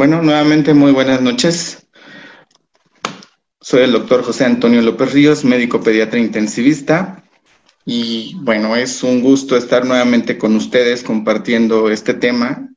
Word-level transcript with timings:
Bueno, 0.00 0.22
nuevamente 0.22 0.72
muy 0.72 0.92
buenas 0.92 1.20
noches. 1.20 1.86
Soy 3.60 3.82
el 3.82 3.92
doctor 3.92 4.22
José 4.22 4.46
Antonio 4.46 4.80
López 4.80 5.12
Ríos, 5.12 5.44
médico 5.44 5.82
pediatra 5.82 6.18
intensivista. 6.18 7.22
Y 7.84 8.34
bueno, 8.36 8.76
es 8.76 9.02
un 9.02 9.20
gusto 9.20 9.58
estar 9.58 9.84
nuevamente 9.84 10.38
con 10.38 10.56
ustedes 10.56 11.02
compartiendo 11.02 11.90
este 11.90 12.14
tema. 12.14 12.70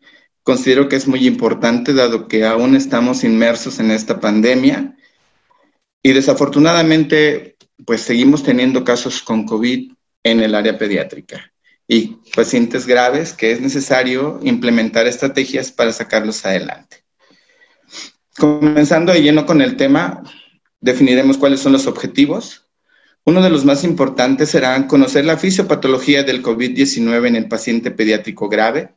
Considero 0.43 0.89
que 0.89 0.97
es 0.97 1.07
muy 1.07 1.25
importante 1.25 1.93
dado 1.93 2.27
que 2.27 2.45
aún 2.45 2.75
estamos 2.75 3.23
inmersos 3.23 3.79
en 3.79 3.91
esta 3.91 4.19
pandemia 4.19 4.97
y 6.01 6.11
desafortunadamente 6.11 7.55
pues 7.85 8.01
seguimos 8.01 8.43
teniendo 8.43 8.83
casos 8.83 9.21
con 9.21 9.45
COVID 9.45 9.93
en 10.23 10.41
el 10.41 10.55
área 10.55 10.77
pediátrica 10.77 11.53
y 11.87 12.17
pacientes 12.35 12.85
graves 12.85 13.31
que 13.31 13.53
es 13.53 13.61
necesario 13.61 14.41
implementar 14.43 15.07
estrategias 15.07 15.71
para 15.71 15.93
sacarlos 15.93 16.45
adelante. 16.45 17.02
Comenzando 18.37 19.13
de 19.13 19.21
lleno 19.21 19.45
con 19.45 19.61
el 19.61 19.77
tema, 19.77 20.23
definiremos 20.81 21.37
cuáles 21.37 21.59
son 21.59 21.73
los 21.73 21.87
objetivos. 21.87 22.67
Uno 23.25 23.41
de 23.41 23.49
los 23.49 23.63
más 23.63 23.83
importantes 23.83 24.49
será 24.49 24.87
conocer 24.87 25.23
la 25.25 25.37
fisiopatología 25.37 26.23
del 26.23 26.43
COVID-19 26.43 27.27
en 27.27 27.35
el 27.35 27.47
paciente 27.47 27.91
pediátrico 27.91 28.49
grave, 28.49 28.95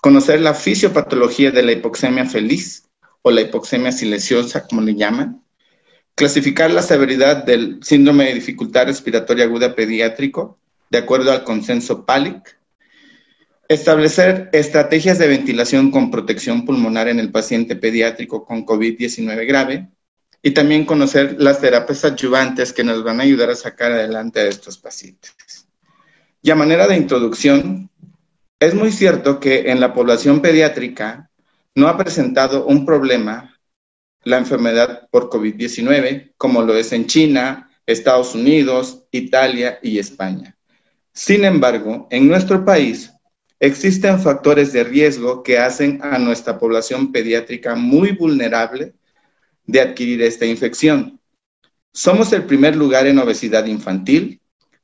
conocer 0.00 0.40
la 0.40 0.54
fisiopatología 0.54 1.50
de 1.50 1.62
la 1.62 1.72
hipoxemia 1.72 2.24
feliz 2.26 2.88
o 3.22 3.30
la 3.30 3.42
hipoxemia 3.42 3.92
silenciosa, 3.92 4.66
como 4.66 4.80
le 4.82 4.94
llaman, 4.94 5.42
clasificar 6.14 6.70
la 6.70 6.82
severidad 6.82 7.44
del 7.44 7.80
síndrome 7.82 8.24
de 8.24 8.34
dificultad 8.34 8.86
respiratoria 8.86 9.44
aguda 9.44 9.74
pediátrico 9.74 10.58
de 10.90 10.98
acuerdo 10.98 11.32
al 11.32 11.44
consenso 11.44 12.06
PALIC, 12.06 12.58
Establecer 13.68 14.50
estrategias 14.52 15.18
de 15.18 15.26
ventilación 15.26 15.90
con 15.90 16.10
protección 16.10 16.66
pulmonar 16.66 17.08
en 17.08 17.18
el 17.18 17.32
paciente 17.32 17.76
pediátrico 17.76 18.44
con 18.44 18.66
COVID-19 18.66 19.46
grave 19.46 19.88
y 20.42 20.50
también 20.50 20.84
conocer 20.84 21.36
las 21.38 21.62
terapias 21.62 22.04
adyuvantes 22.04 22.74
que 22.74 22.84
nos 22.84 23.02
van 23.02 23.20
a 23.20 23.22
ayudar 23.22 23.48
a 23.48 23.56
sacar 23.56 23.92
adelante 23.92 24.40
a 24.40 24.48
estos 24.48 24.76
pacientes. 24.76 25.66
Y 26.42 26.50
a 26.50 26.54
manera 26.54 26.86
de 26.86 26.96
introducción, 26.96 27.88
es 28.60 28.74
muy 28.74 28.92
cierto 28.92 29.40
que 29.40 29.70
en 29.70 29.80
la 29.80 29.94
población 29.94 30.42
pediátrica 30.42 31.30
no 31.74 31.88
ha 31.88 31.96
presentado 31.96 32.66
un 32.66 32.84
problema 32.84 33.58
la 34.24 34.36
enfermedad 34.36 35.08
por 35.10 35.30
COVID-19, 35.30 36.34
como 36.36 36.62
lo 36.62 36.76
es 36.76 36.92
en 36.92 37.06
China, 37.06 37.70
Estados 37.86 38.34
Unidos, 38.34 39.04
Italia 39.10 39.78
y 39.82 39.98
España. 39.98 40.54
Sin 41.14 41.44
embargo, 41.44 42.06
en 42.10 42.28
nuestro 42.28 42.62
país 42.62 43.13
Existen 43.64 44.20
factores 44.20 44.74
de 44.74 44.84
riesgo 44.84 45.42
que 45.42 45.56
hacen 45.56 45.98
a 46.02 46.18
nuestra 46.18 46.58
población 46.58 47.12
pediátrica 47.12 47.74
muy 47.74 48.12
vulnerable 48.12 48.92
de 49.64 49.80
adquirir 49.80 50.20
esta 50.20 50.44
infección. 50.44 51.18
Somos 51.90 52.34
el 52.34 52.44
primer 52.44 52.76
lugar 52.76 53.06
en 53.06 53.18
obesidad 53.18 53.64
infantil, 53.64 54.42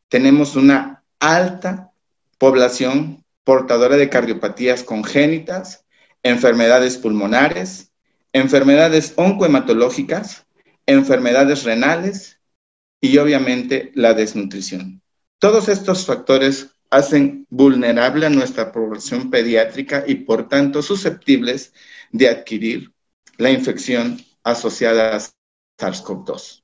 tenemos 0.08 0.56
una 0.56 1.04
alta 1.18 1.92
población 2.38 3.22
portadora 3.44 3.98
de 3.98 4.08
cardiopatías 4.08 4.82
congénitas, 4.82 5.84
enfermedades 6.22 6.97
pulmonares, 6.97 7.92
enfermedades 8.32 9.12
oncohematológicas, 9.16 10.47
enfermedades 10.86 11.64
renales 11.64 12.41
y 12.98 13.18
obviamente 13.18 13.92
la 13.94 14.14
desnutrición. 14.14 15.02
Todos 15.38 15.68
estos 15.68 16.06
factores 16.06 16.70
hacen 16.90 17.46
vulnerable 17.50 18.26
a 18.26 18.30
nuestra 18.30 18.72
población 18.72 19.30
pediátrica 19.30 20.04
y 20.06 20.16
por 20.16 20.48
tanto 20.48 20.82
susceptibles 20.82 21.72
de 22.10 22.28
adquirir 22.28 22.92
la 23.38 23.50
infección 23.50 24.20
asociada 24.42 25.16
a 25.16 25.20
SARS-CoV-2. 25.78 26.62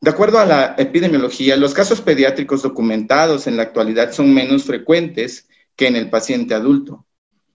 De 0.00 0.10
acuerdo 0.10 0.38
a 0.38 0.46
la 0.46 0.74
epidemiología, 0.78 1.56
los 1.56 1.74
casos 1.74 2.00
pediátricos 2.00 2.62
documentados 2.62 3.46
en 3.46 3.56
la 3.56 3.64
actualidad 3.64 4.12
son 4.12 4.32
menos 4.32 4.64
frecuentes 4.64 5.46
que 5.76 5.86
en 5.86 5.96
el 5.96 6.10
paciente 6.10 6.54
adulto. 6.54 7.06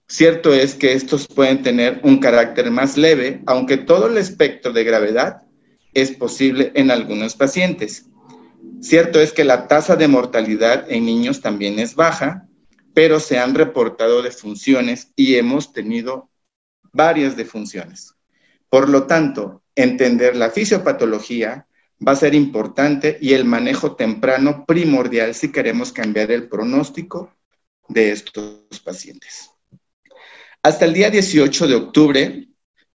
Cierto 0.08 0.54
es 0.54 0.74
que 0.74 0.92
estos 0.92 1.26
pueden 1.26 1.62
tener 1.62 2.00
un 2.04 2.18
carácter 2.18 2.70
más 2.70 2.96
leve, 2.96 3.42
aunque 3.46 3.76
todo 3.76 4.06
el 4.06 4.16
espectro 4.18 4.72
de 4.72 4.84
gravedad 4.84 5.42
es 5.92 6.12
posible 6.12 6.70
en 6.76 6.92
algunos 6.92 7.34
pacientes. 7.34 8.06
Cierto 8.80 9.20
es 9.20 9.32
que 9.32 9.44
la 9.44 9.68
tasa 9.68 9.96
de 9.96 10.08
mortalidad 10.08 10.90
en 10.90 11.06
niños 11.06 11.40
también 11.40 11.78
es 11.78 11.94
baja, 11.94 12.46
pero 12.94 13.20
se 13.20 13.38
han 13.38 13.54
reportado 13.54 14.22
defunciones 14.22 15.12
y 15.16 15.36
hemos 15.36 15.72
tenido 15.72 16.30
varias 16.92 17.36
defunciones. 17.36 18.14
Por 18.68 18.88
lo 18.88 19.06
tanto, 19.06 19.62
entender 19.74 20.36
la 20.36 20.50
fisiopatología 20.50 21.66
va 22.06 22.12
a 22.12 22.16
ser 22.16 22.34
importante 22.34 23.18
y 23.20 23.32
el 23.32 23.44
manejo 23.44 23.96
temprano 23.96 24.64
primordial 24.66 25.34
si 25.34 25.52
queremos 25.52 25.92
cambiar 25.92 26.30
el 26.30 26.48
pronóstico 26.48 27.34
de 27.88 28.12
estos 28.12 28.80
pacientes. 28.84 29.50
Hasta 30.62 30.84
el 30.84 30.94
día 30.94 31.10
18 31.10 31.68
de 31.68 31.74
octubre 31.74 32.48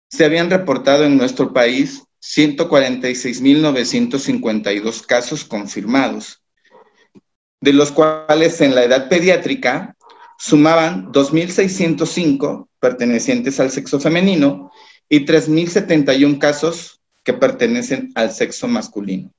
se 0.08 0.24
habían 0.24 0.50
reportado 0.50 1.04
en 1.04 1.16
nuestro 1.16 1.52
país 1.52 2.02
146.952 2.22 5.06
casos 5.06 5.44
confirmados, 5.44 6.42
de 7.60 7.72
los 7.72 7.92
cuales 7.92 8.60
en 8.60 8.75
la 8.75 8.82
edad 8.84 9.08
pediátrica 9.08 9.97
sumaban 10.38 11.12
2.605 11.12 12.69
pertenecientes 12.78 13.59
al 13.60 13.70
sexo 13.70 14.00
femenino 14.00 14.72
y 15.09 15.25
3.071 15.26 16.38
casos 16.38 17.00
que 17.22 17.34
pertenecen 17.34 18.10
al 18.14 18.32
sexo 18.32 18.66
masculino. 18.69 19.32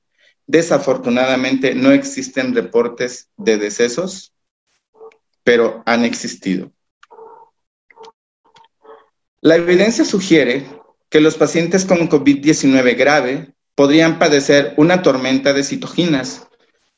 Desafortunadamente 0.46 1.74
no 1.74 1.90
existen 1.92 2.54
reportes 2.54 3.30
de 3.36 3.58
decesos, 3.58 4.32
pero 5.42 5.82
han 5.86 6.04
existido. 6.04 6.70
La 9.40 9.56
evidencia 9.56 10.04
sugiere 10.04 10.64
que 11.12 11.20
los 11.20 11.36
pacientes 11.36 11.84
con 11.84 12.08
COVID-19 12.08 12.96
grave 12.96 13.52
podrían 13.74 14.18
padecer 14.18 14.72
una 14.78 15.02
tormenta 15.02 15.52
de 15.52 15.62
citoquinas 15.62 16.48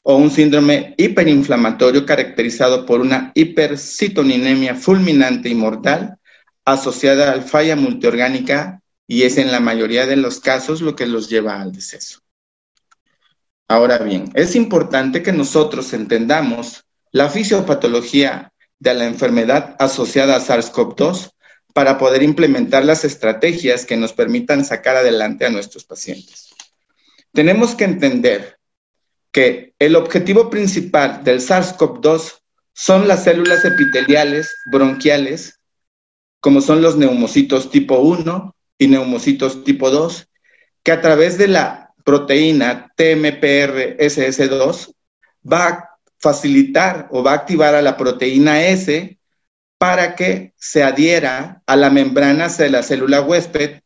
o 0.03 0.15
un 0.15 0.31
síndrome 0.31 0.95
hiperinflamatorio 0.99 2.07
caracterizado 2.07 2.87
por 2.87 3.01
una 3.01 3.33
hipercitoninemia 3.35 4.77
fulminante 4.77 5.49
y 5.49 5.57
mortal 5.57 6.19
asociada 6.65 7.33
al 7.33 7.43
falla 7.43 7.75
multiorgánica 7.75 8.81
y 9.09 9.25
es 9.25 9.37
en 9.37 9.51
la 9.51 9.59
mayoría 9.59 10.07
de 10.07 10.15
los 10.15 10.39
casos 10.39 10.81
lo 10.81 10.95
que 10.95 11.07
los 11.07 11.29
lleva 11.29 11.61
al 11.61 11.73
deceso. 11.73 12.21
Ahora 13.67 13.99
bien, 13.99 14.31
es 14.35 14.55
importante 14.55 15.25
que 15.25 15.33
nosotros 15.33 15.93
entendamos 15.93 16.85
la 17.11 17.29
fisiopatología 17.31 18.53
de 18.79 18.95
la 18.95 19.07
enfermedad 19.07 19.75
asociada 19.81 20.37
a 20.37 20.41
SARS-CoV-2 20.41 21.34
para 21.75 21.99
poder 21.99 22.23
implementar 22.23 22.85
las 22.85 23.05
estrategias 23.05 23.85
que 23.85 23.99
nos 23.99 24.15
permitan 24.15 24.65
sacar 24.65 24.97
adelante 24.97 25.45
a 25.45 25.51
nuestros 25.51 25.85
pacientes. 25.85 26.55
Tenemos 27.33 27.75
que 27.75 27.85
entender 27.85 28.59
que 29.33 29.75
el 29.81 29.97
objetivo 29.97 30.49
principal 30.49 31.25
del 31.25 31.41
SARS-CoV-2 31.41 32.39
son 32.73 33.09
las 33.09 33.25
células 33.25 33.65
epiteliales 33.65 34.55
bronquiales, 34.71 35.59
como 36.41 36.61
son 36.61 36.81
los 36.81 36.97
neumocitos 36.97 37.73
tipo 37.73 37.99
1 37.99 38.55
y 38.79 38.87
neumocitos 38.87 39.65
tipo 39.65 39.91
2, 39.91 40.29
que 40.85 40.93
a 40.93 41.01
través 41.01 41.39
de 41.39 41.49
la 41.49 41.93
proteína 42.05 42.93
TMPRSS2 42.97 44.95
va 45.53 45.69
a 45.69 45.91
facilitar 46.19 47.09
o 47.11 47.25
va 47.25 47.33
a 47.33 47.37
activar 47.37 47.75
a 47.75 47.83
la 47.83 47.97
proteína 47.97 48.65
S 48.65 49.19
para 49.85 50.15
que 50.15 50.55
se 50.57 50.83
adhiera 50.83 51.63
a 51.67 51.77
la 51.77 51.91
membrana 51.91 52.49
de 52.49 52.71
la 52.71 52.83
célula 52.83 53.21
huésped 53.21 53.83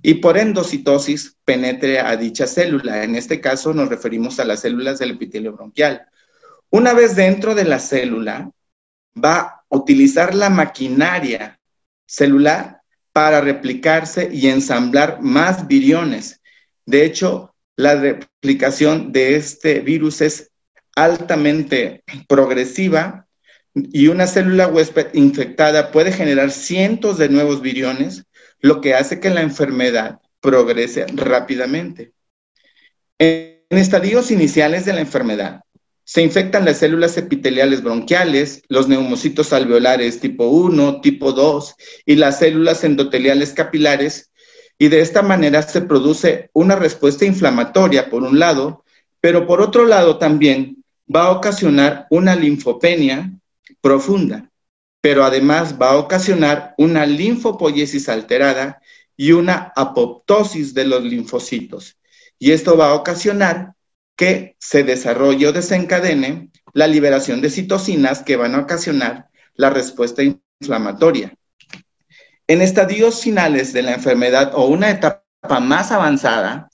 y 0.00 0.14
por 0.14 0.38
endocitosis 0.38 1.36
penetre 1.44 2.00
a 2.00 2.16
dicha 2.16 2.46
célula. 2.46 3.04
En 3.04 3.16
este 3.16 3.38
caso 3.38 3.74
nos 3.74 3.90
referimos 3.90 4.40
a 4.40 4.46
las 4.46 4.60
células 4.60 4.98
del 4.98 5.10
epitelio 5.10 5.52
bronquial. 5.52 6.06
Una 6.70 6.94
vez 6.94 7.16
dentro 7.16 7.54
de 7.54 7.64
la 7.66 7.80
célula, 7.80 8.50
va 9.22 9.40
a 9.40 9.64
utilizar 9.68 10.34
la 10.34 10.48
maquinaria 10.48 11.60
celular 12.06 12.80
para 13.12 13.42
replicarse 13.42 14.30
y 14.32 14.48
ensamblar 14.48 15.20
más 15.20 15.66
viriones. 15.66 16.40
De 16.86 17.04
hecho, 17.04 17.54
la 17.76 17.96
replicación 17.96 19.12
de 19.12 19.36
este 19.36 19.80
virus 19.80 20.22
es 20.22 20.50
altamente 20.96 22.04
progresiva 22.26 23.26
y 23.74 24.08
una 24.08 24.26
célula 24.26 24.68
huésped 24.68 25.08
infectada 25.14 25.90
puede 25.92 26.12
generar 26.12 26.50
cientos 26.50 27.18
de 27.18 27.28
nuevos 27.28 27.62
viriones, 27.62 28.24
lo 28.60 28.80
que 28.80 28.94
hace 28.94 29.20
que 29.20 29.30
la 29.30 29.42
enfermedad 29.42 30.20
progrese 30.40 31.06
rápidamente. 31.14 32.12
En 33.18 33.62
estadios 33.70 34.30
iniciales 34.30 34.84
de 34.84 34.92
la 34.92 35.00
enfermedad, 35.00 35.62
se 36.04 36.22
infectan 36.22 36.64
las 36.64 36.78
células 36.78 37.16
epiteliales 37.16 37.82
bronquiales, 37.82 38.62
los 38.68 38.88
neumocitos 38.88 39.52
alveolares 39.52 40.20
tipo 40.20 40.48
1, 40.48 41.00
tipo 41.00 41.32
2 41.32 41.74
y 42.04 42.16
las 42.16 42.40
células 42.40 42.84
endoteliales 42.84 43.52
capilares, 43.52 44.30
y 44.78 44.88
de 44.88 45.00
esta 45.00 45.22
manera 45.22 45.62
se 45.62 45.80
produce 45.80 46.50
una 46.52 46.74
respuesta 46.76 47.24
inflamatoria 47.24 48.10
por 48.10 48.24
un 48.24 48.38
lado, 48.38 48.84
pero 49.20 49.46
por 49.46 49.60
otro 49.60 49.86
lado 49.86 50.18
también 50.18 50.84
va 51.14 51.26
a 51.26 51.30
ocasionar 51.30 52.06
una 52.10 52.34
linfopenia 52.34 53.32
profunda, 53.82 54.50
pero 55.02 55.24
además 55.24 55.76
va 55.80 55.90
a 55.90 55.98
ocasionar 55.98 56.74
una 56.78 57.04
linfopoiesis 57.04 58.08
alterada 58.08 58.80
y 59.16 59.32
una 59.32 59.72
apoptosis 59.76 60.72
de 60.72 60.86
los 60.86 61.02
linfocitos. 61.02 61.98
Y 62.38 62.52
esto 62.52 62.76
va 62.76 62.90
a 62.90 62.94
ocasionar 62.94 63.74
que 64.16 64.56
se 64.58 64.84
desarrolle 64.84 65.48
o 65.48 65.52
desencadene 65.52 66.50
la 66.72 66.86
liberación 66.86 67.42
de 67.42 67.50
citocinas 67.50 68.22
que 68.22 68.36
van 68.36 68.54
a 68.54 68.60
ocasionar 68.60 69.28
la 69.54 69.68
respuesta 69.68 70.22
inflamatoria. 70.22 71.34
En 72.46 72.62
estadios 72.62 73.20
finales 73.20 73.72
de 73.72 73.82
la 73.82 73.94
enfermedad 73.94 74.52
o 74.54 74.66
una 74.66 74.90
etapa 74.90 75.22
más 75.60 75.92
avanzada, 75.92 76.70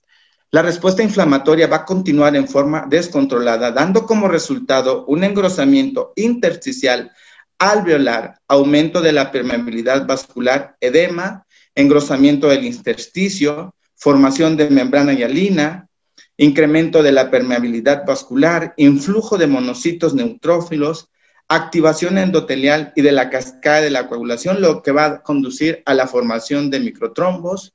la 0.50 0.62
respuesta 0.62 1.02
inflamatoria 1.02 1.66
va 1.66 1.76
a 1.76 1.84
continuar 1.84 2.34
en 2.34 2.48
forma 2.48 2.86
descontrolada, 2.88 3.70
dando 3.70 4.06
como 4.06 4.28
resultado 4.28 5.04
un 5.06 5.24
engrosamiento 5.24 6.12
intersticial 6.16 7.12
alveolar, 7.58 8.38
aumento 8.48 9.00
de 9.00 9.12
la 9.12 9.30
permeabilidad 9.30 10.06
vascular, 10.06 10.76
edema, 10.80 11.44
engrosamiento 11.74 12.48
del 12.48 12.64
intersticio, 12.64 13.74
formación 13.94 14.56
de 14.56 14.70
membrana 14.70 15.12
hialina, 15.12 15.88
incremento 16.36 17.02
de 17.02 17.12
la 17.12 17.30
permeabilidad 17.30 18.06
vascular, 18.06 18.74
influjo 18.76 19.36
de 19.36 19.48
monocitos 19.48 20.14
neutrófilos, 20.14 21.10
activación 21.48 22.16
endotelial 22.16 22.92
y 22.94 23.02
de 23.02 23.12
la 23.12 23.28
cascada 23.28 23.80
de 23.80 23.90
la 23.90 24.06
coagulación, 24.06 24.60
lo 24.60 24.82
que 24.82 24.92
va 24.92 25.04
a 25.04 25.22
conducir 25.22 25.82
a 25.84 25.94
la 25.94 26.06
formación 26.06 26.70
de 26.70 26.80
microtrombos, 26.80 27.74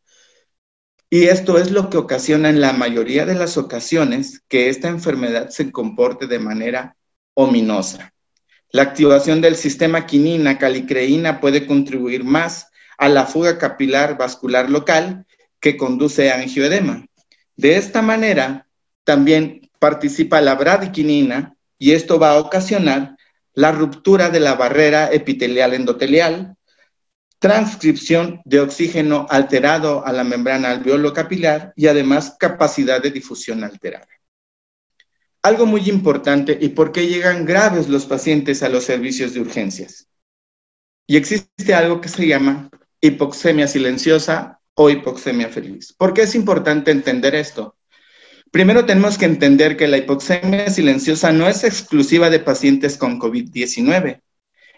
y 1.13 1.27
esto 1.27 1.59
es 1.59 1.69
lo 1.69 1.91
que 1.91 1.97
ocasiona 1.97 2.49
en 2.49 2.59
la 2.59 2.73
mayoría 2.73 3.23
de 3.27 3.35
las 3.35 3.55
ocasiones 3.55 4.41
que 4.47 4.69
esta 4.69 4.87
enfermedad 4.87 5.49
se 5.49 5.71
comporte 5.71 6.25
de 6.25 6.39
manera 6.39 6.97
ominosa. 7.35 8.15
La 8.71 8.81
activación 8.81 9.39
del 9.39 9.55
sistema 9.55 10.07
quinina 10.07 10.57
calicreína 10.57 11.39
puede 11.39 11.67
contribuir 11.67 12.23
más 12.23 12.71
a 12.97 13.09
la 13.09 13.27
fuga 13.27 13.59
capilar 13.59 14.17
vascular 14.17 14.71
local 14.71 15.27
que 15.59 15.77
conduce 15.77 16.31
a 16.31 16.39
angioedema. 16.39 17.05
De 17.55 17.77
esta 17.77 18.01
manera, 18.01 18.65
también 19.03 19.69
participa 19.77 20.41
la 20.41 20.55
bradiquinina 20.55 21.55
y 21.77 21.91
esto 21.91 22.17
va 22.17 22.31
a 22.31 22.39
ocasionar 22.39 23.17
la 23.53 23.71
ruptura 23.71 24.31
de 24.31 24.39
la 24.39 24.55
barrera 24.55 25.11
epitelial 25.11 25.75
endotelial, 25.75 26.55
transcripción 27.43 28.41
de 28.45 28.61
oxígeno 28.61 29.27
alterado 29.29 30.07
a 30.07 30.13
la 30.13 30.23
membrana 30.23 30.69
alveolo 30.69 31.11
capilar 31.11 31.73
y 31.75 31.87
además 31.87 32.37
capacidad 32.39 33.03
de 33.03 33.11
difusión 33.11 33.65
alterada. 33.65 34.07
Algo 35.41 35.65
muy 35.65 35.89
importante 35.89 36.57
y 36.61 36.69
por 36.69 36.93
qué 36.93 37.05
llegan 37.05 37.43
graves 37.43 37.89
los 37.89 38.05
pacientes 38.05 38.63
a 38.63 38.69
los 38.69 38.85
servicios 38.85 39.33
de 39.33 39.41
urgencias. 39.41 40.07
Y 41.05 41.17
existe 41.17 41.73
algo 41.73 41.99
que 41.99 42.07
se 42.07 42.25
llama 42.25 42.69
hipoxemia 43.01 43.67
silenciosa 43.67 44.61
o 44.73 44.89
hipoxemia 44.89 45.49
feliz. 45.49 45.91
¿Por 45.91 46.13
qué 46.13 46.21
es 46.21 46.35
importante 46.35 46.91
entender 46.91 47.35
esto? 47.35 47.75
Primero 48.51 48.85
tenemos 48.85 49.17
que 49.17 49.25
entender 49.25 49.75
que 49.75 49.89
la 49.89 49.97
hipoxemia 49.97 50.69
silenciosa 50.69 51.33
no 51.33 51.49
es 51.49 51.65
exclusiva 51.65 52.29
de 52.29 52.39
pacientes 52.39 52.97
con 52.97 53.19
COVID-19 53.19 54.22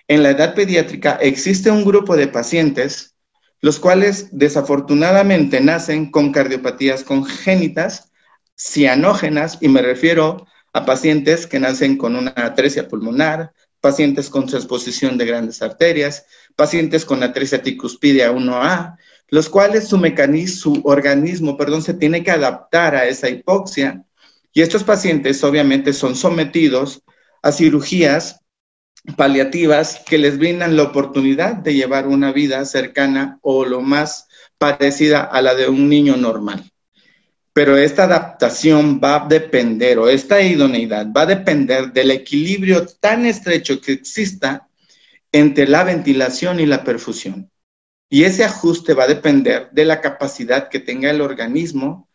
en 0.07 0.23
la 0.23 0.31
edad 0.31 0.53
pediátrica 0.55 1.17
existe 1.21 1.71
un 1.71 1.83
grupo 1.83 2.15
de 2.15 2.27
pacientes 2.27 3.15
los 3.61 3.79
cuales 3.79 4.27
desafortunadamente 4.31 5.59
nacen 5.59 6.11
con 6.11 6.31
cardiopatías 6.31 7.03
congénitas 7.03 8.11
cianógenas 8.55 9.57
y 9.59 9.69
me 9.69 9.81
refiero 9.81 10.45
a 10.71 10.85
pacientes 10.85 11.47
que 11.47 11.59
nacen 11.59 11.97
con 11.97 12.15
una 12.15 12.31
atresia 12.35 12.87
pulmonar, 12.87 13.53
pacientes 13.81 14.29
con 14.29 14.45
transposición 14.45 15.17
de 15.17 15.25
grandes 15.25 15.61
arterias, 15.61 16.25
pacientes 16.55 17.05
con 17.05 17.23
atresia 17.23 17.61
tricuspidia 17.63 18.31
1A, 18.31 18.97
los 19.29 19.49
cuales 19.49 19.87
su 19.87 19.97
mecanismo, 19.97 20.75
su 20.75 20.81
organismo, 20.83 21.57
perdón, 21.57 21.81
se 21.81 21.95
tiene 21.95 22.23
que 22.23 22.31
adaptar 22.31 22.95
a 22.95 23.05
esa 23.05 23.29
hipoxia. 23.29 24.03
Y 24.53 24.61
estos 24.61 24.83
pacientes 24.83 25.43
obviamente 25.43 25.91
son 25.91 26.15
sometidos 26.15 27.01
a 27.41 27.51
cirugías 27.51 28.41
paliativas 29.17 30.01
que 30.05 30.17
les 30.17 30.37
brindan 30.37 30.75
la 30.75 30.83
oportunidad 30.83 31.55
de 31.55 31.73
llevar 31.73 32.07
una 32.07 32.31
vida 32.31 32.65
cercana 32.65 33.39
o 33.41 33.65
lo 33.65 33.81
más 33.81 34.27
parecida 34.57 35.21
a 35.21 35.41
la 35.41 35.55
de 35.55 35.67
un 35.67 35.89
niño 35.89 36.17
normal. 36.17 36.71
Pero 37.53 37.77
esta 37.77 38.03
adaptación 38.03 38.99
va 39.01 39.15
a 39.15 39.27
depender, 39.27 39.97
o 39.99 40.09
esta 40.09 40.41
idoneidad 40.41 41.07
va 41.15 41.21
a 41.21 41.27
depender 41.27 41.93
del 41.93 42.11
equilibrio 42.11 42.85
tan 42.85 43.25
estrecho 43.25 43.79
que 43.79 43.93
exista 43.93 44.67
entre 45.31 45.67
la 45.67 45.83
ventilación 45.83 46.59
y 46.59 46.65
la 46.65 46.83
perfusión. 46.83 47.49
Y 48.09 48.23
ese 48.23 48.43
ajuste 48.43 48.93
va 48.93 49.03
a 49.03 49.07
depender 49.07 49.69
de 49.71 49.85
la 49.85 50.01
capacidad 50.01 50.69
que 50.69 50.79
tenga 50.79 51.09
el 51.09 51.21
organismo 51.21 52.09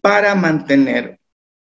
para 0.00 0.34
mantener 0.34 1.20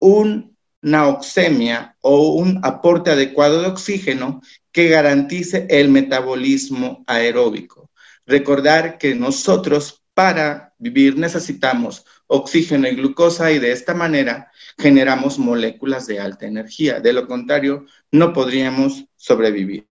un 0.01 0.58
una 0.83 1.09
oxemia 1.09 1.97
o 2.01 2.35
un 2.35 2.61
aporte 2.63 3.11
adecuado 3.11 3.63
de 3.63 3.69
oxígeno 3.69 4.41
que 4.73 4.89
garantice 4.89 5.67
el 5.71 5.89
metabolismo 5.89 7.05
aeróbico. 7.07 7.91
Recordar 8.27 8.99
que 8.99 9.15
nosotros 9.15 10.05
para 10.15 10.75
vivir 10.79 11.17
necesitamos 11.17 12.05
oxígeno 12.27 12.89
y 12.89 12.95
glucosa 12.95 13.51
y 13.53 13.59
de 13.59 13.73
esta 13.73 13.95
manera 13.95 14.53
generamos 14.77 15.39
moléculas 15.39 16.07
de 16.07 16.21
alta 16.21 16.47
energía. 16.47 17.01
De 17.01 17.13
lo 17.13 17.27
contrario, 17.27 17.87
no 18.13 18.33
podríamos 18.33 19.07
sobrevivir. 19.17 19.89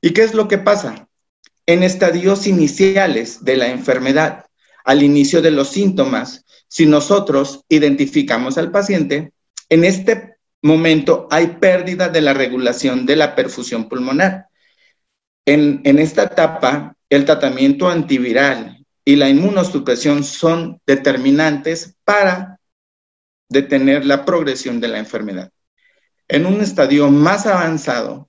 ¿Y 0.00 0.10
qué 0.10 0.22
es 0.22 0.34
lo 0.34 0.48
que 0.48 0.58
pasa? 0.58 1.08
En 1.66 1.82
estadios 1.82 2.46
iniciales 2.46 3.44
de 3.44 3.56
la 3.56 3.68
enfermedad, 3.68 4.46
al 4.84 5.02
inicio 5.02 5.42
de 5.42 5.50
los 5.50 5.68
síntomas, 5.68 6.44
si 6.68 6.86
nosotros 6.86 7.64
identificamos 7.68 8.58
al 8.58 8.70
paciente, 8.70 9.32
en 9.68 9.84
este 9.84 10.36
momento 10.62 11.26
hay 11.30 11.58
pérdida 11.58 12.08
de 12.08 12.20
la 12.20 12.34
regulación 12.34 13.06
de 13.06 13.16
la 13.16 13.34
perfusión 13.34 13.88
pulmonar. 13.88 14.48
En, 15.44 15.98
esta 15.98 16.24
etapa, 16.24 16.96
el 17.08 17.24
tratamiento 17.24 17.88
antiviral 17.88 18.84
y 19.04 19.14
la 19.14 19.28
inmunosupresión 19.28 20.24
son 20.24 20.80
determinantes 20.84 21.94
para 22.04 22.58
detener 23.48 24.04
la 24.04 24.24
progresión 24.24 24.80
de 24.80 24.88
la 24.88 24.98
enfermedad. 24.98 25.50
En 26.26 26.46
un 26.46 26.60
estadio 26.60 27.08
más 27.10 27.46
avanzado, 27.46 28.28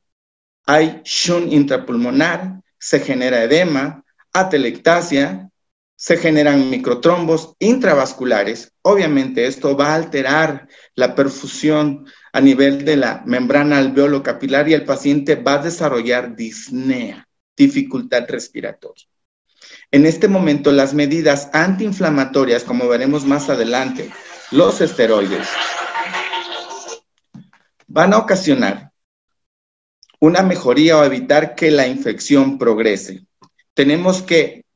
hay 0.67 1.01
shunt 1.03 1.51
intrapulmonar, 1.51 2.61
se 2.77 2.99
genera 2.99 3.43
edema, 3.43 4.03
atelectasia, 4.31 5.49
se 5.97 6.15
generan 6.15 6.69
microtrombos 6.69 7.55
intravasculares. 7.57 8.71
Obviamente 8.83 9.47
esto 9.47 9.75
va 9.75 9.87
a 9.89 9.95
alterar 9.95 10.67
la 10.93 11.15
perfusión 11.15 12.05
a 12.31 12.39
nivel 12.39 12.85
de 12.85 12.97
la 12.97 13.23
membrana 13.25 13.79
alveolo 13.79 14.21
capilar 14.21 14.69
y 14.69 14.75
el 14.75 14.85
paciente 14.85 15.35
va 15.35 15.55
a 15.55 15.63
desarrollar 15.63 16.35
disnea, 16.35 17.27
dificultad 17.57 18.29
respiratoria. 18.29 19.07
En 19.89 20.05
este 20.05 20.27
momento 20.27 20.71
las 20.71 20.93
medidas 20.93 21.49
antiinflamatorias, 21.51 22.63
como 22.63 22.87
veremos 22.87 23.25
más 23.25 23.49
adelante, 23.49 24.11
los 24.51 24.79
esteroides, 24.81 25.47
van 27.87 28.13
a 28.13 28.19
ocasionar 28.19 28.91
una 30.19 30.43
mejoría 30.43 30.99
o 30.99 31.03
evitar 31.03 31.55
que 31.55 31.71
la 31.71 31.87
infección 31.87 32.59
progrese. 32.59 33.25
Tenemos 33.73 34.21
que 34.21 34.66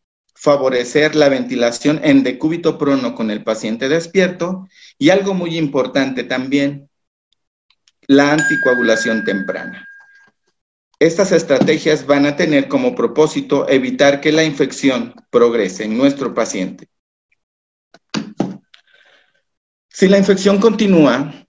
favorecer 0.42 1.16
la 1.16 1.30
ventilación 1.30 2.02
en 2.04 2.24
decúbito 2.24 2.80
prono 2.80 3.14
con 3.14 3.30
el 3.30 3.44
paciente 3.44 3.88
despierto 3.90 4.68
y 4.98 5.12
algo 5.12 5.36
muy 5.36 5.56
importante 5.56 6.24
también, 6.24 6.90
la 8.08 8.34
anticoagulación 8.34 9.24
temprana. 9.24 9.88
Estas 10.98 11.32
estrategias 11.32 12.08
van 12.08 12.26
a 12.26 12.36
tener 12.38 12.68
como 12.68 12.96
propósito 12.96 13.70
evitar 13.70 14.20
que 14.20 14.32
la 14.32 14.44
infección 14.44 15.14
progrese 15.30 15.84
en 15.84 15.96
nuestro 15.96 16.34
paciente. 16.34 16.88
Si 19.90 20.08
la 20.08 20.18
infección 20.18 20.60
continúa 20.60 21.46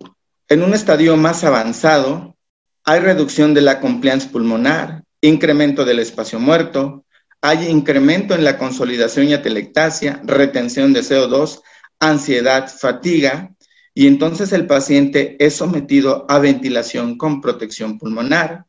en 0.49 0.62
un 0.62 0.75
estadio 0.75 1.16
más 1.16 1.44
avanzado, 1.44 2.37
hay 2.84 3.00
reducción 3.00 3.54
de 3.54 3.62
la 3.62 3.80
compliance 3.80 4.28
pulmonar, 4.28 5.04
incremento 5.22 5.87
del 5.87 6.00
espacio 6.00 6.38
muerto, 6.38 7.01
hay 7.42 7.66
incremento 7.66 8.34
en 8.34 8.44
la 8.44 8.56
consolidación 8.56 9.28
y 9.28 9.34
atelectasia, 9.34 10.22
retención 10.25 10.92
de 10.92 11.00
CO2, 11.00 11.61
ansiedad, 11.99 12.72
fatiga, 12.72 13.52
y 13.92 14.06
entonces 14.06 14.52
el 14.52 14.66
paciente 14.66 15.37
es 15.44 15.56
sometido 15.56 16.25
a 16.28 16.38
ventilación 16.38 17.18
con 17.18 17.40
protección 17.40 17.99
pulmonar, 17.99 18.64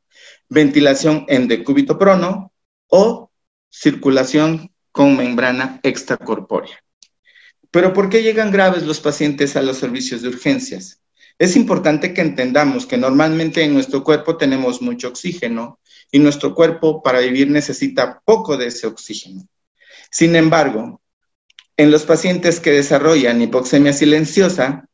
ventilación 0.50 1.26
en 1.30 1.48
decúbito 1.48 1.98
prono 1.98 2.52
o 2.88 3.32
circulación 3.70 4.72
con 4.92 5.16
membrana 5.16 5.80
extracorpórea. 5.84 6.84
Pero 7.70 7.94
¿por 7.94 8.10
qué 8.10 8.24
llegan 8.24 8.52
graves 8.52 8.84
los 8.84 9.00
pacientes 9.00 9.56
a 9.56 9.62
los 9.62 9.78
servicios 9.78 10.24
de 10.24 10.30
urgencias? 10.30 11.00
Es 11.38 11.56
importante 11.56 12.14
que 12.14 12.22
entendamos 12.22 12.86
que 12.86 12.98
normalmente 12.98 13.64
en 13.64 13.74
nuestro 13.74 14.04
cuerpo 14.04 14.36
tenemos 14.38 14.82
mucho 14.82 15.10
oxígeno 15.10 15.80
y 16.14 16.20
nuestro 16.20 16.54
cuerpo 16.54 17.02
para 17.02 17.20
vivir 17.20 17.50
necesita 17.50 18.22
poco 18.24 18.56
de 18.56 18.68
ese 18.68 18.86
oxígeno. 18.86 19.48
Sin 20.12 20.36
embargo, 20.36 21.02
en 21.76 21.90
los 21.90 22.04
pacientes 22.04 22.60
que 22.60 22.70
desarrollan 22.70 23.42
hipoxemia 23.42 23.94
silenciosa, 23.94 24.88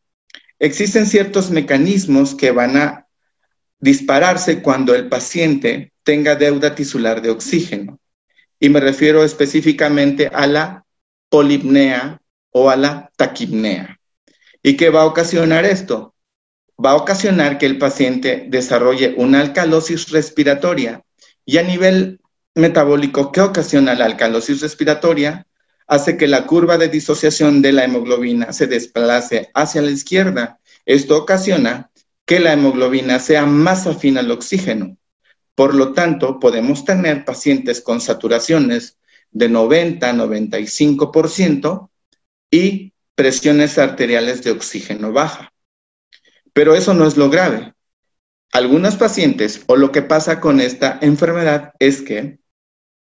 existen 0.60 1.06
ciertos 1.06 1.52
mecanismos 1.52 2.36
que 2.36 2.52
van 2.52 2.78
a 2.78 3.08
dispararse 3.82 4.62
cuando 4.62 4.96
el 4.96 5.10
paciente 5.10 5.92
tenga 6.04 6.38
deuda 6.38 6.74
tisular 6.74 7.22
de 7.22 7.32
oxígeno. 7.32 8.00
Y 8.58 8.70
me 8.70 8.80
refiero 8.80 9.26
específicamente 9.26 10.28
a 10.28 10.48
la 10.48 10.86
polipnea 11.28 12.22
o 12.52 12.70
a 12.70 12.78
la 12.78 13.12
taquipnea. 13.18 14.00
¿Y 14.64 14.78
qué 14.78 14.90
va 14.90 15.02
a 15.02 15.06
ocasionar 15.06 15.66
esto? 15.66 16.16
Va 16.84 16.92
a 16.92 16.96
ocasionar 16.96 17.58
que 17.58 17.66
el 17.66 17.78
paciente 17.78 18.46
desarrolle 18.48 19.16
una 19.18 19.42
alcalosis 19.42 20.12
respiratoria 20.12 21.04
y 21.50 21.58
a 21.58 21.64
nivel 21.64 22.22
metabólico, 22.54 23.32
¿qué 23.32 23.42
ocasiona 23.42 23.96
la 23.96 24.06
alcalosis 24.06 24.62
respiratoria? 24.62 25.48
Hace 25.88 26.16
que 26.16 26.28
la 26.28 26.46
curva 26.46 26.78
de 26.78 26.90
disociación 26.90 27.64
de 27.64 27.72
la 27.72 27.86
hemoglobina 27.86 28.54
se 28.54 28.68
desplace 28.68 29.50
hacia 29.56 29.82
la 29.82 29.90
izquierda. 29.90 30.60
Esto 30.86 31.18
ocasiona 31.18 31.90
que 32.24 32.40
la 32.40 32.54
hemoglobina 32.54 33.18
sea 33.18 33.48
más 33.48 33.88
afín 33.88 34.20
al 34.20 34.30
oxígeno. 34.30 34.96
Por 35.56 35.74
lo 35.74 35.94
tanto, 35.94 36.40
podemos 36.40 36.86
tener 36.86 37.26
pacientes 37.26 37.82
con 37.82 38.00
saturaciones 38.00 39.00
de 39.32 39.50
90-95% 39.50 41.90
y 42.52 42.94
presiones 43.16 43.80
arteriales 43.80 44.44
de 44.44 44.52
oxígeno 44.52 45.14
baja. 45.14 45.52
Pero 46.54 46.76
eso 46.76 46.94
no 46.94 47.08
es 47.08 47.18
lo 47.18 47.32
grave. 47.32 47.74
Algunos 48.52 48.96
pacientes, 48.96 49.64
o 49.68 49.76
lo 49.76 49.92
que 49.92 50.02
pasa 50.02 50.40
con 50.40 50.60
esta 50.60 50.98
enfermedad 51.02 51.74
es 51.80 52.02
que 52.02 52.40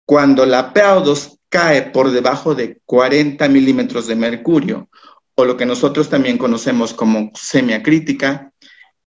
cuando 0.05 0.45
la 0.45 0.73
PaO2 0.73 1.39
cae 1.49 1.81
por 1.83 2.11
debajo 2.11 2.53
de 2.53 2.79
40 2.85 3.47
milímetros 3.49 4.05
de 4.07 4.15
mercurio, 4.15 4.89
o 5.35 5.45
lo 5.45 5.57
que 5.57 5.65
nosotros 5.65 6.09
también 6.09 6.37
conocemos 6.37 6.93
como 6.93 7.31
semiacrítica, 7.33 8.53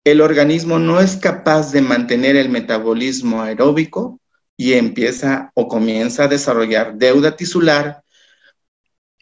el 0.04 0.20
organismo 0.20 0.78
no 0.78 1.00
es 1.00 1.16
capaz 1.16 1.72
de 1.72 1.82
mantener 1.82 2.36
el 2.36 2.48
metabolismo 2.48 3.42
aeróbico 3.42 4.20
y 4.56 4.74
empieza 4.74 5.50
o 5.54 5.66
comienza 5.68 6.24
a 6.24 6.28
desarrollar 6.28 6.94
deuda 6.96 7.36
tisular, 7.36 8.02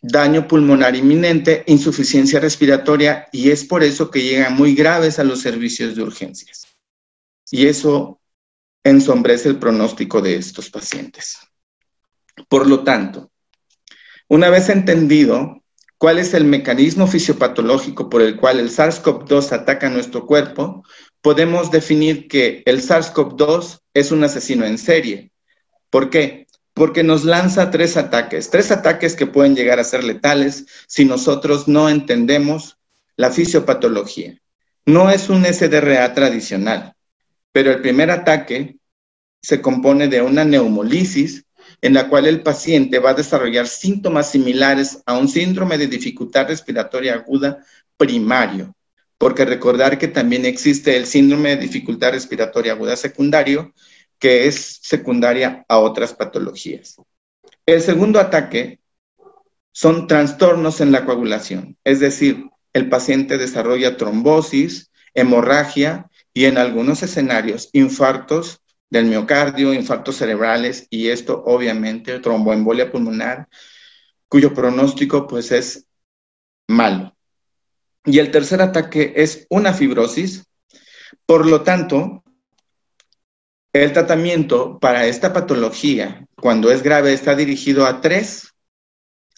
daño 0.03 0.47
pulmonar 0.47 0.95
inminente, 0.95 1.65
insuficiencia 1.67 2.39
respiratoria 2.39 3.29
y 3.33 3.51
es 3.51 3.65
por 3.65 3.83
eso 3.83 4.11
que 4.11 4.23
llegan 4.23 4.55
muy 4.55 4.75
graves 4.75 5.19
a 5.19 5.25
los 5.25 5.41
servicios 5.41 5.97
de 5.97 6.03
urgencias. 6.03 6.68
Y 7.51 7.67
eso 7.67 8.21
ensombrece 8.85 9.49
el 9.49 9.59
pronóstico 9.59 10.21
de 10.21 10.37
estos 10.37 10.71
pacientes. 10.71 11.39
Por 12.49 12.67
lo 12.67 12.85
tanto, 12.85 13.31
una 14.29 14.51
vez 14.51 14.69
entendido 14.69 15.63
cuál 15.99 16.19
es 16.19 16.33
el 16.35 16.45
mecanismo 16.45 17.07
fisiopatológico 17.07 18.09
por 18.09 18.23
el 18.23 18.37
cual 18.37 18.61
el 18.61 18.71
SARS-CoV-2 18.71 19.53
ataca 19.53 19.91
nuestro 19.91 20.27
cuerpo, 20.27 20.85
podemos 21.21 21.71
definir 21.71 22.29
que 22.29 22.63
el 22.67 22.81
SARS-CoV-2 22.81 23.81
es 23.95 24.13
un 24.13 24.23
asesino 24.23 24.65
en 24.65 24.79
serie. 24.79 25.33
¿Por 25.91 26.11
qué? 26.11 26.47
Porque 26.73 27.03
nos 27.03 27.25
lanza 27.25 27.71
tres 27.71 27.97
ataques, 27.97 28.51
tres 28.51 28.71
ataques 28.71 29.17
que 29.17 29.27
pueden 29.27 29.57
llegar 29.57 29.81
a 29.81 29.85
ser 29.85 30.05
letales 30.05 30.67
si 30.87 31.05
nosotros 31.05 31.67
no 31.67 31.89
entendemos 31.89 32.79
la 33.17 33.31
fisiopatología. 33.31 34.41
No 34.87 35.11
es 35.11 35.29
un 35.29 35.45
SDRA 35.45 36.15
tradicional, 36.15 36.95
pero 37.53 37.71
el 37.71 37.81
primer 37.81 38.11
ataque 38.11 38.77
se 39.43 39.61
compone 39.61 40.09
de 40.09 40.23
una 40.23 40.45
neumolisis 40.45 41.45
en 41.81 41.95
la 41.95 42.09
cual 42.09 42.27
el 42.27 42.43
paciente 42.43 42.99
va 42.99 43.11
a 43.11 43.15
desarrollar 43.15 43.67
síntomas 43.67 44.31
similares 44.31 45.03
a 45.07 45.17
un 45.17 45.29
síndrome 45.29 45.79
de 45.79 45.87
dificultad 45.87 46.49
respiratoria 46.49 47.15
aguda 47.15 47.65
primario, 47.97 48.75
porque 49.17 49.45
recordar 49.45 49.99
que 49.99 50.09
también 50.09 50.45
existe 50.45 50.97
el 50.97 51.07
síndrome 51.07 51.51
de 51.51 51.63
dificultad 51.63 52.13
respiratoria 52.13 52.73
aguda 52.73 52.97
secundario, 52.97 53.73
que 54.19 54.47
es 54.47 54.81
secundaria 54.83 55.65
a 55.69 55.79
otras 55.79 56.13
patologías. 56.15 56.97
El 57.67 57.81
segundo 57.81 58.19
ataque 58.19 58.81
son 59.73 60.07
trastornos 60.07 60.81
en 60.81 60.91
la 60.91 61.05
coagulación, 61.05 61.77
es 61.85 62.01
decir, 62.01 62.47
el 62.73 62.89
paciente 62.89 63.39
desarrolla 63.39 63.97
trombosis, 63.97 64.91
hemorragia 65.15 66.11
y 66.33 66.45
en 66.45 66.59
algunos 66.59 67.03
escenarios 67.03 67.71
infartos 67.73 68.61
del 68.91 69.07
miocardio, 69.07 69.75
infartos 69.75 70.17
cerebrales 70.17 70.87
y 70.91 71.09
esto 71.09 71.43
obviamente 71.47 72.19
tromboembolia 72.21 72.91
pulmonar, 72.91 73.49
cuyo 74.29 74.55
pronóstico 74.55 75.27
pues 75.27 75.53
es 75.53 75.87
malo. 76.69 77.15
Y 78.05 78.19
el 78.19 78.31
tercer 78.31 78.63
ataque 78.63 79.13
es 79.17 79.47
una 79.51 79.73
fibrosis. 79.73 80.45
Por 81.27 81.47
lo 81.47 81.63
tanto, 81.63 82.23
el 83.73 83.93
tratamiento 83.93 84.79
para 84.79 85.07
esta 85.07 85.33
patología, 85.33 86.27
cuando 86.41 86.71
es 86.71 86.83
grave, 86.83 87.13
está 87.13 87.35
dirigido 87.35 87.87
a 87.87 88.01
tres 88.01 88.48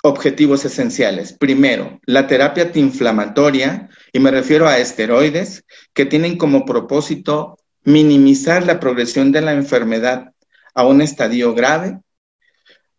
objetivos 0.03 0.65
esenciales. 0.65 1.33
Primero, 1.33 2.01
la 2.05 2.27
terapia 2.27 2.65
antiinflamatoria, 2.65 3.89
y 4.13 4.19
me 4.19 4.31
refiero 4.31 4.69
a 4.69 4.79
esteroides, 4.79 5.65
que 5.93 6.07
tienen 6.07 6.39
como 6.39 6.65
propósito 6.65 7.59
minimizar 7.85 8.65
la 8.65 8.81
progresión 8.81 9.33
de 9.33 9.41
la 9.41 9.53
enfermedad 9.53 10.33
a 10.75 10.87
un 10.87 11.01
estadio 11.03 11.55
grave, 11.55 11.99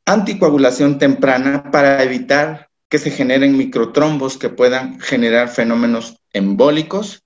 anticoagulación 0.06 0.98
temprana 0.98 1.72
para 1.72 2.04
evitar 2.04 2.70
que 2.90 3.00
se 3.00 3.12
generen 3.12 3.58
microtrombos 3.58 4.38
que 4.38 4.50
puedan 4.50 5.00
generar 5.00 5.50
fenómenos 5.50 6.18
embólicos 6.34 7.24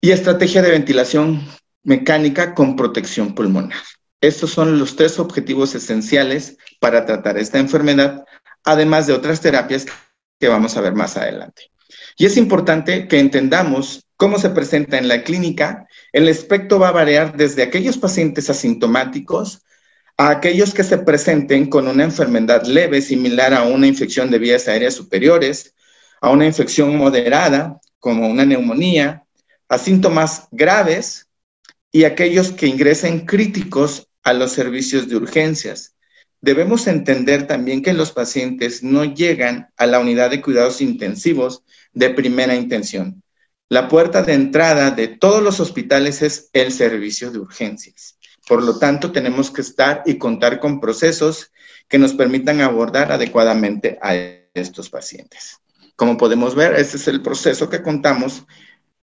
y 0.00 0.12
estrategia 0.12 0.62
de 0.62 0.70
ventilación 0.70 1.46
mecánica 1.82 2.54
con 2.54 2.76
protección 2.76 3.34
pulmonar. 3.34 3.82
Estos 4.20 4.50
son 4.50 4.78
los 4.78 4.96
tres 4.96 5.18
objetivos 5.18 5.74
esenciales 5.74 6.56
para 6.80 7.06
tratar 7.06 7.38
esta 7.38 7.58
enfermedad, 7.58 8.24
además 8.64 9.06
de 9.06 9.12
otras 9.12 9.40
terapias 9.40 9.86
que 10.40 10.48
vamos 10.48 10.76
a 10.76 10.80
ver 10.80 10.94
más 10.94 11.16
adelante. 11.16 11.70
Y 12.16 12.26
es 12.26 12.36
importante 12.36 13.06
que 13.06 13.20
entendamos 13.20 14.04
cómo 14.16 14.38
se 14.38 14.50
presenta 14.50 14.98
en 14.98 15.06
la 15.06 15.22
clínica, 15.22 15.86
el 16.12 16.28
espectro 16.28 16.80
va 16.80 16.88
a 16.88 16.92
variar 16.92 17.36
desde 17.36 17.62
aquellos 17.62 17.96
pacientes 17.96 18.50
asintomáticos 18.50 19.62
a 20.16 20.30
aquellos 20.30 20.74
que 20.74 20.82
se 20.82 20.98
presenten 20.98 21.70
con 21.70 21.86
una 21.86 22.02
enfermedad 22.02 22.64
leve 22.64 23.00
similar 23.00 23.54
a 23.54 23.62
una 23.62 23.86
infección 23.86 24.32
de 24.32 24.40
vías 24.40 24.66
aéreas 24.66 24.94
superiores, 24.94 25.76
a 26.20 26.30
una 26.30 26.44
infección 26.44 26.96
moderada 26.96 27.80
como 28.00 28.28
una 28.28 28.44
neumonía, 28.44 29.22
a 29.68 29.78
síntomas 29.78 30.48
graves 30.50 31.28
y 31.92 32.02
aquellos 32.02 32.50
que 32.50 32.66
ingresen 32.66 33.24
críticos 33.24 34.07
a 34.22 34.32
los 34.32 34.52
servicios 34.52 35.08
de 35.08 35.16
urgencias. 35.16 35.94
Debemos 36.40 36.86
entender 36.86 37.46
también 37.46 37.82
que 37.82 37.92
los 37.92 38.12
pacientes 38.12 38.82
no 38.82 39.04
llegan 39.04 39.70
a 39.76 39.86
la 39.86 39.98
unidad 39.98 40.30
de 40.30 40.40
cuidados 40.40 40.80
intensivos 40.80 41.64
de 41.92 42.10
primera 42.10 42.54
intención. 42.54 43.22
La 43.68 43.88
puerta 43.88 44.22
de 44.22 44.34
entrada 44.34 44.90
de 44.90 45.08
todos 45.08 45.42
los 45.42 45.60
hospitales 45.60 46.22
es 46.22 46.48
el 46.52 46.72
servicio 46.72 47.30
de 47.30 47.38
urgencias. 47.38 48.18
Por 48.46 48.62
lo 48.62 48.78
tanto, 48.78 49.12
tenemos 49.12 49.50
que 49.50 49.60
estar 49.60 50.02
y 50.06 50.16
contar 50.16 50.58
con 50.58 50.80
procesos 50.80 51.52
que 51.88 51.98
nos 51.98 52.14
permitan 52.14 52.60
abordar 52.60 53.12
adecuadamente 53.12 53.98
a 54.00 54.14
estos 54.54 54.88
pacientes. 54.88 55.58
Como 55.96 56.16
podemos 56.16 56.54
ver, 56.54 56.74
este 56.74 56.96
es 56.96 57.08
el 57.08 57.20
proceso 57.20 57.68
que 57.68 57.82
contamos 57.82 58.46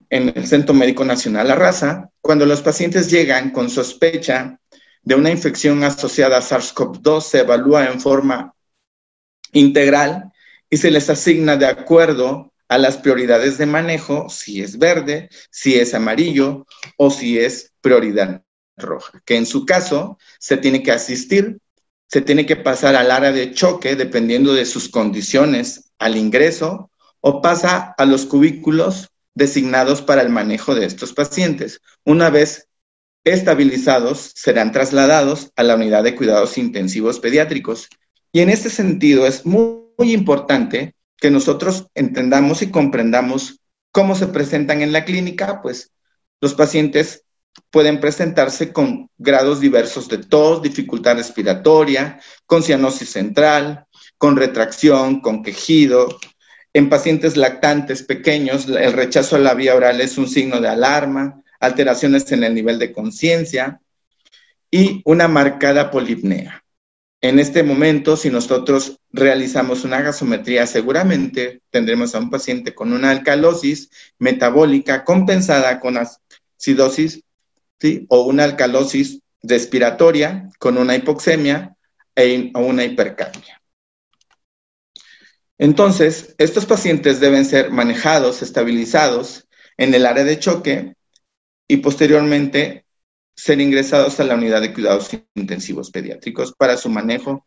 en 0.09 0.33
el 0.35 0.47
Centro 0.47 0.75
Médico 0.75 1.05
Nacional 1.05 1.49
La 1.49 1.57
Raza, 1.57 2.11
cuando 2.21 2.47
los 2.47 2.63
pacientes 2.63 3.11
llegan 3.11 3.51
con 3.51 3.69
sospecha 3.69 4.61
de 5.05 5.15
una 5.15 5.31
infección 5.31 5.85
asociada 5.85 6.39
a 6.39 6.43
SARS-CoV-2, 6.43 7.21
se 7.21 7.41
evalúa 7.41 7.87
en 7.87 8.01
forma 8.01 8.55
integral 9.53 10.33
y 10.71 10.79
se 10.79 10.91
les 10.91 11.09
asigna 11.11 11.57
de 11.57 11.67
acuerdo 11.67 12.53
a 12.69 12.79
las 12.79 12.97
prioridades 12.97 13.59
de 13.59 13.67
manejo, 13.67 14.29
si 14.29 14.63
es 14.63 14.79
verde, 14.79 15.29
si 15.51 15.77
es 15.77 15.95
amarillo 15.95 16.67
o 16.97 17.11
si 17.11 17.39
es 17.39 17.73
prioridad 17.81 18.43
roja, 18.77 19.23
que 19.25 19.37
en 19.37 19.47
su 19.47 19.67
caso 19.67 20.19
se 20.39 20.57
tiene 20.57 20.83
que 20.83 20.91
asistir, 20.91 21.59
se 22.09 22.21
tiene 22.21 22.47
que 22.47 22.57
pasar 22.57 22.97
al 22.97 23.11
área 23.11 23.33
de 23.33 23.53
choque 23.53 23.97
dependiendo 23.97 24.55
de 24.55 24.65
sus 24.65 24.89
condiciones 24.89 25.93
al 25.99 26.17
ingreso 26.17 26.91
o 27.21 27.41
pasa 27.41 27.95
a 27.97 28.05
los 28.07 28.27
cubículos 28.27 29.11
designados 29.35 30.03
para 30.03 30.23
el 30.23 30.31
manejo 30.31 30.75
de 30.75 30.87
estos 30.87 31.13
pacientes. 31.13 31.81
Una 32.05 32.31
vez 32.31 32.69
estabilizados, 33.25 34.33
serán 34.35 34.71
trasladados 34.71 35.51
a 35.57 35.63
la 35.63 35.75
unidad 35.75 36.05
de 36.05 36.15
cuidados 36.15 36.59
intensivos 36.59 37.19
pediátricos. 37.19 37.89
Y 38.33 38.41
en 38.41 38.51
este 38.51 38.71
sentido 38.71 39.27
es 39.27 39.47
muy, 39.47 39.83
importante 39.97 40.97
que 41.19 41.31
nosotros 41.31 41.87
entendamos 41.95 42.63
y 42.63 42.71
comprendamos 42.73 43.61
cómo 43.93 44.17
se 44.17 44.27
presentan 44.27 44.83
en 44.83 44.91
la 44.91 45.05
clínica, 45.05 45.63
pues 45.63 45.93
los 46.41 46.55
pacientes 46.55 47.23
pueden 47.71 48.01
presentarse 48.01 48.73
con 48.73 49.09
grados 49.17 49.61
diversos 49.61 50.09
de 50.09 50.19
tos, 50.19 50.63
dificultad 50.63 51.15
respiratoria, 51.15 52.21
con 52.45 52.65
cianosis 52.65 53.09
central, 53.09 53.87
con 54.19 54.37
retracción, 54.37 55.21
con 55.21 55.45
quejido. 55.45 56.19
En 56.73 56.89
pacientes 56.89 57.37
lactantes 57.37 58.03
pequeños, 58.03 58.67
el 58.69 58.93
rechazo 58.93 59.37
a 59.37 59.39
la 59.39 59.55
vía 59.55 59.77
oral 59.77 60.01
es 60.01 60.19
un 60.19 60.29
signo 60.29 60.61
de 60.61 60.69
alarma, 60.69 61.44
alteraciones 61.65 62.31
en 62.33 62.45
el 62.45 62.55
nivel 62.55 62.79
de 62.79 62.93
conciencia 62.93 63.81
y 64.71 65.03
una 65.05 65.29
marcada 65.29 65.91
polipnea. 65.91 66.65
En 67.21 67.39
este 67.39 67.63
momento, 67.63 68.17
si 68.19 68.29
nosotros 68.29 69.01
realizamos 69.11 69.85
una 69.85 70.03
gasometría, 70.03 70.67
seguramente 70.67 71.63
tendremos 71.71 72.15
a 72.15 72.19
un 72.19 72.29
paciente 72.29 72.75
con 72.75 72.93
una 72.93 73.11
alcalosis 73.11 73.89
metabólica 74.19 75.05
compensada 75.05 75.81
con 75.81 75.97
acidosis 75.97 77.23
¿sí? 77.81 78.05
o 78.11 78.25
una 78.25 78.45
alcalosis 78.45 79.21
respiratoria 79.43 80.51
con 80.59 80.77
una 80.77 80.97
hipoxemia 80.97 81.75
e, 82.15 82.51
o 82.55 82.61
una 82.61 82.85
hipercapnia. 82.85 83.63
Entonces, 85.57 86.35
estos 86.37 86.67
pacientes 86.67 87.21
deben 87.21 87.45
ser 87.45 87.71
manejados, 87.71 88.43
estabilizados 88.43 89.47
en 89.77 89.95
el 89.95 90.05
área 90.05 90.25
de 90.25 90.39
choque 90.39 90.95
y 91.69 91.79
posteriormente 91.79 92.85
ser 93.37 93.61
ingresados 93.61 94.21
a 94.21 94.25
la 94.25 94.35
unidad 94.35 94.61
de 94.61 94.73
cuidados 94.73 95.11
intensivos 95.35 95.91
pediátricos 95.91 96.53
para 96.53 96.77
su 96.77 96.89
manejo 96.89 97.47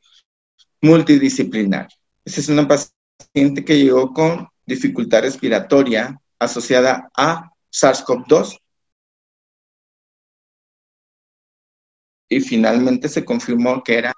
multidisciplinar. 0.81 1.88
Esa 2.25 2.41
es 2.41 2.50
una 2.50 2.67
paciente 2.67 3.63
que 3.63 3.77
llegó 3.77 4.13
con 4.13 4.47
dificultad 4.65 5.21
respiratoria 5.21 6.19
asociada 6.39 7.09
a 7.15 7.51
SARS-CoV-2 7.71 8.59
y 12.29 12.41
finalmente 12.41 13.07
se 13.07 13.24
confirmó 13.24 13.83
que 13.83 13.97
era... 13.97 14.13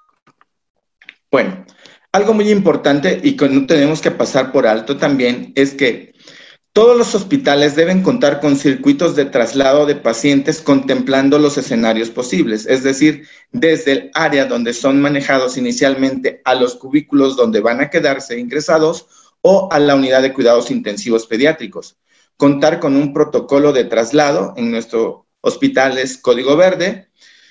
Bueno, 1.30 1.64
algo 2.12 2.34
muy 2.34 2.50
importante 2.50 3.20
y 3.22 3.36
que 3.36 3.48
no 3.48 3.66
tenemos 3.66 4.00
que 4.00 4.10
pasar 4.10 4.50
por 4.50 4.66
alto 4.66 4.96
también 4.96 5.52
es 5.54 5.74
que 5.74 6.14
todos 6.72 6.96
los 6.96 7.16
hospitales 7.16 7.74
deben 7.74 8.02
contar 8.02 8.40
con 8.40 8.56
circuitos 8.56 9.16
de 9.16 9.24
traslado 9.24 9.86
de 9.86 9.96
pacientes 9.96 10.60
contemplando 10.60 11.38
los 11.38 11.58
escenarios 11.58 12.10
posibles, 12.10 12.66
es 12.66 12.84
decir, 12.84 13.26
desde 13.50 13.92
el 13.92 14.10
área 14.14 14.44
donde 14.44 14.72
son 14.72 15.00
manejados 15.00 15.56
inicialmente 15.56 16.40
a 16.44 16.54
los 16.54 16.76
cubículos 16.76 17.36
donde 17.36 17.60
van 17.60 17.80
a 17.80 17.90
quedarse 17.90 18.38
ingresados 18.38 19.06
o 19.40 19.68
a 19.72 19.80
la 19.80 19.96
unidad 19.96 20.22
de 20.22 20.32
cuidados 20.32 20.70
intensivos 20.70 21.26
pediátricos. 21.26 21.96
Contar 22.36 22.78
con 22.78 22.94
un 22.94 23.12
protocolo 23.12 23.72
de 23.72 23.84
traslado 23.84 24.54
en 24.56 24.70
nuestro 24.70 25.26
hospital 25.40 25.98
es 25.98 26.18
código 26.18 26.56
verde. 26.56 27.08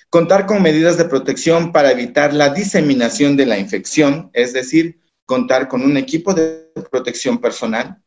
Contar 0.09 0.45
con 0.45 0.63
medidas 0.63 0.97
de 0.97 1.05
protección 1.05 1.73
para 1.73 1.91
evitar 1.91 2.33
la 2.33 2.49
diseminación 2.49 3.35
de 3.35 3.45
la 3.45 3.59
infección, 3.59 4.29
es 4.33 4.53
decir, 4.53 5.01
contar 5.25 5.67
con 5.67 5.81
un 5.81 5.97
equipo 5.97 6.33
de 6.33 6.71
protección 6.89 7.39
personal 7.39 8.01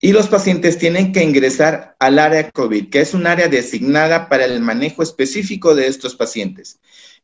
y 0.00 0.12
los 0.12 0.28
pacientes 0.28 0.78
tienen 0.78 1.12
que 1.12 1.24
ingresar 1.24 1.96
al 1.98 2.18
área 2.18 2.50
COVID, 2.50 2.88
que 2.90 3.00
es 3.00 3.14
un 3.14 3.26
área 3.26 3.48
designada 3.48 4.28
para 4.28 4.44
el 4.44 4.60
manejo 4.60 5.02
específico 5.02 5.74
de 5.74 5.88
estos 5.88 6.14
pacientes, 6.14 6.78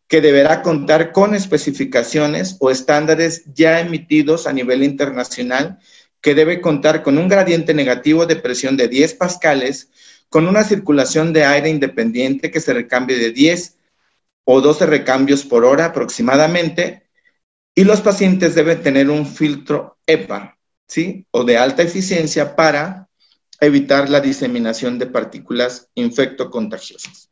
que 0.09 0.21
deberá 0.21 0.63
contar 0.63 1.13
con 1.13 1.35
especificaciones 1.35 2.57
o 2.59 2.71
estándares 2.71 3.45
ya 3.55 3.81
emitidos 3.81 4.47
a 4.47 4.53
nivel 4.53 4.83
internacional, 4.83 5.79
que 6.21 6.35
debe 6.35 6.61
contar 6.61 7.03
con 7.03 7.17
un 7.19 7.29
gradiente 7.29 7.75
negativo 7.75 8.27
de 8.27 8.37
presión 8.37 8.77
de 8.77 8.89
10 8.89 9.15
pascales, 9.15 9.91
con 10.29 10.49
una 10.49 10.65
circulación 10.65 11.33
de 11.33 11.45
aire 11.45 11.69
independiente 11.69 12.51
que 12.51 12.61
se 12.61 12.73
recambie 12.73 13.19
de 13.19 13.31
10 13.31 13.79
o 14.45 14.61
12 14.61 14.87
recambios 14.87 15.45
por 15.45 15.65
hora 15.65 15.87
aproximadamente, 15.87 17.05
y 17.75 17.85
los 17.85 18.01
pacientes 18.01 18.55
deben 18.55 18.83
tener 18.83 19.11
un 19.11 19.27
filtro 19.27 19.99
EPA, 20.07 20.59
O 21.31 21.45
de 21.45 21.59
alta 21.59 21.83
eficiencia 21.83 22.55
para 22.55 23.09
evitar 23.61 24.09
la 24.11 24.21
diseminación 24.21 24.99
de 24.99 25.07
partículas 25.07 25.89
infectocontagiosas. 25.95 27.31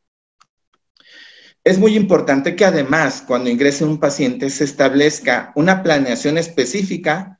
Es 1.64 1.78
muy 1.78 1.94
importante 1.94 2.56
que 2.56 2.64
además, 2.64 3.22
cuando 3.24 3.50
ingrese 3.50 3.84
un 3.84 4.00
paciente, 4.00 4.50
se 4.50 4.64
establezca 4.64 5.52
una 5.54 5.82
planeación 5.82 6.38
específica 6.38 7.38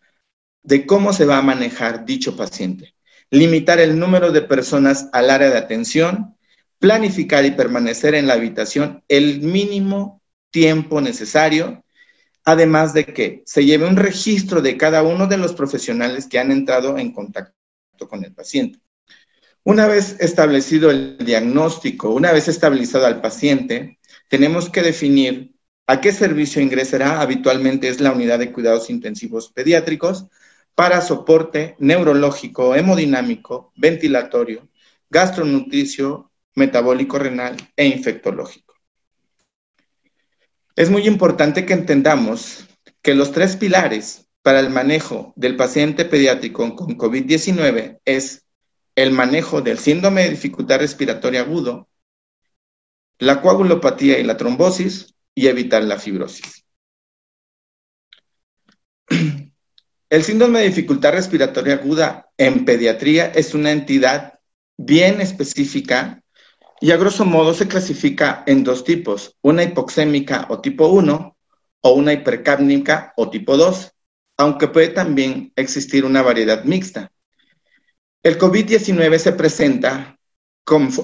de 0.62 0.87
cómo 0.87 1.12
se 1.12 1.24
va 1.24 1.38
a 1.38 1.42
manejar 1.42 2.04
dicho 2.04 2.37
paciente. 2.37 2.94
Limitar 3.30 3.80
el 3.80 3.98
número 3.98 4.30
de 4.30 4.42
personas 4.42 5.08
al 5.12 5.28
área 5.30 5.50
de 5.50 5.58
atención, 5.58 6.37
planificar 6.78 7.44
y 7.44 7.52
permanecer 7.52 8.14
en 8.14 8.28
la 8.28 8.35
habitación 8.35 9.02
el 9.08 9.40
mínimo 9.40 10.22
tiempo 10.50 11.00
necesario 11.00 11.82
además 12.44 12.94
de 12.94 13.07
que 13.07 13.42
se 13.46 13.64
lleve 13.64 13.87
un 13.87 13.96
registro 13.96 14.61
de 14.61 14.76
cada 14.76 15.02
uno 15.02 15.26
de 15.26 15.38
los 15.38 15.52
profesionales 15.52 16.26
que 16.26 16.38
han 16.38 16.50
entrado 16.50 16.98
en 16.98 17.12
contacto 17.12 17.55
con 18.09 18.24
el 18.24 18.33
paciente. 18.33 18.81
Una 19.64 19.87
vez 19.87 20.16
establecido 20.18 20.90
el 20.90 21.18
diagnóstico, 21.18 22.11
una 22.11 22.33
vez 22.33 22.48
estabilizado 22.48 23.07
al 23.07 23.20
paciente, 23.20 23.98
tenemos 24.28 24.68
que 24.68 24.83
definir 24.83 25.55
a 25.87 26.00
qué 26.00 26.11
servicio 26.12 26.61
ingresará. 26.61 27.20
Habitualmente 27.20 27.88
es 27.88 28.00
la 28.00 28.12
unidad 28.12 28.40
de 28.40 28.50
cuidados 28.50 28.90
intensivos 28.90 29.52
pediátricos 29.52 30.26
para 30.74 31.00
soporte 31.00 31.76
neurológico, 31.78 32.74
hemodinámico, 32.74 33.72
ventilatorio, 33.76 34.68
gastronutricio, 35.11 36.33
metabólico 36.55 37.18
renal 37.18 37.57
e 37.76 37.87
infectológico. 37.87 38.71
Es 40.74 40.88
muy 40.88 41.06
importante 41.06 41.66
que 41.66 41.74
entendamos 41.74 42.66
que 43.02 43.14
los 43.14 43.32
tres 43.32 43.56
pilares 43.56 44.28
para 44.42 44.61
el 44.61 44.70
manejo 44.70 45.32
del 45.37 45.56
paciente 45.56 46.04
pediátrico 46.04 46.74
con 46.74 46.96
COVID-19 46.96 48.00
es 48.04 48.46
el 48.94 49.12
manejo 49.12 49.61
del 49.61 49.78
síndrome 49.78 50.24
de 50.24 50.30
dificultad 50.30 50.78
respiratoria 50.78 51.40
agudo, 51.40 51.88
la 53.18 53.40
coagulopatía 53.40 54.18
y 54.18 54.24
la 54.24 54.37
trombosis 54.37 55.14
y 55.35 55.46
evitar 55.48 55.85
la 55.85 55.98
fibrosis. 55.98 56.64
El 60.11 60.24
síndrome 60.24 60.61
de 60.61 60.68
dificultad 60.68 61.12
respiratoria 61.12 61.74
aguda 61.74 62.30
en 62.37 62.64
pediatría 62.64 63.26
es 63.26 63.54
una 63.54 63.72
entidad 63.72 64.40
bien 64.76 65.20
específica 65.20 66.21
y 66.83 66.90
a 66.90 66.97
grosso 66.97 67.25
modo 67.25 67.55
se 67.55 67.68
clasifica 67.68 68.42
en 68.45 68.64
dos 68.64 68.83
tipos, 68.83 69.37
una 69.40 69.62
hipoxémica 69.62 70.47
o 70.51 70.61
tipo 70.61 70.88
1 70.88 71.37
o 71.83 71.92
una 71.92 72.12
hipercápnica 72.12 73.14
o 73.16 73.31
tipo 73.31 73.57
2, 73.57 73.92
aunque 74.38 74.66
puede 74.66 74.88
también 74.88 75.53
existir 75.55 76.05
una 76.05 76.23
variedad 76.23 76.64
mixta. 76.64 77.12
El 78.25 78.37
COVID-19 78.37 79.16
se 79.18 79.33
presenta 79.33 80.18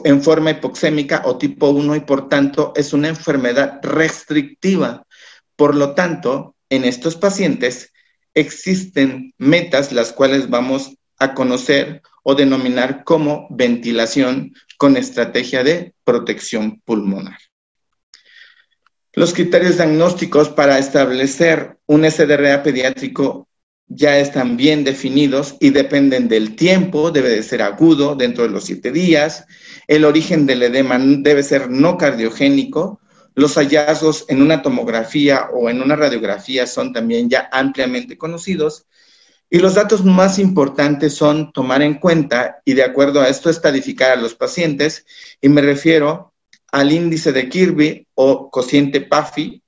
en 0.02 0.20
forma 0.20 0.50
hipoxémica 0.50 1.22
o 1.24 1.38
tipo 1.38 1.70
1 1.70 1.94
y 1.94 2.00
por 2.00 2.28
tanto 2.28 2.72
es 2.74 2.92
una 2.92 3.06
enfermedad 3.06 3.78
restrictiva. 3.80 5.06
Por 5.54 5.76
lo 5.76 5.94
tanto, 5.94 6.56
en 6.70 6.84
estos 6.84 7.14
pacientes 7.14 7.92
existen 8.34 9.32
metas 9.38 9.92
las 9.92 10.12
cuales 10.12 10.50
vamos 10.50 10.96
a 11.18 11.34
conocer 11.34 12.02
o 12.30 12.34
denominar 12.34 13.04
como 13.04 13.46
ventilación 13.48 14.52
con 14.76 14.98
estrategia 14.98 15.64
de 15.64 15.94
protección 16.04 16.82
pulmonar. 16.84 17.38
Los 19.14 19.32
criterios 19.32 19.76
diagnósticos 19.76 20.50
para 20.50 20.78
establecer 20.78 21.78
un 21.86 22.04
SDRA 22.04 22.62
pediátrico 22.62 23.48
ya 23.86 24.18
están 24.18 24.58
bien 24.58 24.84
definidos 24.84 25.56
y 25.58 25.70
dependen 25.70 26.28
del 26.28 26.54
tiempo, 26.54 27.10
debe 27.10 27.30
de 27.30 27.42
ser 27.42 27.62
agudo 27.62 28.14
dentro 28.14 28.44
de 28.44 28.50
los 28.50 28.64
siete 28.64 28.92
días, 28.92 29.46
el 29.86 30.04
origen 30.04 30.44
del 30.44 30.64
edema 30.64 30.98
debe 31.00 31.42
ser 31.42 31.70
no 31.70 31.96
cardiogénico, 31.96 33.00
los 33.36 33.54
hallazgos 33.54 34.26
en 34.28 34.42
una 34.42 34.60
tomografía 34.60 35.48
o 35.54 35.70
en 35.70 35.80
una 35.80 35.96
radiografía 35.96 36.66
son 36.66 36.92
también 36.92 37.30
ya 37.30 37.48
ampliamente 37.50 38.18
conocidos 38.18 38.84
y 39.50 39.58
los 39.58 39.74
datos 39.74 40.04
más 40.04 40.38
importantes 40.38 41.14
son 41.14 41.52
tomar 41.52 41.82
en 41.82 41.94
cuenta 41.94 42.60
y 42.64 42.74
de 42.74 42.84
acuerdo 42.84 43.20
a 43.20 43.28
esto 43.28 43.48
estadificar 43.48 44.12
a 44.12 44.20
los 44.20 44.34
pacientes 44.34 45.06
y 45.40 45.48
me 45.48 45.62
refiero 45.62 46.34
al 46.70 46.92
índice 46.92 47.32
de 47.32 47.48
Kirby 47.48 48.06
o 48.14 48.50
cociente 48.50 49.00
PAFI 49.00 49.62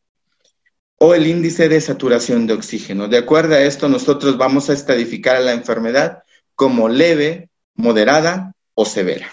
o 0.98 1.14
el 1.14 1.26
índice 1.26 1.70
de 1.70 1.80
saturación 1.80 2.46
de 2.46 2.52
oxígeno. 2.52 3.08
De 3.08 3.16
acuerdo 3.16 3.54
a 3.54 3.60
esto, 3.62 3.88
nosotros 3.88 4.36
vamos 4.36 4.68
a 4.68 4.74
estadificar 4.74 5.36
a 5.36 5.40
la 5.40 5.52
enfermedad 5.52 6.22
como 6.54 6.90
leve, 6.90 7.48
moderada 7.74 8.54
o 8.74 8.84
severa. 8.84 9.30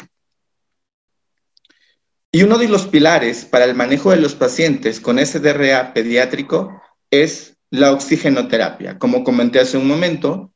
Y 2.31 2.43
uno 2.43 2.57
de 2.57 2.69
los 2.69 2.87
pilares 2.87 3.43
para 3.43 3.65
el 3.65 3.75
manejo 3.75 4.11
de 4.11 4.17
los 4.17 4.33
pacientes 4.33 5.01
con 5.01 5.17
SDRA 5.17 5.93
pediátrico 5.93 6.81
es 7.11 7.56
la 7.69 7.91
oxigenoterapia. 7.91 8.97
Como 8.97 9.23
comenté 9.23 9.59
hace 9.59 9.77
un 9.77 9.87
momento, 9.87 10.51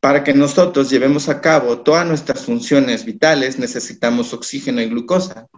para 0.00 0.24
que 0.24 0.32
nosotros 0.32 0.88
llevemos 0.90 1.28
a 1.28 1.40
cabo 1.40 1.80
todas 1.80 2.06
nuestras 2.06 2.44
funciones 2.44 3.04
vitales 3.04 3.58
necesitamos 3.58 4.32
oxígeno 4.32 4.80
y 4.80 4.86
glucosa. 4.86 5.48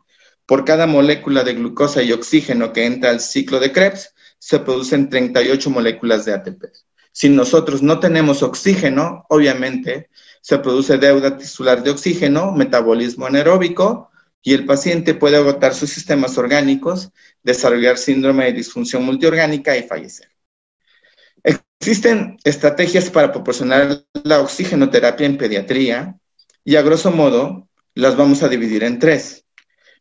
Por 0.46 0.64
cada 0.64 0.86
molécula 0.86 1.44
de 1.44 1.54
glucosa 1.54 2.02
y 2.02 2.12
oxígeno 2.12 2.72
que 2.72 2.84
entra 2.84 3.10
al 3.10 3.20
ciclo 3.20 3.60
de 3.60 3.70
Krebs, 3.70 4.12
se 4.38 4.58
producen 4.58 5.08
38 5.08 5.70
moléculas 5.70 6.24
de 6.24 6.34
ATP. 6.34 6.64
Si 7.12 7.28
nosotros 7.28 7.82
no 7.82 8.00
tenemos 8.00 8.42
oxígeno, 8.42 9.24
obviamente 9.28 10.10
se 10.40 10.58
produce 10.58 10.98
deuda 10.98 11.38
tisular 11.38 11.84
de 11.84 11.90
oxígeno, 11.90 12.50
metabolismo 12.50 13.26
anaeróbico, 13.26 14.10
y 14.42 14.54
el 14.54 14.64
paciente 14.66 15.14
puede 15.14 15.36
agotar 15.36 15.72
sus 15.72 15.90
sistemas 15.90 16.36
orgánicos, 16.36 17.10
desarrollar 17.44 17.96
síndrome 17.96 18.46
de 18.46 18.54
disfunción 18.54 19.04
multiorgánica 19.04 19.76
y 19.76 19.84
fallecer. 19.84 20.31
Existen 21.82 22.38
estrategias 22.44 23.10
para 23.10 23.32
proporcionar 23.32 24.04
la 24.22 24.40
oxigenoterapia 24.40 25.26
en 25.26 25.36
pediatría 25.36 26.16
y 26.64 26.76
a 26.76 26.82
grosso 26.82 27.10
modo 27.10 27.68
las 27.96 28.16
vamos 28.16 28.44
a 28.44 28.48
dividir 28.48 28.84
en 28.84 29.00
tres. 29.00 29.46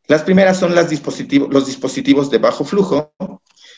Las 0.06 0.22
primeras 0.22 0.60
son 0.60 0.76
los 0.76 0.90
dispositivos 0.92 2.30
de 2.30 2.38
bajo 2.38 2.66
flujo, 2.66 3.16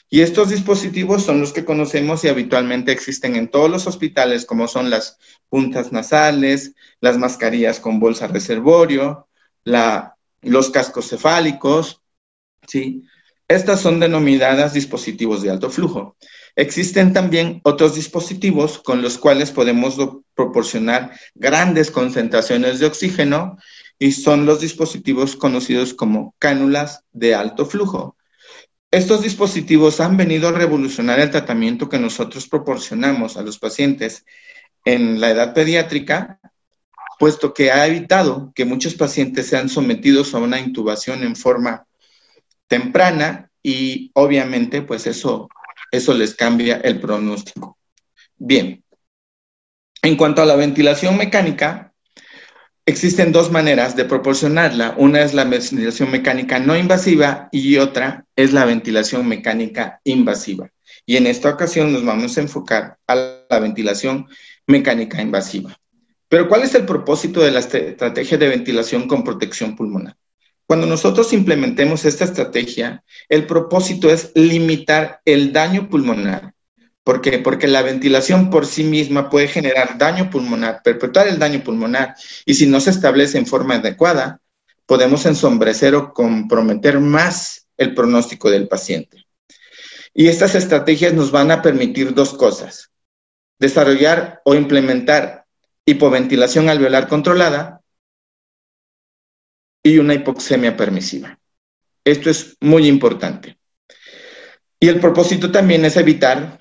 y 0.10 0.20
estos 0.20 0.50
dispositivos 0.50 1.24
son 1.24 1.39
los 1.39 1.54
que 1.54 1.63
conocemos 1.63 2.26
y 2.26 2.28
habitualmente 2.28 2.92
existen 2.92 3.38
en 3.38 3.48
todos 3.48 3.70
los 3.70 3.88
hospitales, 3.88 4.46
como 4.46 4.68
son 4.68 4.89
las 4.89 5.18
puntas 5.48 5.94
nasales, 5.94 6.74
las 7.00 7.18
mascarillas 7.18 7.80
con 7.80 8.02
bolsa 8.02 8.28
reservorio, 8.28 9.30
los 9.63 10.70
cascos 10.72 11.08
cefálicos, 11.08 12.02
¿sí? 12.68 13.06
Estas 13.48 13.80
son 13.82 14.00
denominadas 14.00 14.74
dispositivos 14.74 15.42
de 15.42 15.52
alto 15.52 15.70
flujo. 15.70 16.18
Existen 16.56 17.13
también 17.13 17.62
otros 17.63 17.96
dispositivos 17.96 18.78
con 18.78 19.02
los 19.02 19.18
cuales 19.18 19.52
podemos 19.52 19.98
proporcionar 20.36 21.12
grandes 21.34 21.89
concentraciones 21.89 22.80
de 22.80 22.86
oxígeno 22.86 23.58
y 23.98 24.12
son 24.12 24.46
los 24.46 24.62
dispositivos 24.62 25.36
conocidos 25.36 25.94
como 25.94 26.36
cánulas 26.38 27.04
de 27.12 27.34
alto 27.34 27.66
flujo. 27.66 28.16
Estos 28.92 29.24
dispositivos 29.24 30.00
han 30.00 30.18
venido 30.18 30.50
a 30.50 30.52
revolucionar 30.52 31.20
el 31.20 31.32
tratamiento 31.32 31.89
que 31.89 31.98
nosotros 31.98 32.48
proporcionamos 32.48 33.38
a 33.38 33.42
los 33.42 33.58
pacientes 33.58 34.24
en 34.86 35.20
la 35.20 35.32
edad 35.32 35.56
pediátrica, 35.56 36.39
puesto 37.18 37.56
que 37.56 37.72
ha 37.72 37.88
evitado 37.88 38.52
que 38.54 38.66
muchos 38.66 38.94
pacientes 38.94 39.48
sean 39.48 39.70
sometidos 39.70 40.36
a 40.36 40.39
una 40.39 40.60
intubación 40.60 41.24
en 41.24 41.36
forma 41.36 41.88
temprana 42.68 43.50
y 43.63 44.12
obviamente 44.13 44.84
pues 44.84 45.08
eso, 45.08 45.50
eso 45.93 46.13
les 46.13 46.36
cambia 46.36 46.82
el 46.84 46.99
pronóstico. 46.99 47.77
Bien, 48.38 48.84
en 50.01 50.17
cuanto 50.17 50.41
a 50.41 50.45
la 50.45 50.56
ventilación 50.56 51.17
mecánica, 51.17 51.93
Existen 52.86 53.32
dos 53.32 53.49
maneras 53.49 53.95
de 53.95 54.03
proporcionarla. 54.03 54.95
Una 54.97 55.21
es 55.21 55.34
la 55.34 55.45
ventilación 55.45 56.12
mecánica 56.12 56.60
no 56.60 56.75
invasiva 56.75 57.47
y 57.49 57.77
otra 57.77 58.25
es 58.36 58.51
la 58.51 58.65
ventilación 58.65 59.25
mecánica 59.25 60.01
invasiva. 60.03 60.69
Y 61.06 61.15
en 61.15 61.27
esta 61.27 61.49
ocasión 61.49 61.93
nos 61.93 62.03
vamos 62.03 62.38
a 62.38 62.41
enfocar 62.41 62.97
a 63.08 63.15
la 63.49 63.60
ventilación 63.60 64.27
mecánica 64.67 65.21
invasiva. 65.21 65.77
Pero 66.27 66.49
¿cuál 66.49 66.63
es 66.63 66.75
el 66.75 66.86
propósito 66.86 67.39
de 67.39 67.51
la 67.51 67.60
estrategia 67.60 68.38
de 68.38 68.49
ventilación 68.49 69.08
con 69.08 69.23
protección 69.23 69.77
pulmonar? 69.77 70.17
Cuando 70.74 70.88
nosotros 70.88 71.34
implementemos 71.34 72.04
esta 72.04 72.24
estrategia, 72.24 73.04
el 73.30 73.46
propósito 73.46 74.10
es 74.10 74.32
limitar 74.34 75.22
el 75.24 75.54
daño 75.54 75.88
pulmonar 75.88 76.56
¿Por 77.04 77.22
qué? 77.22 77.38
Porque 77.38 77.68
la 77.68 77.84
ventilación 77.84 78.50
por 78.50 78.66
sí 78.66 78.84
misma 78.84 79.30
puede 79.30 79.48
generar 79.48 80.00
daño 80.00 80.32
pulmonar, 80.32 80.82
perpetuar 80.84 81.28
el 81.28 81.38
daño 81.38 81.64
pulmonar, 81.64 82.16
y 82.44 82.56
si 82.56 82.66
no 82.66 82.80
se 82.80 82.90
establece 82.90 83.38
en 83.38 83.46
forma 83.46 83.76
adecuada, 83.76 84.40
podemos 84.88 85.28
ensombrecer 85.28 85.94
o 85.94 86.12
comprometer 86.12 87.00
más 87.00 87.68
el 87.78 87.94
pronóstico 87.94 88.50
del 88.50 88.68
paciente. 88.68 89.28
Y 90.12 90.28
estas 90.28 90.56
estrategias 90.56 91.14
nos 91.14 91.30
van 91.30 91.52
a 91.52 91.62
permitir 91.62 92.16
dos 92.16 92.34
cosas, 92.34 92.90
desarrollar 93.60 94.42
o 94.44 94.56
implementar 94.56 95.46
hipoventilación 95.86 96.68
alveolar 96.68 97.08
controlada 97.08 97.83
y 99.84 99.98
una 99.98 100.13
hipoxemia 100.13 100.76
permisiva. 100.76 101.38
Esto 102.06 102.30
es 102.30 102.58
muy 102.62 102.88
importante. 102.88 103.58
Y 104.80 104.88
el 104.88 105.00
propósito 105.00 105.52
también 105.52 105.86
es 105.86 105.98
evitar 105.98 106.60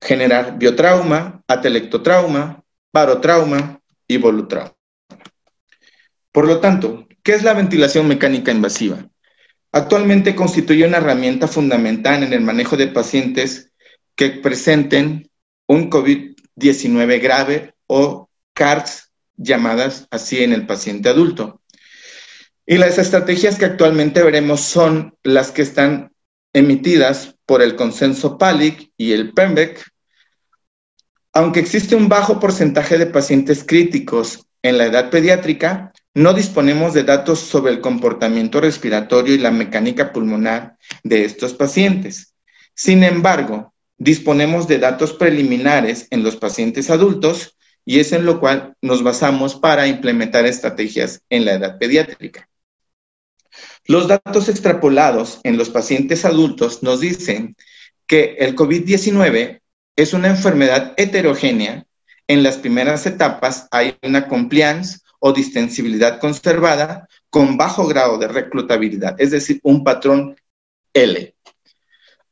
generar 0.00 0.58
biotrauma, 0.58 1.42
atelectotrauma, 1.46 2.62
barotrauma 2.92 3.80
y 4.08 4.16
volutrauma. 4.16 4.74
Por 6.32 6.46
lo 6.46 6.60
tanto, 6.60 7.06
¿qué 7.22 7.34
es 7.34 7.42
la 7.42 7.54
ventilación 7.54 8.08
mecánica 8.08 8.50
invasiva? 8.50 9.06
Actualmente 9.70 10.34
constituye 10.34 10.86
una 10.86 10.98
herramienta 10.98 11.48
fundamental 11.48 12.22
en 12.22 12.32
el 12.32 12.42
manejo 12.42 12.76
de 12.76 12.88
pacientes 12.88 13.72
que 14.14 14.30
presenten 14.30 15.30
un 15.66 15.88
COVID-19 15.88 17.22
grave 17.22 17.74
o 17.86 18.28
CARS, 18.52 19.10
llamadas 19.36 20.06
así 20.10 20.42
en 20.42 20.52
el 20.52 20.66
paciente 20.66 21.08
adulto. 21.08 21.61
Y 22.66 22.78
las 22.78 22.98
estrategias 22.98 23.58
que 23.58 23.64
actualmente 23.64 24.22
veremos 24.22 24.60
son 24.60 25.16
las 25.22 25.50
que 25.50 25.62
están 25.62 26.12
emitidas 26.52 27.36
por 27.46 27.62
el 27.62 27.76
consenso 27.76 28.38
PALIC 28.38 28.92
y 28.96 29.12
el 29.12 29.32
PEMBEC, 29.32 29.84
aunque 31.32 31.60
existe 31.60 31.96
un 31.96 32.08
bajo 32.08 32.38
porcentaje 32.38 32.98
de 32.98 33.06
pacientes 33.06 33.64
críticos 33.64 34.46
en 34.62 34.76
la 34.78 34.86
edad 34.86 35.10
pediátrica, 35.10 35.92
no 36.14 36.34
disponemos 36.34 36.92
de 36.92 37.04
datos 37.04 37.40
sobre 37.40 37.72
el 37.72 37.80
comportamiento 37.80 38.60
respiratorio 38.60 39.34
y 39.34 39.38
la 39.38 39.50
mecánica 39.50 40.12
pulmonar 40.12 40.76
de 41.02 41.24
estos 41.24 41.54
pacientes. 41.54 42.34
Sin 42.74 43.02
embargo, 43.02 43.72
disponemos 43.96 44.68
de 44.68 44.78
datos 44.78 45.14
preliminares 45.14 46.06
en 46.10 46.22
los 46.22 46.36
pacientes 46.36 46.90
adultos 46.90 47.56
y 47.84 48.00
es 48.00 48.12
en 48.12 48.26
lo 48.26 48.38
cual 48.38 48.76
nos 48.82 49.02
basamos 49.02 49.56
para 49.56 49.86
implementar 49.86 50.44
estrategias 50.44 51.22
en 51.30 51.46
la 51.46 51.54
edad 51.54 51.78
pediátrica. 51.78 52.48
Los 53.86 54.06
datos 54.08 54.48
extrapolados 54.48 55.40
en 55.42 55.56
los 55.56 55.70
pacientes 55.70 56.24
adultos 56.24 56.82
nos 56.82 57.00
dicen 57.00 57.56
que 58.06 58.36
el 58.38 58.54
COVID-19 58.54 59.60
es 59.96 60.12
una 60.12 60.28
enfermedad 60.28 60.94
heterogénea. 60.96 61.84
En 62.28 62.42
las 62.42 62.58
primeras 62.58 63.06
etapas 63.06 63.66
hay 63.70 63.96
una 64.02 64.28
compliance 64.28 65.00
o 65.18 65.32
distensibilidad 65.32 66.20
conservada 66.20 67.08
con 67.30 67.56
bajo 67.56 67.86
grado 67.86 68.18
de 68.18 68.28
reclutabilidad, 68.28 69.14
es 69.18 69.30
decir, 69.30 69.60
un 69.62 69.82
patrón 69.84 70.36
L. 70.92 71.34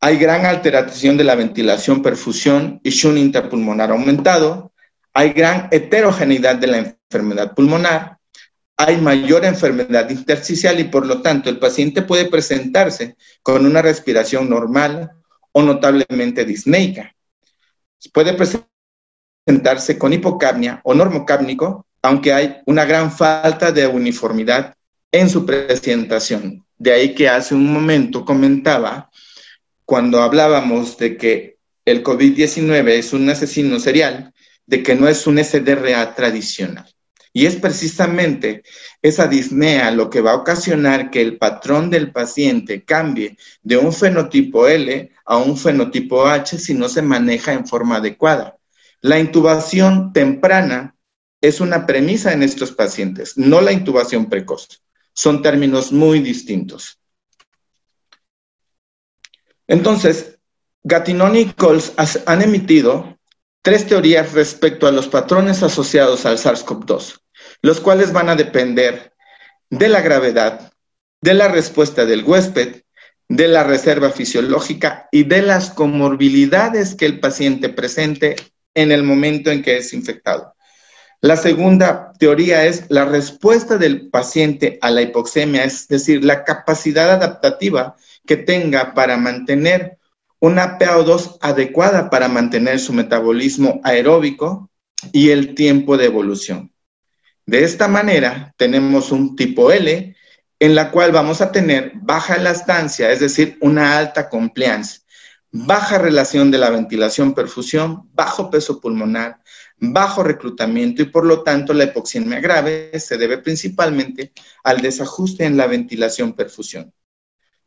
Hay 0.01 0.17
gran 0.17 0.47
alteración 0.47 1.17
de 1.17 1.25
la 1.25 1.35
ventilación, 1.35 2.03
perfusión 2.03 2.81
y 2.83 2.91
shunt 2.91 3.19
interpulmonar 3.19 3.91
aumentado. 3.91 4.73
Hay 5.13 5.33
gran 5.33 5.69
heterogeneidad 5.71 6.57
de 6.57 6.67
la 6.69 6.79
enfermedad 6.79 7.55
pulmonar. 7.55 8.20
Hay 8.83 8.97
mayor 8.97 9.45
enfermedad 9.45 10.09
intersticial 10.09 10.81
y 10.81 10.85
por 10.85 11.05
lo 11.05 11.21
tanto 11.21 11.51
el 11.51 11.59
paciente 11.59 12.01
puede 12.01 12.25
presentarse 12.25 13.15
con 13.43 13.67
una 13.67 13.83
respiración 13.83 14.49
normal 14.49 15.11
o 15.53 15.61
notablemente 15.61 16.47
disneica. 16.47 17.15
Puede 18.11 18.33
presentarse 18.33 19.99
con 19.99 20.15
hipocapnia 20.15 20.81
o 20.83 20.95
normocápnico, 20.95 21.85
aunque 22.01 22.33
hay 22.33 22.57
una 22.65 22.87
gran 22.87 23.13
falta 23.13 23.71
de 23.71 23.87
uniformidad 23.87 24.75
en 25.13 25.29
su 25.29 25.45
presentación. 25.45 26.65
De 26.79 26.93
ahí 26.93 27.15
que 27.15 27.29
hace 27.29 27.55
un 27.55 27.71
momento 27.71 28.25
comentaba, 28.25 29.11
cuando 29.85 30.23
hablábamos 30.23 30.97
de 30.97 31.19
que 31.19 31.59
el 31.85 32.03
COVID-19 32.03 32.89
es 32.89 33.13
un 33.13 33.29
asesino 33.29 33.79
serial, 33.79 34.33
de 34.65 34.83
que 34.83 34.95
no 34.95 35.07
es 35.07 35.27
un 35.27 35.37
SDRA 35.37 36.15
tradicional. 36.15 36.91
Y 37.33 37.47
es 37.47 37.57
precisamente 37.57 38.65
esa 39.03 39.29
disnea 39.29 39.91
lo 39.93 40.11
que 40.11 40.21
va 40.21 40.33
a 40.33 40.37
ocasionar 40.37 41.11
que 41.11 41.23
el 41.23 41.39
patrón 41.39 41.89
del 41.89 42.11
paciente 42.11 42.85
cambie 42.85 43.37
de 43.63 43.77
un 43.77 43.93
fenotipo 43.93 44.67
L 44.67 45.11
a 45.25 45.37
un 45.37 45.57
fenotipo 45.57 46.27
H 46.27 46.59
si 46.59 46.75
no 46.75 46.89
se 46.89 47.03
maneja 47.03 47.53
en 47.53 47.67
forma 47.67 47.97
adecuada. 47.97 48.57
La 49.01 49.21
intubación 49.21 50.13
temprana 50.13 50.97
es 51.41 51.61
una 51.61 51.87
premisa 51.87 52.33
en 52.33 52.43
estos 52.43 52.73
pacientes, 52.73 53.39
no 53.39 53.61
la 53.61 53.73
intubación 53.73 54.29
precoz. 54.29 54.83
Son 55.15 55.41
términos 55.41 55.93
muy 55.93 56.21
distintos. 56.21 57.01
Entonces, 59.67 60.39
Gattinoni 60.83 61.41
y 61.41 61.53
Coles 61.53 61.93
han 62.27 62.43
emitido 62.43 63.20
tres 63.63 63.87
teorías 63.87 64.33
respecto 64.33 64.87
a 64.87 64.93
los 64.93 65.09
patrones 65.09 65.63
asociados 65.63 66.27
al 66.27 66.39
SARS-CoV-2, 66.39 67.21
los 67.63 67.81
cuales 67.81 68.13
van 68.13 68.29
a 68.29 68.37
depender 68.37 69.15
de 69.69 69.89
la 69.89 70.01
gravedad, 70.01 70.73
de 71.21 71.35
la 71.35 71.49
respuesta 71.49 72.05
del 72.05 72.25
huésped, 72.25 72.83
de 73.29 73.47
la 73.47 73.63
reserva 73.63 74.11
fisiológica 74.11 75.09
y 75.13 75.23
de 75.23 75.43
las 75.43 75.71
comorbilidades 75.71 76.97
que 76.97 77.07
el 77.07 77.21
paciente 77.21 77.69
presente 77.69 78.37
en 78.75 78.91
el 78.91 79.05
momento 79.05 79.51
en 79.51 79.63
que 79.63 79.77
es 79.77 79.93
infectado. 79.93 80.55
La 81.21 81.37
segunda 81.37 82.13
teoría 82.19 82.65
es 82.65 82.87
la 82.89 83.05
respuesta 83.05 83.77
del 83.77 84.09
paciente 84.09 84.79
a 84.81 84.91
la 84.91 85.03
hipoxemia, 85.03 85.65
es 85.65 85.87
decir, 85.87 86.25
la 86.25 86.45
capacidad 86.45 87.11
adaptativa 87.11 87.95
que 88.27 88.37
tenga 88.37 88.95
para 88.95 89.17
mantener 89.17 90.00
una 90.41 90.79
PAO2 90.79 91.39
adecuada 91.41 92.11
para 92.11 92.29
mantener 92.29 92.81
su 92.81 92.93
metabolismo 92.93 93.81
aeróbico 93.85 94.71
y 95.13 95.31
el 95.31 95.55
tiempo 95.55 95.97
de 95.97 96.07
evolución. 96.07 96.73
De 97.47 97.65
esta 97.65 97.89
manera, 97.89 98.55
tenemos 98.57 99.13
un 99.13 99.37
tipo 99.37 99.71
L 99.71 100.17
en 100.59 100.75
la 100.75 100.91
cual 100.91 101.13
vamos 101.13 101.41
a 101.41 101.53
tener 101.53 101.93
baja 101.95 102.37
elastancia, 102.37 103.11
es 103.11 103.21
decir, 103.21 103.59
una 103.61 103.99
alta 103.99 104.29
compliance, 104.29 105.01
baja 105.51 105.99
relación 105.99 106.51
de 106.51 106.59
la 106.59 106.71
ventilación-perfusión, 106.71 108.09
bajo 108.13 108.51
peso 108.51 108.81
pulmonar, 108.81 109.41
bajo 109.79 110.23
reclutamiento 110.23 111.03
y 111.03 111.07
por 111.07 111.25
lo 111.25 111.43
tanto 111.43 111.73
la 111.73 111.85
hipoxemia 111.85 112.41
grave 112.41 112.99
se 113.01 113.17
debe 113.17 113.39
principalmente 113.39 114.33
al 114.63 114.81
desajuste 114.81 115.45
en 115.45 115.57
la 115.57 115.67
ventilación-perfusión. 115.67 116.93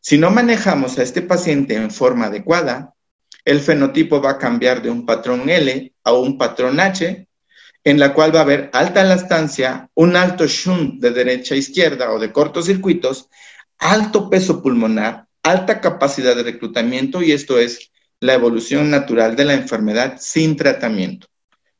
Si 0.05 0.17
no 0.17 0.31
manejamos 0.31 0.99
a 0.99 1.03
este 1.03 1.21
paciente 1.21 1.75
en 1.75 1.89
forma 1.89 2.25
adecuada, 2.25 2.93
el 3.45 3.61
fenotipo 3.61 4.21
va 4.21 4.31
a 4.31 4.37
cambiar 4.37 4.81
de 4.81 4.89
un 4.89 5.05
patrón 5.05 5.49
L 5.49 5.93
a 6.03 6.11
un 6.11 6.37
patrón 6.37 6.81
H, 6.81 7.25
en 7.85 7.99
la 7.99 8.13
cual 8.13 8.35
va 8.35 8.39
a 8.39 8.43
haber 8.43 8.69
alta 8.73 8.99
elastancia, 8.99 9.89
un 9.93 10.17
alto 10.17 10.45
shunt 10.45 10.99
de 10.99 11.11
derecha 11.11 11.55
a 11.55 11.57
izquierda 11.57 12.11
o 12.11 12.19
de 12.19 12.33
cortocircuitos, 12.33 13.29
alto 13.77 14.29
peso 14.29 14.61
pulmonar, 14.61 15.27
alta 15.41 15.79
capacidad 15.79 16.35
de 16.35 16.43
reclutamiento 16.43 17.21
y 17.21 17.31
esto 17.31 17.57
es 17.57 17.93
la 18.19 18.33
evolución 18.33 18.91
natural 18.91 19.37
de 19.37 19.45
la 19.45 19.53
enfermedad 19.53 20.17
sin 20.19 20.57
tratamiento. 20.57 21.27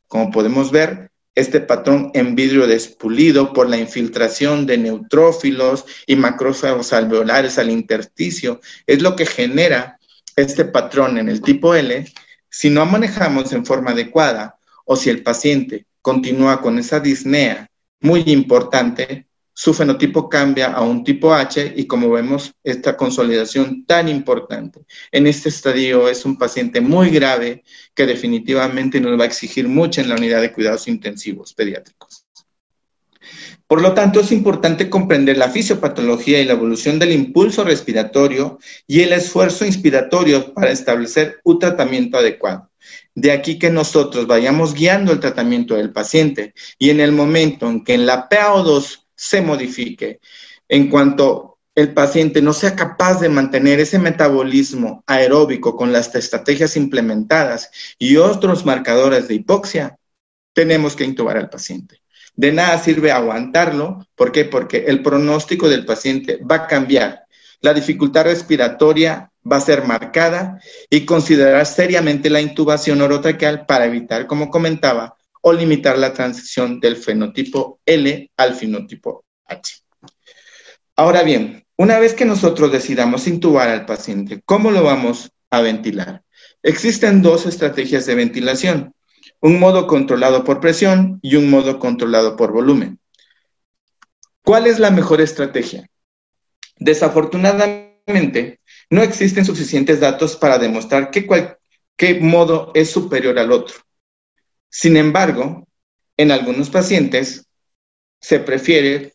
Como 0.08 0.32
podemos 0.32 0.72
ver, 0.72 1.12
este 1.36 1.60
patrón 1.60 2.12
en 2.14 2.36
vidrio 2.36 2.68
despulido 2.68 3.54
por 3.54 3.70
la 3.70 3.78
infiltración 3.78 4.66
de 4.66 4.78
neutrófilos 4.78 5.86
y 6.06 6.16
macrófagos 6.16 6.94
alveolares 6.94 7.58
al 7.58 7.72
intersticio 7.72 8.62
es 8.86 9.02
lo 9.02 9.16
que 9.16 9.26
genera 9.26 10.00
este 10.36 10.66
patrón 10.66 11.18
en 11.18 11.30
el 11.30 11.42
tipo 11.42 11.74
L. 11.76 12.06
Si 12.50 12.70
no 12.70 12.86
manejamos 12.86 13.52
en 13.54 13.66
forma 13.66 13.92
adecuada 13.92 14.58
o 14.86 14.96
si 14.96 15.10
el 15.10 15.24
paciente 15.24 15.86
continúa 16.02 16.62
con 16.62 16.78
esa 16.78 17.00
disnea 17.00 17.70
muy 18.00 18.24
importante, 18.28 19.28
su 19.54 19.74
fenotipo 19.74 20.28
cambia 20.30 20.72
a 20.72 20.82
un 20.82 21.04
tipo 21.04 21.34
H 21.34 21.74
y 21.76 21.86
como 21.86 22.10
vemos, 22.10 22.54
esta 22.64 22.98
consolidación 22.98 23.86
tan 23.86 24.10
importante 24.10 24.82
en 25.12 25.28
este 25.28 25.50
estadio 25.50 26.10
es 26.10 26.26
un 26.26 26.38
paciente 26.38 26.82
muy 26.82 27.10
grave 27.10 27.64
que 27.94 28.06
definitivamente 28.06 29.00
nos 29.00 29.20
va 29.20 29.24
a 29.24 29.28
exigir 29.28 29.68
mucho 29.68 30.02
en 30.02 30.10
la 30.10 30.16
unidad 30.16 30.42
de 30.42 30.52
cuidados 30.52 30.88
intensivos 30.88 31.54
pediátricos. 31.54 32.26
Por 33.68 33.82
lo 33.82 33.94
tanto, 33.94 34.20
es 34.20 34.32
importante 34.32 34.90
comprender 34.90 35.38
la 35.38 35.50
fisiopatología 35.50 36.40
y 36.40 36.46
la 36.46 36.54
evolución 36.54 37.00
del 37.00 37.12
impulso 37.12 37.64
respiratorio 37.64 38.60
y 38.86 39.02
el 39.02 39.14
esfuerzo 39.14 39.66
inspiratorio 39.66 40.54
para 40.54 40.72
establecer 40.72 41.40
un 41.44 41.60
tratamiento 41.60 42.18
adecuado. 42.18 42.70
De 43.16 43.32
aquí 43.32 43.58
que 43.58 43.70
nosotros 43.70 44.28
vayamos 44.28 44.74
guiando 44.74 45.12
el 45.12 45.20
tratamiento 45.20 45.76
del 45.76 45.92
paciente 45.92 46.54
y 46.78 46.90
en 46.90 47.00
el 47.00 47.14
momento 47.14 47.70
en 47.70 47.84
que 47.84 47.94
en 47.94 48.06
la 48.06 48.28
PAO2 48.28 49.03
se 49.16 49.42
modifique. 49.42 50.20
En 50.68 50.90
cuanto 50.90 51.60
el 51.76 51.94
paciente 51.94 52.42
no 52.42 52.54
sea 52.54 52.76
capaz 52.76 53.20
de 53.20 53.30
mantener 53.30 53.80
ese 53.80 54.00
metabolismo 54.00 55.04
aeróbico 55.08 55.76
con 55.76 55.92
las 55.92 56.14
estrategias 56.14 56.78
implementadas 56.78 57.72
y 57.98 58.18
otros 58.18 58.66
marcadores 58.66 59.28
de 59.28 59.36
hipoxia, 59.36 59.98
tenemos 60.54 60.96
que 60.96 61.04
intubar 61.04 61.38
al 61.38 61.50
paciente. 61.50 62.02
De 62.36 62.52
nada 62.52 62.78
sirve 62.80 63.12
aguantarlo. 63.12 64.08
¿Por 64.16 64.32
qué? 64.32 64.46
Porque 64.46 64.86
el 64.88 65.02
pronóstico 65.04 65.70
del 65.70 65.86
paciente 65.86 66.40
va 66.50 66.56
a 66.56 66.68
cambiar. 66.68 67.24
La 67.62 67.74
dificultad 67.74 68.26
respiratoria 68.26 69.32
va 69.50 69.58
a 69.58 69.62
ser 69.62 69.86
marcada 69.86 70.60
y 70.90 71.06
considerar 71.06 71.66
seriamente 71.66 72.30
la 72.30 72.42
intubación 72.42 73.02
orotraqueal 73.02 73.66
para 73.66 73.86
evitar, 73.86 74.28
como 74.28 74.50
comentaba, 74.50 75.18
o 75.46 75.52
limitar 75.52 75.98
la 75.98 76.14
transición 76.14 76.80
del 76.80 76.96
fenotipo 76.96 77.82
L 77.86 78.32
al 78.38 78.56
fenotipo 78.56 79.26
H. 79.46 79.82
Ahora 80.96 81.22
bien, 81.24 81.66
una 81.76 82.00
vez 82.00 82.14
que 82.14 82.24
nosotros 82.24 82.72
decidamos 82.72 83.28
intubar 83.28 83.68
al 83.68 83.86
paciente, 83.86 84.42
¿cómo 84.46 84.72
lo 84.72 84.84
vamos 84.84 85.32
a 85.50 85.60
ventilar? 85.60 86.24
Existen 86.62 87.22
dos 87.22 87.46
estrategias 87.46 88.06
de 88.06 88.16
ventilación, 88.16 88.94
un 89.42 89.60
modo 89.60 89.86
controlado 89.86 90.46
por 90.46 90.62
presión 90.62 91.20
y 91.22 91.36
un 91.36 91.50
modo 91.50 91.78
controlado 91.78 92.38
por 92.38 92.54
volumen. 92.54 93.00
¿Cuál 94.44 94.68
es 94.68 94.80
la 94.80 94.92
mejor 94.92 95.20
estrategia? 95.20 95.90
Desafortunadamente, 96.78 98.62
no 98.90 99.04
existen 99.04 99.44
suficientes 99.44 100.00
datos 100.00 100.38
para 100.38 100.58
demostrar 100.58 101.12
qué 101.12 102.20
modo 102.22 102.72
es 102.76 102.92
superior 102.92 103.38
al 103.40 103.52
otro. 103.52 103.76
Sin 104.76 104.98
embargo, 104.98 105.68
en 106.18 106.32
algunos 106.32 106.72
pacientes 106.72 107.46
se 108.20 108.40
prefiere, 108.40 109.14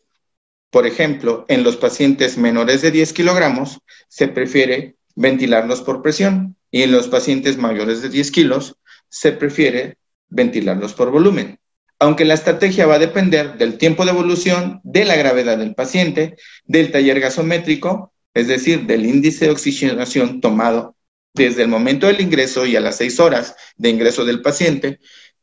por 0.69 0.87
ejemplo, 0.87 1.43
en 1.49 1.63
los 1.63 1.75
pacientes 1.75 2.37
menores 2.37 2.81
de 2.81 2.91
10 2.91 3.11
kilogramos, 3.11 3.79
se 4.07 4.29
prefiere 4.29 4.95
ventilarlos 5.15 5.81
por 5.81 6.01
presión 6.01 6.55
y 6.71 6.83
en 6.83 6.93
los 6.93 7.09
pacientes 7.09 7.57
mayores 7.57 8.01
de 8.01 8.07
10 8.07 8.31
kilos 8.31 8.77
se 9.09 9.33
prefiere 9.33 9.97
ventilarlos 10.29 10.93
por 10.93 11.11
volumen. 11.11 11.59
Aunque 11.99 12.23
la 12.23 12.35
estrategia 12.35 12.87
va 12.87 12.95
a 12.95 12.99
depender 12.99 13.57
del 13.57 13.77
tiempo 13.77 14.05
de 14.05 14.11
evolución, 14.11 14.79
de 14.85 15.03
la 15.03 15.17
gravedad 15.17 15.57
del 15.57 15.75
paciente, 15.75 16.37
del 16.63 16.89
taller 16.93 17.19
gasométrico, 17.19 18.13
es 18.33 18.47
decir, 18.47 18.85
del 18.85 19.05
índice 19.05 19.45
de 19.45 19.51
oxigenación 19.51 20.39
tomado 20.39 20.95
desde 21.33 21.63
el 21.63 21.67
momento 21.67 22.07
del 22.07 22.21
ingreso 22.21 22.65
y 22.65 22.77
a 22.77 22.81
las 22.81 22.95
6 22.95 23.19
horas 23.19 23.55
de 23.75 23.89
ingreso 23.89 24.23
del 24.23 24.41
paciente, 24.41 24.99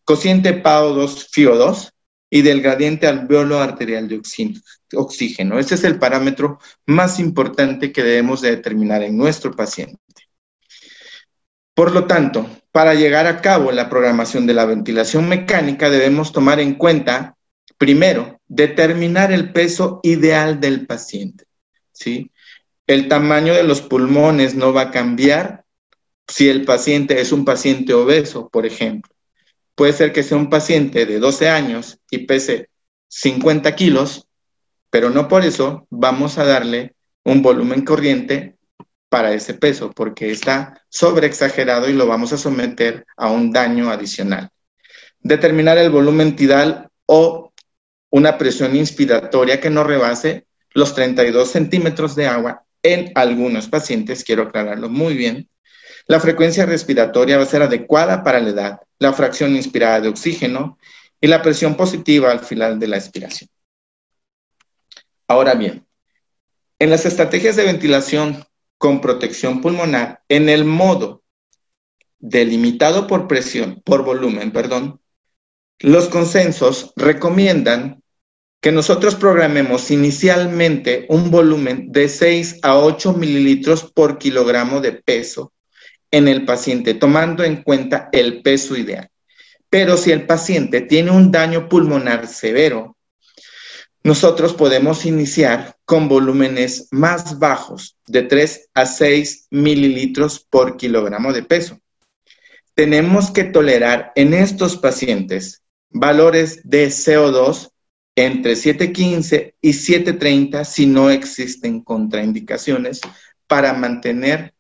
cociente 0.07 0.63
PAO2 0.63 1.29
FIO2 1.31 1.91
y 2.31 2.43
del 2.43 2.63
gradiente 2.63 3.07
alveolo 3.07 3.61
arterial 3.61 4.09
de 4.09 4.23
oxígeno. 4.95 5.59
Este 5.59 5.75
es 5.75 5.85
el 5.85 5.99
parámetro 5.99 6.59
más 6.87 7.19
importante 7.19 7.93
que 7.93 8.03
debemos 8.03 8.41
de 8.41 8.51
determinar 8.51 9.03
en 9.03 9.19
nuestro 9.19 9.53
paciente. 9.53 9.99
Por 11.75 11.93
lo 11.93 12.07
tanto, 12.07 12.49
para 12.73 12.95
llegar 12.95 13.27
a 13.27 13.43
cabo 13.43 13.73
la 13.73 13.91
programación 13.91 14.47
de 14.47 14.55
la 14.55 14.65
ventilación 14.65 15.29
mecánica 15.29 15.91
debemos 15.91 16.33
tomar 16.33 16.61
en 16.61 16.75
cuenta, 16.77 17.37
primero, 17.77 18.41
determinar 18.47 19.33
el 19.33 19.53
peso 19.53 20.01
ideal 20.03 20.61
del 20.61 20.87
paciente. 20.87 21.45
El 22.87 23.09
tamaño 23.09 23.55
de 23.55 23.65
los 23.65 23.83
pulmones 23.83 24.55
no 24.55 24.73
va 24.73 24.83
a 24.83 24.91
cambiar 24.93 25.65
si 26.29 26.49
el 26.49 26.65
paciente 26.65 27.21
es 27.21 27.33
un 27.33 27.45
paciente 27.45 27.93
obeso, 27.93 28.49
por 28.49 28.67
ejemplo. 28.67 29.16
Puede 29.77 29.93
ser 29.93 30.13
que 30.13 30.23
sea 30.23 30.39
un 30.39 30.51
paciente 30.51 31.05
de 31.07 31.21
12 31.21 31.49
años 31.51 32.01
y 32.11 32.27
pese 32.27 32.71
50 33.09 33.77
kilos, 33.77 34.27
pero 34.91 35.11
no 35.11 35.29
por 35.29 35.45
eso 35.45 35.87
vamos 35.91 36.39
a 36.39 36.45
darle 36.45 36.95
un 37.25 37.43
volumen 37.43 37.85
corriente 37.85 38.57
para 39.11 39.33
ese 39.35 39.55
peso, 39.55 39.93
porque 39.93 40.31
está 40.31 40.83
sobreexagerado 40.89 41.89
y 41.89 41.93
lo 41.93 42.07
vamos 42.07 42.33
a 42.33 42.39
someter 42.39 43.07
a 43.17 43.31
un 43.31 43.53
daño 43.53 43.91
adicional. 43.91 44.51
Determinar 45.21 45.79
el 45.79 45.91
volumen 45.91 46.35
tidal 46.37 46.89
o 47.05 47.53
una 48.11 48.39
presión 48.39 48.75
inspiratoria 48.75 49.61
que 49.61 49.71
no 49.71 49.85
rebase 49.85 50.47
los 50.73 50.95
32 50.95 51.51
centímetros 51.51 52.17
de 52.17 52.27
agua 52.27 52.65
en 52.83 53.13
algunos 53.15 53.69
pacientes, 53.69 54.25
quiero 54.25 54.45
aclararlo 54.45 54.89
muy 54.89 55.15
bien, 55.15 55.49
La 56.07 56.21
frecuencia 56.21 56.67
respiratoria 56.67 57.37
va 57.37 57.43
a 57.43 57.47
ser 57.47 57.63
adecuada 57.63 58.23
para 58.23 58.41
la 58.41 58.51
edad, 58.51 58.81
la 58.99 59.13
fracción 59.13 59.57
inspirada 59.57 60.01
de 60.01 60.09
oxígeno 60.09 60.79
y 61.21 61.27
la 61.27 61.43
presión 61.43 61.77
positiva 61.77 62.31
al 62.31 62.41
final 62.41 62.79
de 62.79 62.87
la 62.87 62.97
expiración. 62.97 63.51
Ahora 65.27 65.55
bien, 65.55 65.85
en 66.79 66.91
las 66.91 67.07
estrategias 67.07 67.57
de 67.57 67.65
ventilación 67.65 68.45
con 68.79 69.01
protección 69.01 69.61
pulmonar, 69.61 70.23
en 70.29 70.49
el 70.49 70.65
modo 70.65 71.23
delimitado 72.19 73.07
por 73.07 73.27
presión, 73.27 73.83
por 73.85 74.05
volumen, 74.05 74.53
perdón, 74.53 75.01
los 75.81 76.09
consensos 76.09 76.93
recomiendan 76.97 78.03
que 78.61 78.73
nosotros 78.73 79.17
programemos 79.17 79.91
inicialmente 79.91 81.07
un 81.09 81.31
volumen 81.31 81.91
de 81.93 82.09
6 82.09 82.61
a 82.63 82.79
8 82.79 83.13
mililitros 83.15 83.91
por 83.93 84.19
kilogramo 84.19 84.81
de 84.81 84.93
peso 84.93 85.53
en 86.17 86.29
el 86.29 86.45
paciente, 86.45 86.95
tomando 86.95 87.45
en 87.45 87.63
cuenta 87.63 88.09
el 88.13 88.43
peso 88.43 88.77
ideal. 88.77 89.11
Pero 89.69 89.97
si 89.97 90.13
el 90.13 90.27
paciente 90.27 90.81
tiene 90.81 91.11
un 91.11 91.31
daño 91.31 91.69
pulmonar 91.69 92.27
severo, 92.27 92.97
nosotros 94.03 94.55
podemos 94.55 95.05
iniciar 95.05 95.77
con 95.85 96.09
volúmenes 96.09 96.89
más 96.91 97.39
bajos, 97.39 97.99
de 98.07 98.23
3 98.23 98.71
a 98.73 98.87
6 98.87 99.49
mililitros 99.51 100.47
por 100.49 100.77
kilogramo 100.77 101.33
de 101.33 101.43
peso. 101.43 101.81
Tenemos 102.75 103.31
que 103.31 103.45
tolerar 103.45 104.13
en 104.15 104.33
estos 104.33 104.77
pacientes 104.77 105.63
valores 105.91 106.61
de 106.65 106.87
CO2 106.87 107.71
entre 108.15 108.55
7.15 108.55 109.55
y 109.61 109.71
7.30 109.71 110.65
si 110.65 110.87
no 110.87 111.11
existen 111.11 111.83
contraindicaciones 111.83 113.01
para 113.47 113.75
mantener 113.75 114.55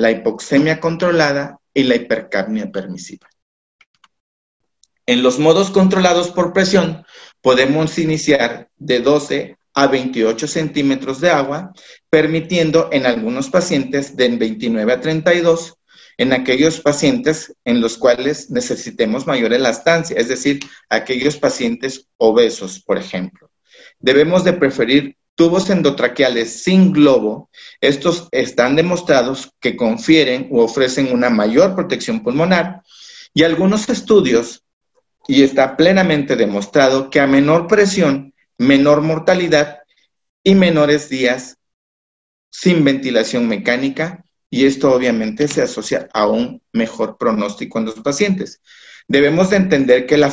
la 0.00 0.10
hipoxemia 0.10 0.80
controlada 0.80 1.58
y 1.74 1.84
la 1.84 1.96
hipercapnia 1.96 2.70
permisiva. 2.70 3.28
En 5.06 5.22
los 5.22 5.38
modos 5.38 5.70
controlados 5.70 6.30
por 6.30 6.52
presión, 6.52 7.04
podemos 7.40 7.98
iniciar 7.98 8.68
de 8.76 9.00
12 9.00 9.56
a 9.74 9.86
28 9.86 10.46
centímetros 10.46 11.20
de 11.20 11.30
agua, 11.30 11.72
permitiendo 12.08 12.88
en 12.92 13.06
algunos 13.06 13.50
pacientes 13.50 14.16
de 14.16 14.28
29 14.36 14.92
a 14.92 15.00
32, 15.00 15.74
en 16.18 16.32
aquellos 16.32 16.80
pacientes 16.80 17.54
en 17.64 17.80
los 17.80 17.96
cuales 17.96 18.50
necesitemos 18.50 19.26
mayor 19.26 19.52
elastancia, 19.52 20.16
es 20.16 20.28
decir, 20.28 20.60
aquellos 20.88 21.36
pacientes 21.36 22.08
obesos, 22.18 22.80
por 22.80 22.98
ejemplo. 22.98 23.50
Debemos 23.98 24.44
de 24.44 24.52
preferir 24.52 25.16
tubos 25.40 25.70
endotraqueales 25.70 26.64
sin 26.64 26.92
globo. 26.92 27.48
Estos 27.80 28.28
están 28.30 28.76
demostrados 28.76 29.50
que 29.58 29.74
confieren 29.74 30.50
o 30.52 30.62
ofrecen 30.62 31.14
una 31.14 31.30
mayor 31.30 31.74
protección 31.74 32.22
pulmonar 32.22 32.82
y 33.32 33.44
algunos 33.44 33.88
estudios 33.88 34.62
y 35.26 35.42
está 35.42 35.78
plenamente 35.78 36.36
demostrado 36.36 37.08
que 37.08 37.20
a 37.20 37.26
menor 37.26 37.68
presión, 37.68 38.34
menor 38.58 39.00
mortalidad 39.00 39.78
y 40.44 40.54
menores 40.56 41.08
días 41.08 41.56
sin 42.50 42.84
ventilación 42.84 43.48
mecánica 43.48 44.26
y 44.50 44.66
esto 44.66 44.92
obviamente 44.92 45.48
se 45.48 45.62
asocia 45.62 46.10
a 46.12 46.26
un 46.26 46.60
mejor 46.74 47.16
pronóstico 47.16 47.78
en 47.78 47.86
los 47.86 47.94
pacientes. 48.00 48.60
Debemos 49.10 49.50
de 49.50 49.56
entender 49.56 50.06
que 50.06 50.16
la, 50.16 50.32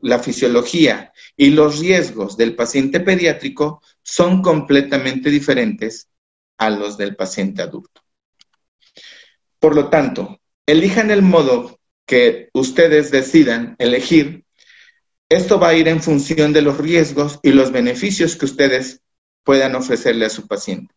la 0.00 0.18
fisiología 0.18 1.12
y 1.36 1.50
los 1.50 1.78
riesgos 1.78 2.38
del 2.38 2.56
paciente 2.56 3.00
pediátrico 3.00 3.82
son 4.02 4.40
completamente 4.40 5.28
diferentes 5.28 6.08
a 6.56 6.70
los 6.70 6.96
del 6.96 7.16
paciente 7.16 7.60
adulto. 7.60 8.00
Por 9.58 9.74
lo 9.74 9.90
tanto, 9.90 10.40
elijan 10.64 11.10
el 11.10 11.20
modo 11.20 11.80
que 12.06 12.48
ustedes 12.54 13.10
decidan 13.10 13.76
elegir, 13.78 14.46
esto 15.28 15.60
va 15.60 15.68
a 15.68 15.74
ir 15.74 15.86
en 15.86 16.02
función 16.02 16.54
de 16.54 16.62
los 16.62 16.78
riesgos 16.78 17.38
y 17.42 17.50
los 17.50 17.72
beneficios 17.72 18.36
que 18.36 18.46
ustedes 18.46 19.02
puedan 19.44 19.74
ofrecerle 19.74 20.24
a 20.24 20.30
su 20.30 20.46
paciente. 20.46 20.94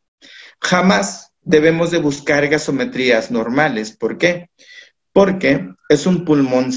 Jamás 0.62 1.34
debemos 1.42 1.92
de 1.92 1.98
buscar 1.98 2.48
gasometrías 2.48 3.32
normales. 3.32 3.98
¿Por 3.98 4.18
qué? 4.18 4.50
Porque 5.12 5.68
es 5.90 6.06
un 6.06 6.24
pulmón 6.24 6.72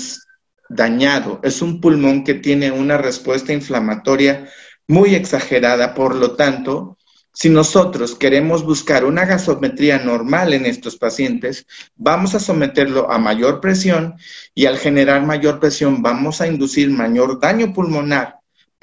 dañado, 0.68 1.40
es 1.42 1.62
un 1.62 1.80
pulmón 1.80 2.24
que 2.24 2.34
tiene 2.34 2.70
una 2.70 2.98
respuesta 2.98 3.52
inflamatoria 3.52 4.48
muy 4.86 5.14
exagerada, 5.14 5.94
por 5.94 6.14
lo 6.14 6.36
tanto, 6.36 6.98
si 7.32 7.50
nosotros 7.50 8.14
queremos 8.14 8.64
buscar 8.64 9.04
una 9.04 9.24
gasometría 9.24 9.98
normal 9.98 10.52
en 10.52 10.66
estos 10.66 10.96
pacientes, 10.96 11.66
vamos 11.96 12.34
a 12.36 12.40
someterlo 12.40 13.10
a 13.10 13.18
mayor 13.18 13.60
presión 13.60 14.14
y 14.54 14.66
al 14.66 14.78
generar 14.78 15.26
mayor 15.26 15.58
presión 15.58 16.00
vamos 16.00 16.40
a 16.40 16.46
inducir 16.46 16.90
mayor 16.90 17.40
daño 17.40 17.72
pulmonar 17.72 18.36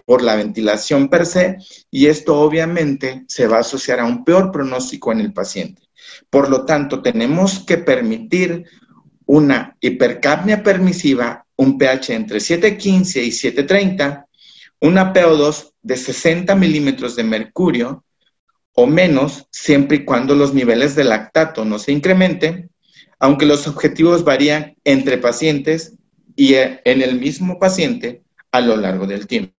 por 0.05 0.21
la 0.21 0.35
ventilación 0.35 1.07
per 1.07 1.25
se 1.25 1.57
y 1.89 2.07
esto 2.07 2.37
obviamente 2.41 3.23
se 3.27 3.47
va 3.47 3.57
a 3.57 3.61
asociar 3.61 4.01
a 4.01 4.05
un 4.05 4.25
peor 4.25 4.51
pronóstico 4.51 5.13
en 5.13 5.21
el 5.21 5.31
paciente. 5.31 5.83
Por 6.29 6.49
lo 6.49 6.65
tanto, 6.65 7.01
tenemos 7.01 7.59
que 7.59 7.77
permitir 7.77 8.65
una 9.25 9.77
hipercapnia 9.79 10.61
permisiva, 10.61 11.45
un 11.62 11.78
pH 11.78 12.15
entre 12.15 12.39
7.15 12.39 13.24
y 13.24 13.30
7.30, 13.30 14.26
una 14.80 15.13
PO2 15.13 15.74
de 15.84 15.95
60 15.95 16.56
milímetros 16.56 17.15
de 17.15 17.24
mercurio, 17.24 18.04
o 18.74 18.88
menos 18.88 19.45
siempre 19.52 19.97
y 19.97 20.06
cuando 20.06 20.34
los 20.34 20.56
niveles 20.56 20.95
de 20.95 21.04
lactato 21.04 21.63
no 21.63 21.78
se 21.78 21.91
incrementen, 21.91 22.71
aunque 23.19 23.45
los 23.45 23.67
objetivos 23.67 24.24
varían 24.24 24.76
entre 24.84 25.19
pacientes 25.19 25.93
y 26.36 26.56
en 26.56 27.02
el 27.04 27.19
mismo 27.19 27.60
paciente 27.60 28.24
a 28.52 28.60
lo 28.60 28.76
largo 28.76 29.06
del 29.06 29.28
tiempo. 29.28 29.54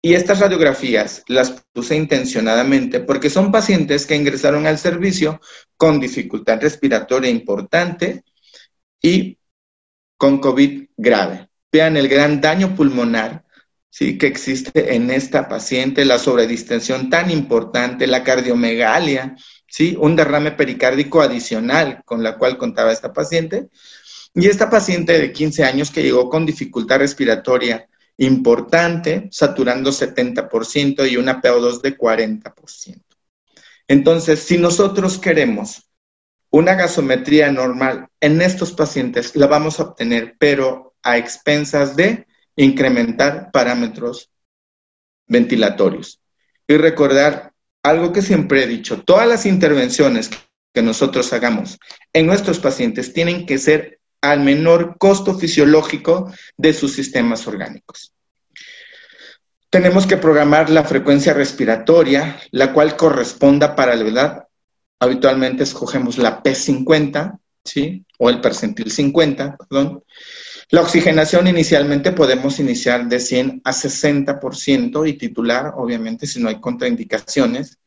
Y 0.00 0.14
estas 0.14 0.38
radiografías 0.38 1.24
las 1.26 1.64
puse 1.72 1.96
intencionadamente 1.96 3.00
porque 3.00 3.30
son 3.30 3.50
pacientes 3.50 4.06
que 4.06 4.14
ingresaron 4.14 4.68
al 4.68 4.78
servicio 4.78 5.40
con 5.76 5.98
dificultad 5.98 6.60
respiratoria 6.60 7.30
importante 7.30 8.22
y 9.02 9.39
con 10.20 10.38
COVID 10.38 10.88
grave. 10.98 11.48
Vean 11.72 11.96
el 11.96 12.06
gran 12.06 12.42
daño 12.42 12.76
pulmonar 12.76 13.42
¿sí? 13.88 14.18
que 14.18 14.26
existe 14.26 14.94
en 14.94 15.10
esta 15.10 15.48
paciente, 15.48 16.04
la 16.04 16.18
sobredistensión 16.18 17.08
tan 17.08 17.30
importante, 17.30 18.06
la 18.06 18.22
cardiomegalia, 18.22 19.34
¿sí? 19.66 19.96
un 19.98 20.16
derrame 20.16 20.52
pericárdico 20.52 21.22
adicional 21.22 22.02
con 22.04 22.22
la 22.22 22.36
cual 22.36 22.58
contaba 22.58 22.92
esta 22.92 23.14
paciente. 23.14 23.70
Y 24.34 24.46
esta 24.46 24.68
paciente 24.68 25.18
de 25.18 25.32
15 25.32 25.64
años 25.64 25.90
que 25.90 26.02
llegó 26.02 26.28
con 26.28 26.44
dificultad 26.44 26.98
respiratoria 26.98 27.88
importante, 28.18 29.26
saturando 29.32 29.90
70% 29.90 31.10
y 31.10 31.16
una 31.16 31.40
PO2 31.40 31.80
de 31.80 31.96
40%. 31.96 33.02
Entonces, 33.88 34.40
si 34.40 34.58
nosotros 34.58 35.16
queremos 35.16 35.89
una 36.50 36.74
gasometría 36.74 37.50
normal 37.50 38.08
en 38.20 38.42
estos 38.42 38.72
pacientes, 38.72 39.36
la 39.36 39.46
vamos 39.46 39.78
a 39.78 39.84
obtener, 39.84 40.36
pero 40.38 40.94
a 41.02 41.16
expensas 41.16 41.96
de 41.96 42.26
incrementar 42.56 43.50
parámetros 43.52 44.30
ventilatorios. 45.26 46.20
Y 46.66 46.76
recordar 46.76 47.52
algo 47.82 48.12
que 48.12 48.22
siempre 48.22 48.64
he 48.64 48.66
dicho, 48.66 49.02
todas 49.02 49.26
las 49.26 49.46
intervenciones 49.46 50.30
que 50.72 50.82
nosotros 50.82 51.32
hagamos 51.32 51.78
en 52.12 52.26
nuestros 52.26 52.58
pacientes 52.58 53.12
tienen 53.12 53.46
que 53.46 53.58
ser 53.58 54.00
al 54.20 54.40
menor 54.40 54.98
costo 54.98 55.38
fisiológico 55.38 56.32
de 56.56 56.72
sus 56.72 56.92
sistemas 56.92 57.46
orgánicos. 57.46 58.12
Tenemos 59.70 60.06
que 60.06 60.16
programar 60.16 60.68
la 60.68 60.84
frecuencia 60.84 61.32
respiratoria, 61.32 62.40
la 62.50 62.72
cual 62.72 62.96
corresponda 62.96 63.76
para 63.76 63.94
la 63.94 64.08
edad. 64.08 64.48
Habitualmente 65.00 65.64
escogemos 65.64 66.18
la 66.18 66.42
P50, 66.42 67.38
¿sí? 67.64 68.04
O 68.18 68.30
el 68.30 68.40
percentil 68.40 68.90
50, 68.90 69.56
perdón. 69.56 70.04
La 70.70 70.82
oxigenación 70.82 71.48
inicialmente 71.48 72.12
podemos 72.12 72.60
iniciar 72.60 73.08
de 73.08 73.18
100 73.18 73.62
a 73.64 73.72
60% 73.72 75.08
y 75.08 75.14
titular, 75.14 75.72
obviamente, 75.76 76.26
si 76.26 76.40
no 76.40 76.48
hay 76.48 76.60
contraindicaciones. 76.60 77.78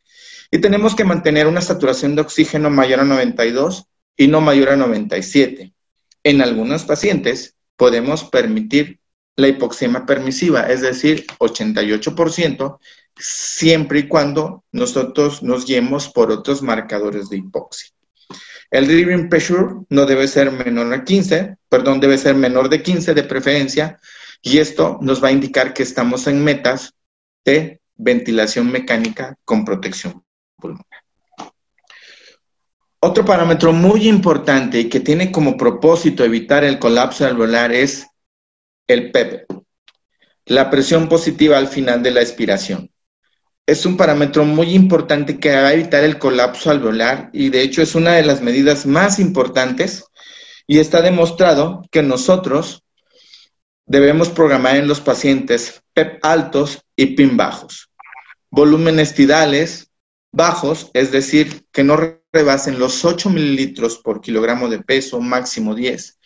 Y 0.51 0.59
tenemos 0.59 0.95
que 0.95 1.05
mantener 1.05 1.47
una 1.47 1.61
saturación 1.61 2.15
de 2.15 2.21
oxígeno 2.21 2.69
mayor 2.69 2.99
a 2.99 3.05
92 3.05 3.85
y 4.17 4.27
no 4.27 4.41
mayor 4.41 4.69
a 4.69 4.75
97. 4.75 5.73
En 6.23 6.41
algunos 6.41 6.83
pacientes 6.83 7.55
podemos 7.77 8.25
permitir 8.25 8.99
la 9.35 9.47
hipoxemia 9.47 10.05
permisiva, 10.05 10.61
es 10.63 10.81
decir, 10.81 11.25
88%, 11.39 12.79
siempre 13.17 13.99
y 13.99 14.07
cuando 14.07 14.63
nosotros 14.71 15.43
nos 15.43 15.65
guiemos 15.65 16.09
por 16.09 16.31
otros 16.31 16.61
marcadores 16.61 17.29
de 17.29 17.37
hipoxia. 17.37 17.89
El 18.71 18.85
breathing 18.85 19.29
pressure 19.29 19.85
no 19.89 20.05
debe 20.05 20.27
ser 20.27 20.51
menor 20.51 20.91
a 20.93 21.03
15, 21.03 21.57
perdón, 21.69 21.99
debe 21.99 22.17
ser 22.17 22.35
menor 22.35 22.69
de 22.69 22.81
15 22.81 23.13
de 23.13 23.23
preferencia, 23.23 23.99
y 24.41 24.57
esto 24.57 24.97
nos 25.01 25.23
va 25.23 25.27
a 25.27 25.31
indicar 25.31 25.73
que 25.73 25.83
estamos 25.83 26.25
en 26.27 26.43
metas 26.43 26.93
de 27.45 27.81
ventilación 27.95 28.71
mecánica 28.71 29.37
con 29.45 29.63
protección 29.63 30.23
pulmonar. 30.57 31.03
Otro 32.99 33.25
parámetro 33.25 33.73
muy 33.73 34.07
importante 34.07 34.79
y 34.79 34.89
que 34.89 35.01
tiene 35.01 35.31
como 35.31 35.57
propósito 35.57 36.23
evitar 36.23 36.63
el 36.63 36.79
colapso 36.79 37.25
alveolar 37.25 37.73
es 37.73 38.07
el 38.87 39.11
PEP, 39.11 39.45
la 40.45 40.69
presión 40.69 41.09
positiva 41.09 41.57
al 41.57 41.67
final 41.67 42.01
de 42.01 42.11
la 42.11 42.21
expiración. 42.21 42.92
Es 43.65 43.85
un 43.85 43.95
parámetro 43.95 44.43
muy 44.43 44.73
importante 44.73 45.39
que 45.39 45.55
va 45.55 45.67
a 45.67 45.73
evitar 45.73 46.03
el 46.03 46.19
colapso 46.19 46.69
alveolar 46.69 47.29
y 47.31 47.49
de 47.49 47.61
hecho 47.61 47.81
es 47.81 47.95
una 47.95 48.11
de 48.13 48.23
las 48.23 48.41
medidas 48.41 48.85
más 48.85 49.19
importantes 49.19 50.03
y 50.67 50.79
está 50.79 51.01
demostrado 51.01 51.81
que 51.89 52.03
nosotros 52.03 52.83
debemos 53.85 54.29
programar 54.29 54.75
en 54.75 54.87
los 54.87 54.99
pacientes 54.99 55.81
PEP 55.93 56.19
altos 56.25 56.81
y 56.95 57.15
PIN 57.15 57.37
bajos. 57.37 57.89
Volúmenes 58.49 59.13
tidales 59.13 59.89
bajos, 60.33 60.89
es 60.93 61.11
decir, 61.11 61.65
que 61.71 61.85
no 61.85 61.97
rebasen 62.33 62.79
los 62.79 63.05
8 63.05 63.29
mililitros 63.29 63.97
por 63.97 64.19
kilogramo 64.19 64.67
de 64.67 64.79
peso, 64.79 65.21
máximo 65.21 65.73
10. 65.73 66.19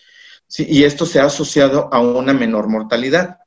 Y 0.59 0.85
esto 0.85 1.05
se 1.05 1.19
ha 1.19 1.25
asociado 1.25 1.89
a 1.91 1.99
una 1.99 2.33
menor 2.33 2.67
mortalidad. 2.67 3.37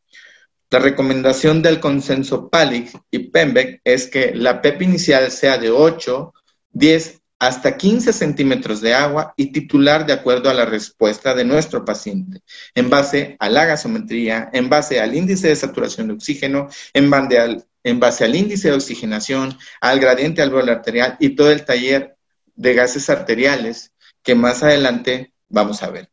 La 0.71 0.79
recomendación 0.79 1.62
del 1.62 1.81
consenso 1.81 2.49
PALIC 2.49 2.97
y 3.11 3.31
PEMBEC 3.31 3.81
es 3.83 4.07
que 4.07 4.33
la 4.35 4.62
PEP 4.62 4.83
inicial 4.83 5.33
sea 5.33 5.59
de 5.59 5.71
8, 5.71 6.33
10 6.71 7.21
hasta 7.41 7.77
15 7.77 8.12
centímetros 8.12 8.81
de 8.81 8.95
agua 8.95 9.35
y 9.37 9.51
titular 9.51 10.07
de 10.07 10.12
acuerdo 10.12 10.49
a 10.49 10.55
la 10.55 10.66
respuesta 10.66 11.35
de 11.35 11.45
nuestro 11.45 11.85
paciente, 11.85 12.43
en 12.75 12.89
base 12.89 13.37
a 13.41 13.49
la 13.49 13.64
gasometría, 13.64 14.49
en 14.53 14.68
base 14.68 15.01
al 15.01 15.16
índice 15.16 15.49
de 15.49 15.57
saturación 15.57 16.07
de 16.07 16.14
oxígeno, 16.14 16.68
en 16.93 17.11
base 17.11 17.39
al, 17.39 17.66
en 17.83 17.99
base 17.99 18.25
al 18.25 18.37
índice 18.37 18.68
de 18.68 18.75
oxigenación, 18.75 19.59
al 19.81 19.99
gradiente 19.99 20.41
alveolar 20.41 20.77
arterial 20.77 21.16
y 21.18 21.31
todo 21.31 21.51
el 21.51 21.64
taller 21.64 22.16
de 22.55 22.75
gases 22.75 23.11
arteriales 23.11 23.93
que 24.23 24.37
más 24.37 24.62
adelante 24.62 25.33
vamos 25.49 25.83
a 25.83 25.91
ver. 25.91 26.11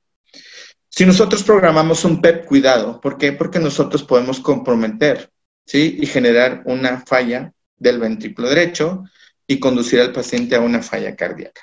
Si 0.97 1.05
nosotros 1.05 1.43
programamos 1.43 2.03
un 2.05 2.19
PEP 2.19 2.45
cuidado, 2.45 2.99
¿por 2.99 3.19
qué? 3.19 3.31
Porque 3.31 3.59
nosotros 3.59 4.01
podemos 4.01 4.39
comprometer, 4.39 5.31
¿sí? 5.63 5.95
Y 6.01 6.07
generar 6.07 6.63
una 6.65 7.05
falla 7.05 7.53
del 7.77 7.99
ventrículo 7.99 8.49
derecho 8.49 9.03
y 9.45 9.59
conducir 9.59 9.99
al 10.01 10.11
paciente 10.11 10.55
a 10.55 10.59
una 10.59 10.81
falla 10.81 11.15
cardíaca. 11.15 11.61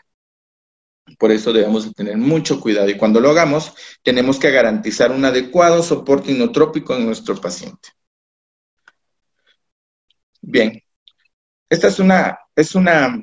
Por 1.18 1.32
eso 1.32 1.52
debemos 1.52 1.84
de 1.84 1.94
tener 1.94 2.16
mucho 2.16 2.60
cuidado 2.60 2.88
y 2.88 2.96
cuando 2.96 3.18
lo 3.18 3.30
hagamos 3.30 3.74
tenemos 4.04 4.38
que 4.38 4.52
garantizar 4.52 5.10
un 5.10 5.24
adecuado 5.24 5.82
soporte 5.82 6.30
inotrópico 6.30 6.94
en 6.94 7.04
nuestro 7.04 7.34
paciente. 7.40 7.88
Bien, 10.42 10.80
esta 11.68 11.88
es 11.88 11.98
una, 11.98 12.38
es 12.54 12.76
una 12.76 13.20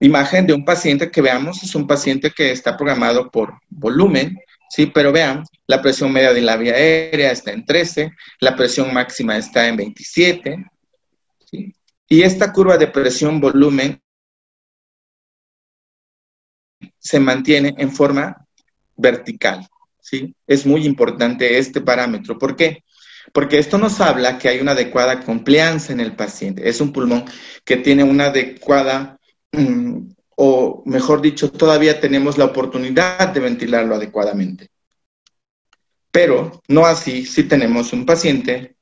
imagen 0.00 0.46
de 0.46 0.52
un 0.52 0.64
paciente 0.64 1.10
que 1.10 1.22
veamos, 1.22 1.62
es 1.62 1.74
un 1.74 1.86
paciente 1.86 2.30
que 2.30 2.50
está 2.50 2.76
programado 2.76 3.30
por 3.30 3.54
volumen, 3.68 4.38
sí, 4.70 4.86
pero 4.86 5.12
vean, 5.12 5.44
la 5.66 5.80
presión 5.80 6.12
media 6.12 6.32
de 6.32 6.42
la 6.42 6.56
vía 6.56 6.74
aérea 6.74 7.32
está 7.32 7.52
en 7.52 7.64
13, 7.64 8.12
la 8.40 8.54
presión 8.56 8.92
máxima 8.92 9.36
está 9.36 9.66
en 9.68 9.76
27, 9.76 10.64
¿sí? 11.50 11.74
y 12.08 12.22
esta 12.22 12.52
curva 12.52 12.76
de 12.76 12.88
presión-volumen 12.88 14.00
se 16.98 17.20
mantiene 17.20 17.74
en 17.78 17.92
forma 17.92 18.46
vertical, 18.96 19.66
¿sí? 20.00 20.34
Es 20.46 20.66
muy 20.66 20.84
importante 20.84 21.58
este 21.58 21.80
parámetro. 21.80 22.38
¿Por 22.38 22.56
qué? 22.56 22.84
Porque 23.32 23.58
esto 23.58 23.78
nos 23.78 24.00
habla 24.00 24.38
que 24.38 24.48
hay 24.48 24.60
una 24.60 24.72
adecuada 24.72 25.20
complianza 25.20 25.92
en 25.92 26.00
el 26.00 26.14
paciente. 26.14 26.68
Es 26.68 26.80
un 26.80 26.92
pulmón 26.92 27.24
que 27.64 27.76
tiene 27.76 28.04
una 28.04 28.26
adecuada, 28.26 29.18
o 30.36 30.82
mejor 30.86 31.22
dicho, 31.22 31.50
todavía 31.50 32.00
tenemos 32.00 32.36
la 32.38 32.44
oportunidad 32.44 33.28
de 33.28 33.40
ventilarlo 33.40 33.94
adecuadamente. 33.94 34.68
Pero 36.10 36.62
no 36.68 36.86
así 36.86 37.26
si 37.26 37.44
tenemos 37.44 37.92
un 37.92 38.06
paciente 38.06 38.76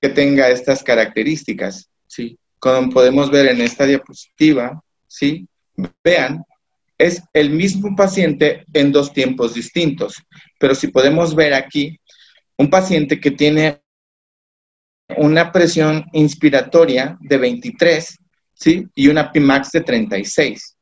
que 0.00 0.08
tenga 0.08 0.50
estas 0.50 0.82
características, 0.82 1.90
¿sí? 2.06 2.38
Como 2.58 2.90
podemos 2.90 3.30
ver 3.30 3.48
en 3.48 3.60
esta 3.60 3.86
diapositiva, 3.86 4.82
¿sí? 5.06 5.46
Vean, 6.02 6.44
es 6.98 7.22
el 7.32 7.50
mismo 7.50 7.94
paciente 7.94 8.64
en 8.72 8.90
dos 8.90 9.12
tiempos 9.12 9.54
distintos, 9.54 10.16
pero 10.58 10.74
si 10.74 10.88
podemos 10.88 11.34
ver 11.34 11.54
aquí, 11.54 11.98
un 12.56 12.68
paciente 12.68 13.20
que 13.20 13.30
tiene 13.30 13.80
una 15.16 15.52
presión 15.52 16.04
inspiratoria 16.12 17.16
de 17.20 17.38
23, 17.38 18.18
¿sí? 18.58 18.88
Y 18.94 19.08
una 19.08 19.32
PIMAX 19.32 19.70
de 19.72 19.80
36. 19.82 20.76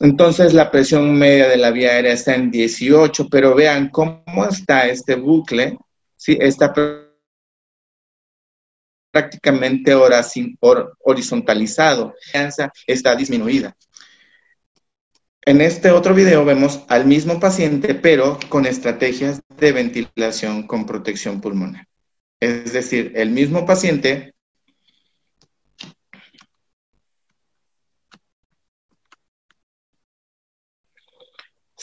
Entonces 0.00 0.52
la 0.52 0.70
presión 0.70 1.16
media 1.16 1.48
de 1.48 1.56
la 1.56 1.70
vía 1.70 1.92
aérea 1.92 2.12
está 2.12 2.34
en 2.34 2.50
18, 2.50 3.28
pero 3.30 3.54
vean 3.54 3.88
cómo 3.88 4.46
está 4.50 4.86
este 4.86 5.14
bucle, 5.14 5.78
¿sí? 6.16 6.36
Está 6.38 6.74
prácticamente 9.10 9.94
horizontalizado, 9.94 12.14
está 12.86 13.16
disminuida. 13.16 13.74
En 15.46 15.60
este 15.60 15.92
otro 15.92 16.12
video 16.12 16.44
vemos 16.44 16.82
al 16.88 17.06
mismo 17.06 17.40
paciente, 17.40 17.94
pero 17.94 18.38
con 18.48 18.66
estrategias 18.66 19.40
de 19.56 19.72
ventilación 19.72 20.66
con 20.66 20.84
protección 20.84 21.40
pulmonar. 21.40 21.86
Es 22.40 22.72
decir, 22.72 23.12
el 23.14 23.30
mismo 23.30 23.64
paciente 23.64 24.34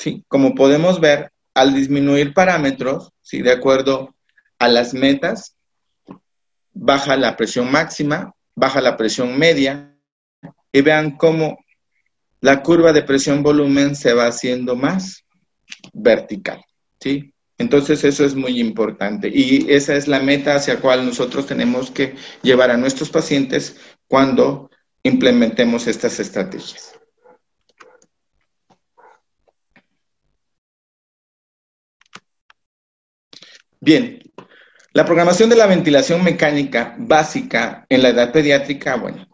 Sí, 0.04 0.26
como 0.28 0.54
podemos 0.54 1.00
ver, 1.00 1.32
al 1.54 1.74
disminuir 1.74 2.34
parámetros, 2.34 3.14
¿sí? 3.22 3.42
de 3.42 3.54
acuerdo 3.54 4.14
a 4.60 4.68
las 4.68 4.94
metas, 4.94 5.56
baja 6.74 7.16
la 7.16 7.38
presión 7.38 7.72
máxima, 7.72 8.34
baja 8.54 8.82
la 8.82 8.98
presión 8.98 9.40
media, 9.40 9.96
y 10.74 10.82
vean 10.82 11.12
cómo 11.16 11.58
la 12.42 12.62
curva 12.62 12.92
de 12.92 13.04
presión-volumen 13.04 13.96
se 13.96 14.14
va 14.14 14.28
haciendo 14.28 14.76
más 14.76 15.24
vertical, 15.94 16.62
¿sí? 17.00 17.34
Entonces 17.58 18.04
eso 18.04 18.26
es 18.26 18.36
muy 18.36 18.60
importante 18.60 19.32
y 19.34 19.72
esa 19.72 19.96
es 19.96 20.10
la 20.10 20.20
meta 20.20 20.56
hacia 20.56 20.74
la 20.74 20.82
cual 20.82 21.06
nosotros 21.06 21.46
tenemos 21.46 21.92
que 21.92 22.16
llevar 22.42 22.72
a 22.72 22.78
nuestros 22.78 23.10
pacientes 23.10 23.78
cuando 24.10 24.70
implementemos 25.02 25.88
estas 25.88 26.20
estrategias. 26.20 27.00
Bien, 33.84 34.22
la 34.94 35.04
programación 35.04 35.50
de 35.50 35.58
la 35.58 35.68
ventilación 35.68 36.24
mecánica 36.24 36.96
básica 36.98 37.86
en 37.90 38.02
la 38.02 38.10
edad 38.10 38.32
pediátrica, 38.32 38.96
bueno, 38.96 39.28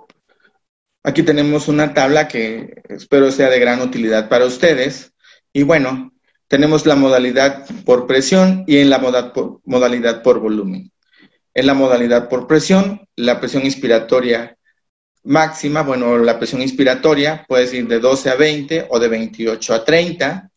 Aquí 1.01 1.23
tenemos 1.23 1.69
una 1.69 1.93
tabla 1.93 2.27
que 2.27 2.83
espero 2.89 3.31
sea 3.31 3.49
de 3.49 3.59
gran 3.59 3.81
utilidad 3.81 4.27
para 4.27 4.45
ustedes. 4.45 5.13
Y 5.53 5.63
bueno, 5.63 6.13
tenemos 6.47 6.85
la 6.85 6.95
modalidad 6.95 7.65
por 7.85 8.05
presión 8.05 8.65
y 8.67 8.77
en 8.77 8.89
la 8.89 8.99
modalidad 8.99 10.21
por 10.21 10.39
volumen. 10.39 10.91
En 11.53 11.67
la 11.67 11.73
modalidad 11.73 12.27
por 12.27 12.47
presión, 12.47 13.07
la 13.15 13.39
presión 13.39 13.63
inspiratoria 13.65 14.57
máxima, 15.23 15.83
bueno, 15.83 16.17
la 16.17 16.37
presión 16.37 16.61
inspiratoria 16.61 17.45
puede 17.47 17.77
ir 17.77 17.87
de 17.87 17.99
12 17.99 18.29
a 18.29 18.35
20 18.35 18.87
o 18.89 18.99
de 18.99 19.07
28 19.07 19.73
a 19.73 19.85
30, 19.85 20.51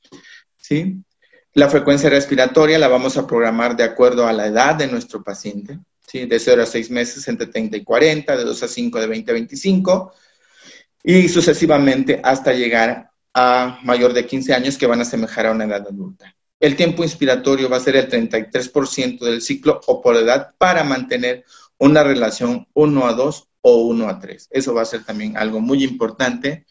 ¿sí? 0.57 0.97
La 1.55 1.69
frecuencia 1.69 2.09
respiratoria 2.09 2.79
la 2.79 2.89
vamos 2.89 3.19
a 3.19 3.27
programar 3.27 3.77
de 3.77 3.85
acuerdo 3.85 4.27
a 4.27 4.33
la 4.33 4.47
edad 4.47 4.75
de 4.75 4.87
nuestro 4.87 5.23
paciente, 5.23 5.79
¿sí? 6.07 6.25
De 6.25 6.39
0 6.39 6.63
a 6.63 6.67
6 6.67 6.91
meses 6.91 7.29
entre 7.29 7.47
30 7.47 7.77
y 7.77 7.85
40, 7.85 8.37
de 8.37 8.45
2 8.45 8.63
a 8.63 8.69
5 8.69 9.01
de 9.01 9.07
20 9.07 9.31
a 9.31 9.35
25, 9.35 10.15
y 11.05 11.29
sucesivamente 11.29 12.21
hasta 12.25 12.55
llegar 12.55 13.11
a 13.35 13.79
mayor 13.83 14.15
de 14.15 14.27
15 14.27 14.55
años 14.55 14.79
que 14.79 14.87
van 14.87 15.01
a 15.01 15.03
asemejar 15.03 15.47
a 15.47 15.53
una 15.53 15.65
edad 15.65 15.87
adulta. 15.87 16.35
El 16.59 16.77
tiempo 16.77 17.03
inspiratorio 17.03 17.69
va 17.69 17.79
a 17.79 17.81
ser 17.81 17.97
el 17.97 18.09
33% 18.09 19.19
del 19.19 19.43
ciclo 19.43 19.81
o 19.87 20.01
por 20.01 20.17
edad 20.17 20.55
para 20.57 20.85
mantener 20.85 21.45
una 21.77 22.05
relación 22.05 22.67
1 22.73 23.07
a 23.07 23.13
2 23.13 23.49
o 23.63 23.77
1 23.89 24.09
a 24.09 24.21
3. 24.21 24.49
Eso 24.51 24.73
va 24.73 24.83
a 24.83 24.87
ser 24.87 25.05
también 25.05 25.37
algo 25.37 25.61
muy 25.61 25.83
importante. 25.83 26.65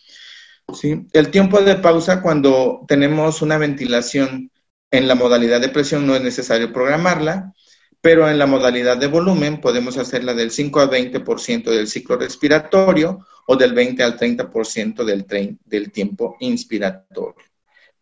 ¿sí? 0.73 1.05
El 1.11 1.29
tiempo 1.29 1.59
de 1.61 1.75
pausa 1.75 2.21
cuando 2.21 2.85
tenemos 2.87 3.41
una 3.41 3.57
ventilación 3.57 4.50
en 4.91 5.07
la 5.07 5.15
modalidad 5.15 5.61
de 5.61 5.69
presión 5.69 6.05
no 6.05 6.15
es 6.15 6.21
necesario 6.21 6.71
programarla 6.71 7.53
pero 8.01 8.27
en 8.27 8.39
la 8.39 8.47
modalidad 8.47 8.97
de 8.97 9.07
volumen 9.07 9.61
podemos 9.61 9.97
hacerla 9.97 10.33
del 10.33 10.49
5 10.49 10.79
al 10.79 10.89
20% 10.89 11.65
del 11.65 11.87
ciclo 11.87 12.17
respiratorio 12.17 13.27
o 13.45 13.55
del 13.55 13.73
20 13.73 14.03
al 14.03 14.17
30% 14.17 15.03
del, 15.03 15.57
del 15.63 15.91
tiempo 15.91 16.35
inspiratorio. 16.39 17.45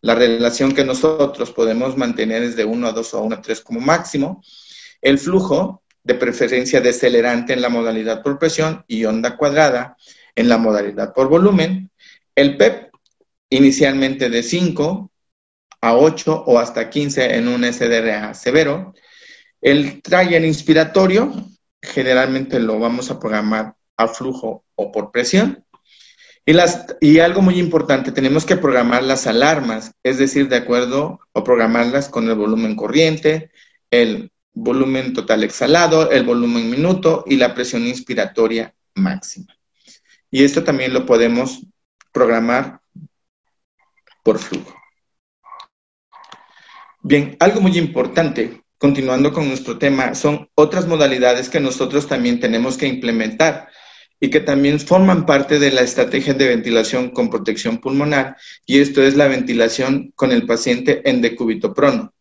La 0.00 0.14
relación 0.14 0.72
que 0.72 0.84
nosotros 0.84 1.52
podemos 1.52 1.98
mantener 1.98 2.42
es 2.42 2.56
de 2.56 2.64
1 2.64 2.88
a 2.88 2.92
2 2.92 3.14
o 3.14 3.22
1 3.22 3.36
a 3.36 3.42
3 3.42 3.60
como 3.60 3.80
máximo. 3.80 4.42
El 5.02 5.18
flujo 5.18 5.82
de 6.02 6.14
preferencia 6.14 6.80
decelerante 6.80 7.52
en 7.52 7.60
la 7.60 7.68
modalidad 7.68 8.22
por 8.22 8.38
presión 8.38 8.82
y 8.88 9.04
onda 9.04 9.36
cuadrada 9.36 9.96
en 10.34 10.48
la 10.48 10.56
modalidad 10.56 11.12
por 11.12 11.28
volumen. 11.28 11.90
El 12.34 12.56
PEP 12.56 12.90
inicialmente 13.50 14.30
de 14.30 14.42
5 14.42 15.09
a 15.80 15.94
8 15.94 16.44
o 16.46 16.58
hasta 16.58 16.90
15 16.90 17.36
en 17.36 17.48
un 17.48 17.64
SDRA 17.64 18.34
severo. 18.34 18.94
El 19.60 20.02
trial 20.02 20.44
inspiratorio 20.44 21.32
generalmente 21.82 22.60
lo 22.60 22.78
vamos 22.78 23.10
a 23.10 23.18
programar 23.18 23.74
a 23.96 24.08
flujo 24.08 24.64
o 24.74 24.92
por 24.92 25.10
presión. 25.10 25.64
Y, 26.46 26.52
las, 26.52 26.86
y 27.00 27.20
algo 27.20 27.42
muy 27.42 27.58
importante, 27.58 28.12
tenemos 28.12 28.44
que 28.44 28.56
programar 28.56 29.02
las 29.02 29.26
alarmas, 29.26 29.92
es 30.02 30.18
decir, 30.18 30.48
de 30.48 30.56
acuerdo 30.56 31.20
o 31.32 31.44
programarlas 31.44 32.08
con 32.08 32.28
el 32.28 32.34
volumen 32.34 32.76
corriente, 32.76 33.50
el 33.90 34.32
volumen 34.52 35.12
total 35.12 35.44
exhalado, 35.44 36.10
el 36.10 36.24
volumen 36.24 36.70
minuto 36.70 37.24
y 37.26 37.36
la 37.36 37.54
presión 37.54 37.86
inspiratoria 37.86 38.74
máxima. 38.94 39.54
Y 40.30 40.44
esto 40.44 40.64
también 40.64 40.94
lo 40.94 41.06
podemos 41.06 41.60
programar 42.12 42.80
por 44.22 44.38
flujo. 44.38 44.79
Bien, 47.02 47.34
algo 47.40 47.62
muy 47.62 47.78
importante, 47.78 48.62
continuando 48.76 49.32
con 49.32 49.48
nuestro 49.48 49.78
tema, 49.78 50.14
son 50.14 50.50
otras 50.54 50.86
modalidades 50.86 51.48
que 51.48 51.58
nosotros 51.58 52.06
también 52.06 52.40
tenemos 52.40 52.76
que 52.76 52.86
implementar 52.86 53.68
y 54.20 54.28
que 54.28 54.40
también 54.40 54.78
forman 54.78 55.24
parte 55.24 55.58
de 55.58 55.72
la 55.72 55.80
estrategia 55.80 56.34
de 56.34 56.48
ventilación 56.48 57.08
con 57.08 57.30
protección 57.30 57.78
pulmonar, 57.78 58.36
y 58.66 58.80
esto 58.80 59.02
es 59.02 59.16
la 59.16 59.28
ventilación 59.28 60.12
con 60.14 60.30
el 60.30 60.44
paciente 60.44 61.00
en 61.08 61.22
decúbito 61.22 61.72
prono. 61.72 62.12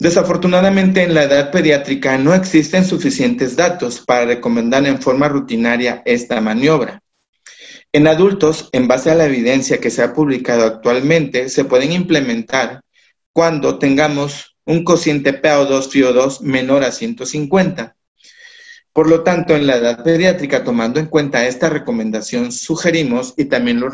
Desafortunadamente, 0.00 1.04
en 1.04 1.14
la 1.14 1.22
edad 1.22 1.52
pediátrica 1.52 2.18
no 2.18 2.34
existen 2.34 2.84
suficientes 2.84 3.54
datos 3.54 4.00
para 4.00 4.24
recomendar 4.24 4.84
en 4.84 5.00
forma 5.00 5.28
rutinaria 5.28 6.02
esta 6.04 6.40
maniobra. 6.40 7.00
En 7.92 8.08
adultos, 8.08 8.68
en 8.72 8.88
base 8.88 9.12
a 9.12 9.14
la 9.14 9.26
evidencia 9.26 9.78
que 9.78 9.90
se 9.90 10.02
ha 10.02 10.12
publicado 10.12 10.64
actualmente, 10.64 11.48
se 11.48 11.64
pueden 11.64 11.92
implementar 11.92 12.80
cuando 13.34 13.78
tengamos 13.78 14.56
un 14.64 14.84
cociente 14.84 15.42
PO2-FIO2 15.42 16.40
menor 16.40 16.84
a 16.84 16.92
150. 16.92 17.96
Por 18.92 19.10
lo 19.10 19.24
tanto, 19.24 19.56
en 19.56 19.66
la 19.66 19.76
edad 19.76 20.04
pediátrica, 20.04 20.62
tomando 20.62 21.00
en 21.00 21.06
cuenta 21.06 21.44
esta 21.44 21.68
recomendación, 21.68 22.52
sugerimos, 22.52 23.34
y 23.36 23.46
también 23.46 23.80
lo, 23.80 23.90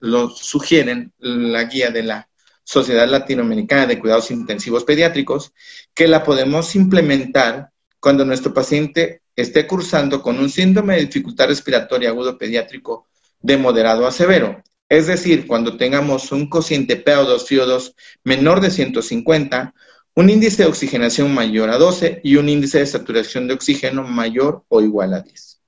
lo 0.00 0.30
sugieren 0.30 1.12
la 1.18 1.64
guía 1.64 1.90
de 1.90 2.04
la 2.04 2.28
Sociedad 2.62 3.08
Latinoamericana 3.08 3.86
de 3.86 3.98
Cuidados 3.98 4.30
Intensivos 4.30 4.84
Pediátricos, 4.84 5.52
que 5.92 6.06
la 6.06 6.22
podemos 6.22 6.76
implementar 6.76 7.70
cuando 7.98 8.24
nuestro 8.24 8.54
paciente 8.54 9.22
esté 9.34 9.66
cursando 9.66 10.22
con 10.22 10.38
un 10.38 10.48
síndrome 10.48 10.94
de 10.94 11.06
dificultad 11.06 11.48
respiratoria 11.48 12.10
agudo 12.10 12.38
pediátrico 12.38 13.08
de 13.40 13.56
moderado 13.56 14.06
a 14.06 14.12
severo. 14.12 14.62
Es 14.88 15.06
decir, 15.06 15.46
cuando 15.46 15.76
tengamos 15.76 16.30
un 16.32 16.48
cociente 16.48 17.04
PO2-FIO2 17.04 17.94
menor 18.24 18.60
de 18.60 18.70
150, 18.70 19.74
un 20.14 20.30
índice 20.30 20.62
de 20.62 20.68
oxigenación 20.68 21.34
mayor 21.34 21.70
a 21.70 21.76
12 21.76 22.20
y 22.22 22.36
un 22.36 22.48
índice 22.48 22.78
de 22.78 22.86
saturación 22.86 23.48
de 23.48 23.54
oxígeno 23.54 24.04
mayor 24.04 24.64
o 24.68 24.80
igual 24.80 25.14
a 25.14 25.20
10. 25.20 25.60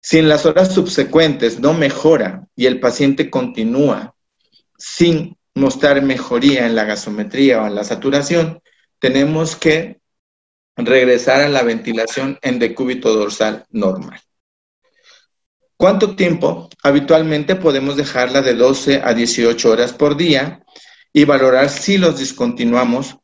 Si 0.00 0.18
en 0.18 0.28
las 0.28 0.44
horas 0.44 0.74
subsecuentes 0.74 1.60
no 1.60 1.72
mejora 1.72 2.46
y 2.54 2.66
el 2.66 2.80
paciente 2.80 3.30
continúa 3.30 4.14
sin 4.76 5.38
mostrar 5.54 6.02
mejoría 6.02 6.66
en 6.66 6.74
la 6.74 6.84
gasometría 6.84 7.62
o 7.62 7.66
en 7.66 7.74
la 7.74 7.84
saturación, 7.84 8.60
tenemos 8.98 9.56
que 9.56 10.00
regresar 10.76 11.40
a 11.40 11.48
la 11.48 11.62
ventilación 11.62 12.38
en 12.42 12.58
decúbito 12.58 13.14
dorsal 13.14 13.64
normal. 13.70 14.20
¿Cuánto 15.76 16.14
tiempo? 16.14 16.68
Habitualmente 16.82 17.56
podemos 17.56 17.96
dejarla 17.96 18.42
de 18.42 18.54
12 18.54 19.02
a 19.04 19.12
18 19.12 19.70
horas 19.70 19.92
por 19.92 20.16
día 20.16 20.62
y 21.12 21.24
valorar 21.24 21.68
si 21.68 21.98
los 21.98 22.18
discontinuamos 22.18 23.16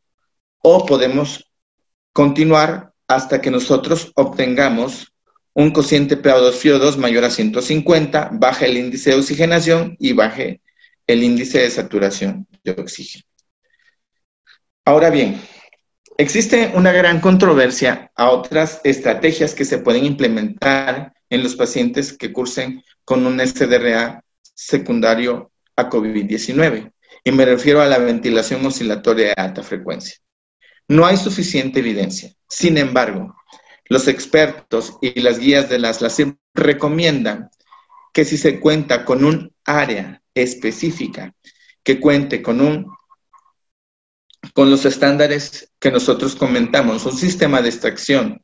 o 0.62 0.84
podemos 0.84 1.50
continuar 2.12 2.92
hasta 3.08 3.40
que 3.40 3.50
nosotros 3.50 4.12
obtengamos 4.14 5.12
un 5.52 5.70
cociente 5.72 6.20
PO2-FIO2 6.20 6.96
mayor 6.96 7.24
a 7.24 7.30
150, 7.30 8.30
baje 8.32 8.66
el 8.66 8.76
índice 8.76 9.10
de 9.10 9.16
oxigenación 9.16 9.96
y 9.98 10.12
baje 10.12 10.60
el 11.06 11.22
índice 11.22 11.60
de 11.60 11.70
saturación 11.70 12.46
de 12.62 12.72
oxígeno. 12.72 13.24
Ahora 14.84 15.10
bien, 15.10 15.40
existe 16.20 16.70
una 16.74 16.92
gran 16.92 17.20
controversia 17.20 18.10
a 18.14 18.30
otras 18.30 18.80
estrategias 18.84 19.54
que 19.54 19.64
se 19.64 19.78
pueden 19.78 20.04
implementar 20.04 21.14
en 21.30 21.42
los 21.42 21.56
pacientes 21.56 22.12
que 22.12 22.32
cursen 22.32 22.82
con 23.04 23.26
un 23.26 23.40
SDRA 23.40 24.22
secundario 24.42 25.50
a 25.76 25.88
COVID-19. 25.88 26.92
Y 27.24 27.32
me 27.32 27.44
refiero 27.44 27.80
a 27.80 27.86
la 27.86 27.98
ventilación 27.98 28.64
oscilatoria 28.66 29.28
de 29.28 29.34
alta 29.36 29.62
frecuencia. 29.62 30.16
No 30.88 31.06
hay 31.06 31.16
suficiente 31.16 31.80
evidencia. 31.80 32.32
Sin 32.48 32.76
embargo, 32.76 33.34
los 33.86 34.06
expertos 34.06 34.98
y 35.00 35.20
las 35.20 35.38
guías 35.38 35.68
de 35.70 35.78
las 35.78 36.00
LACIR 36.02 36.36
recomiendan 36.54 37.50
que 38.12 38.24
si 38.24 38.36
se 38.36 38.60
cuenta 38.60 39.04
con 39.04 39.24
un 39.24 39.54
área 39.64 40.22
específica, 40.34 41.34
que 41.82 41.98
cuente 41.98 42.42
con 42.42 42.60
un 42.60 42.86
con 44.54 44.70
los 44.70 44.84
estándares 44.84 45.70
que 45.78 45.90
nosotros 45.90 46.34
comentamos, 46.34 47.04
un 47.06 47.16
sistema 47.16 47.60
de 47.62 47.68
extracción, 47.68 48.42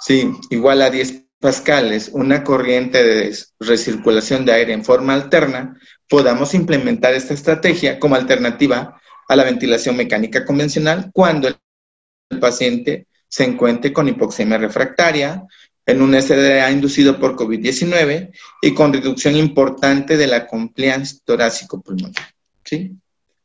sí, 0.00 0.32
igual 0.50 0.82
a 0.82 0.90
10 0.90 1.24
pascales 1.38 2.08
una 2.12 2.42
corriente 2.42 3.04
de 3.04 3.36
recirculación 3.60 4.46
de 4.46 4.52
aire 4.52 4.72
en 4.72 4.84
forma 4.84 5.14
alterna, 5.14 5.78
podamos 6.08 6.54
implementar 6.54 7.12
esta 7.14 7.34
estrategia 7.34 7.98
como 7.98 8.14
alternativa 8.14 8.98
a 9.28 9.36
la 9.36 9.44
ventilación 9.44 9.96
mecánica 9.96 10.44
convencional 10.44 11.10
cuando 11.12 11.48
el 11.48 12.40
paciente 12.40 13.06
se 13.28 13.44
encuentre 13.44 13.92
con 13.92 14.08
hipoxemia 14.08 14.58
refractaria, 14.58 15.44
en 15.86 16.00
un 16.00 16.14
SDA 16.14 16.70
inducido 16.70 17.18
por 17.18 17.36
COVID-19 17.36 18.32
y 18.62 18.74
con 18.74 18.92
reducción 18.92 19.36
importante 19.36 20.16
de 20.16 20.26
la 20.26 20.46
compliance 20.46 21.18
torácico-pulmonar. 21.24 22.24
¿sí? 22.64 22.96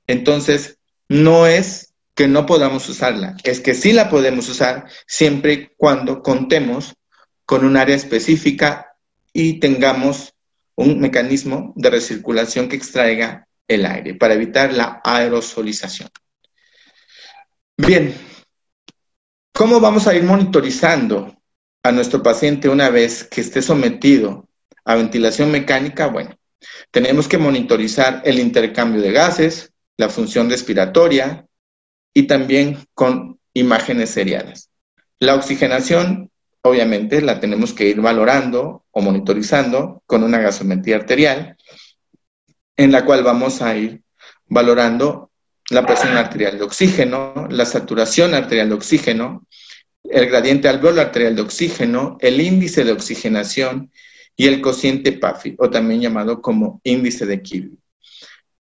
Entonces, 0.07 0.78
no 1.09 1.47
es 1.47 1.93
que 2.15 2.27
no 2.27 2.45
podamos 2.45 2.87
usarla, 2.87 3.35
es 3.43 3.59
que 3.59 3.73
sí 3.73 3.93
la 3.93 4.09
podemos 4.09 4.47
usar 4.47 4.85
siempre 5.07 5.53
y 5.53 5.69
cuando 5.77 6.21
contemos 6.21 6.95
con 7.45 7.65
un 7.65 7.77
área 7.77 7.95
específica 7.95 8.95
y 9.33 9.59
tengamos 9.59 10.33
un 10.75 10.99
mecanismo 10.99 11.73
de 11.75 11.89
recirculación 11.89 12.69
que 12.69 12.75
extraiga 12.75 13.47
el 13.67 13.85
aire 13.85 14.15
para 14.15 14.33
evitar 14.33 14.73
la 14.73 15.01
aerosolización. 15.03 16.09
Bien, 17.77 18.13
¿cómo 19.53 19.79
vamos 19.79 20.07
a 20.07 20.15
ir 20.15 20.23
monitorizando 20.23 21.35
a 21.83 21.91
nuestro 21.91 22.21
paciente 22.21 22.69
una 22.69 22.89
vez 22.89 23.23
que 23.23 23.41
esté 23.41 23.61
sometido 23.61 24.47
a 24.83 24.95
ventilación 24.95 25.51
mecánica? 25.51 26.07
Bueno, 26.07 26.37
tenemos 26.91 27.27
que 27.27 27.37
monitorizar 27.37 28.21
el 28.25 28.39
intercambio 28.39 29.01
de 29.01 29.11
gases, 29.11 29.71
la 29.99 30.07
función 30.07 30.49
respiratoria 30.49 31.45
y 32.13 32.23
también 32.23 32.77
con 32.93 33.37
imágenes 33.53 34.09
seriadas. 34.11 34.69
La 35.19 35.35
oxigenación 35.35 36.31
obviamente 36.61 37.21
la 37.21 37.41
tenemos 37.41 37.73
que 37.73 37.87
ir 37.89 37.99
valorando 37.99 38.85
o 38.91 39.01
monitorizando 39.01 40.01
con 40.05 40.23
una 40.23 40.39
gasometría 40.39 40.95
arterial, 40.95 41.57
en 42.77 42.93
la 42.93 43.03
cual 43.03 43.23
vamos 43.23 43.61
a 43.61 43.75
ir 43.75 44.01
valorando 44.47 45.31
la 45.69 45.85
presión 45.85 46.15
arterial 46.15 46.57
de 46.57 46.63
oxígeno, 46.63 47.47
la 47.49 47.65
saturación 47.65 48.33
arterial 48.33 48.69
de 48.69 48.75
oxígeno, 48.75 49.45
el 50.05 50.27
gradiente 50.27 50.69
alveolar 50.69 51.07
arterial 51.07 51.35
de 51.35 51.41
oxígeno, 51.41 52.17
el 52.21 52.39
índice 52.39 52.85
de 52.85 52.93
oxigenación 52.93 53.91
y 54.37 54.47
el 54.47 54.61
cociente 54.61 55.11
PAFI, 55.11 55.55
o 55.59 55.69
también 55.69 55.99
llamado 55.99 56.41
como 56.41 56.79
índice 56.85 57.25
de 57.25 57.41
Kirby. 57.41 57.77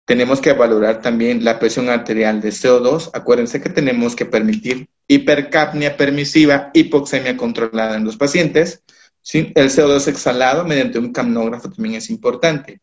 Tenemos 0.06 0.40
que 0.40 0.52
valorar 0.52 1.02
también 1.02 1.44
la 1.44 1.58
presión 1.58 1.88
arterial 1.88 2.40
de 2.40 2.50
CO2. 2.50 3.10
Acuérdense 3.12 3.60
que 3.60 3.70
tenemos 3.70 4.14
que 4.14 4.24
permitir 4.24 4.88
hipercapnia 5.08 5.96
permisiva, 5.96 6.70
hipoxemia 6.74 7.36
controlada 7.36 7.96
en 7.96 8.04
los 8.04 8.16
pacientes. 8.16 8.84
El 9.32 9.68
CO2 9.68 10.06
exhalado 10.06 10.64
mediante 10.64 11.00
un 11.00 11.12
camnógrafo 11.12 11.70
también 11.70 11.96
es 11.96 12.08
importante. 12.08 12.80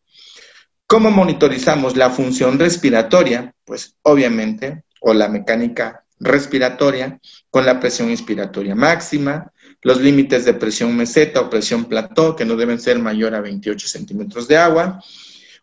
¿Cómo 0.86 1.10
monitorizamos 1.10 1.96
la 1.96 2.10
función 2.10 2.58
respiratoria? 2.58 3.54
Pues 3.64 3.96
obviamente, 4.02 4.84
o 5.00 5.14
la 5.14 5.28
mecánica 5.28 6.04
respiratoria, 6.20 7.18
con 7.48 7.64
la 7.64 7.80
presión 7.80 8.10
inspiratoria 8.10 8.74
máxima, 8.74 9.50
los 9.80 9.98
límites 9.98 10.44
de 10.44 10.52
presión 10.52 10.94
meseta 10.94 11.40
o 11.40 11.48
presión 11.48 11.86
plató, 11.86 12.36
que 12.36 12.44
no 12.44 12.54
deben 12.54 12.78
ser 12.78 12.98
mayor 12.98 13.34
a 13.34 13.40
28 13.40 13.88
centímetros 13.88 14.46
de 14.46 14.58
agua, 14.58 15.02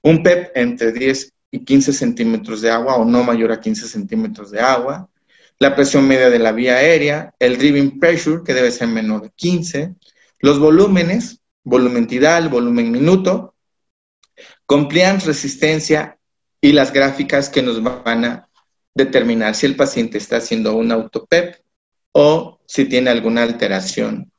un 0.02 0.24
PEP 0.24 0.52
entre 0.56 0.92
10 0.92 1.32
y 1.52 1.66
15 1.66 1.94
centímetros 1.94 2.62
de 2.62 2.72
agua 2.72 2.96
o 2.96 3.06
no 3.06 3.24
mayor 3.24 3.52
a 3.52 3.60
15 3.60 3.88
centímetros 3.88 4.50
de 4.52 4.62
agua, 4.62 5.10
la 5.60 5.76
presión 5.76 6.08
media 6.08 6.30
de 6.30 6.40
la 6.40 6.54
vía 6.54 6.78
aérea, 6.78 7.36
el 7.38 7.58
driving 7.58 8.00
pressure, 8.00 8.42
que 8.44 8.54
debe 8.54 8.72
ser 8.72 8.88
menor 8.88 9.22
de 9.22 9.30
15, 9.30 9.96
los 10.40 10.58
volúmenes, 10.58 11.42
volumen 11.64 12.08
tidal, 12.08 12.50
volumen 12.50 12.92
minuto, 12.92 13.54
compliance, 14.66 15.28
resistencia 15.28 16.18
y 16.60 16.72
las 16.72 16.92
gráficas 16.92 17.50
que 17.50 17.62
nos 17.62 17.84
van 17.84 18.26
a 18.26 18.50
determinar 18.94 19.54
si 19.54 19.66
el 19.66 19.76
paciente 19.76 20.18
está 20.18 20.38
haciendo 20.38 20.76
un 20.76 20.92
autopep 20.92 21.58
o 22.12 22.60
si 22.66 22.86
tiene 22.86 23.10
alguna 23.10 23.44
alteración 23.44 24.32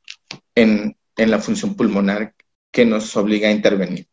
en, 0.55 0.97
en 1.17 1.31
la 1.31 1.39
función 1.39 1.75
pulmonar 1.75 2.35
que 2.71 2.85
nos 2.85 3.17
obliga 3.17 3.49
a 3.49 3.53
intervenir. 3.53 4.09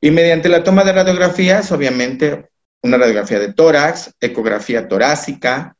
Y 0.00 0.10
mediante 0.10 0.48
la 0.48 0.62
toma 0.62 0.84
de 0.84 0.92
radiografías, 0.92 1.72
obviamente, 1.72 2.48
una 2.82 2.98
radiografía 2.98 3.38
de 3.38 3.52
tórax, 3.52 4.14
ecografía 4.20 4.88
torácica, 4.88 5.76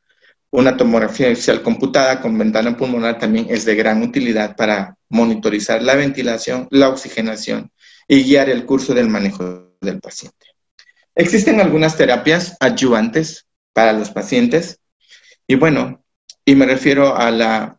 una 0.50 0.76
tomografía 0.76 1.28
axial 1.30 1.62
computada 1.62 2.20
con 2.20 2.38
ventana 2.38 2.76
pulmonar 2.76 3.18
también 3.18 3.46
es 3.50 3.64
de 3.64 3.74
gran 3.74 4.02
utilidad 4.02 4.56
para 4.56 4.96
monitorizar 5.08 5.82
la 5.82 5.96
ventilación, 5.96 6.66
la 6.70 6.88
oxigenación 6.88 7.70
y 8.08 8.24
guiar 8.24 8.48
el 8.48 8.64
curso 8.64 8.94
del 8.94 9.08
manejo 9.08 9.74
del 9.80 10.00
paciente. 10.00 10.46
Existen 11.14 11.60
algunas 11.60 11.96
terapias 11.96 12.56
adyuvantes 12.60 13.46
para 13.72 13.92
los 13.92 14.10
pacientes 14.10 14.80
y 15.46 15.56
bueno, 15.56 16.02
y 16.44 16.54
me 16.54 16.66
refiero 16.66 17.16
a 17.16 17.30
la 17.30 17.75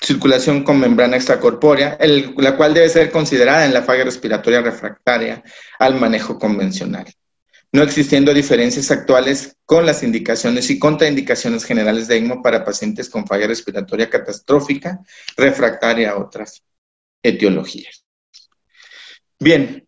circulación 0.00 0.62
con 0.62 0.78
membrana 0.78 1.16
extracorpórea, 1.16 1.98
la 2.36 2.56
cual 2.56 2.74
debe 2.74 2.88
ser 2.88 3.10
considerada 3.10 3.64
en 3.64 3.74
la 3.74 3.82
falla 3.82 4.04
respiratoria 4.04 4.60
refractaria 4.60 5.42
al 5.78 5.98
manejo 5.98 6.38
convencional, 6.38 7.06
no 7.72 7.82
existiendo 7.82 8.32
diferencias 8.32 8.90
actuales 8.90 9.56
con 9.64 9.84
las 9.84 10.02
indicaciones 10.02 10.70
y 10.70 10.78
contraindicaciones 10.78 11.64
generales 11.64 12.06
de 12.06 12.16
ECMO 12.18 12.42
para 12.42 12.64
pacientes 12.64 13.10
con 13.10 13.26
falla 13.26 13.48
respiratoria 13.48 14.08
catastrófica 14.08 15.00
refractaria 15.36 16.12
a 16.12 16.18
otras 16.18 16.62
etiologías. 17.22 18.04
Bien, 19.40 19.86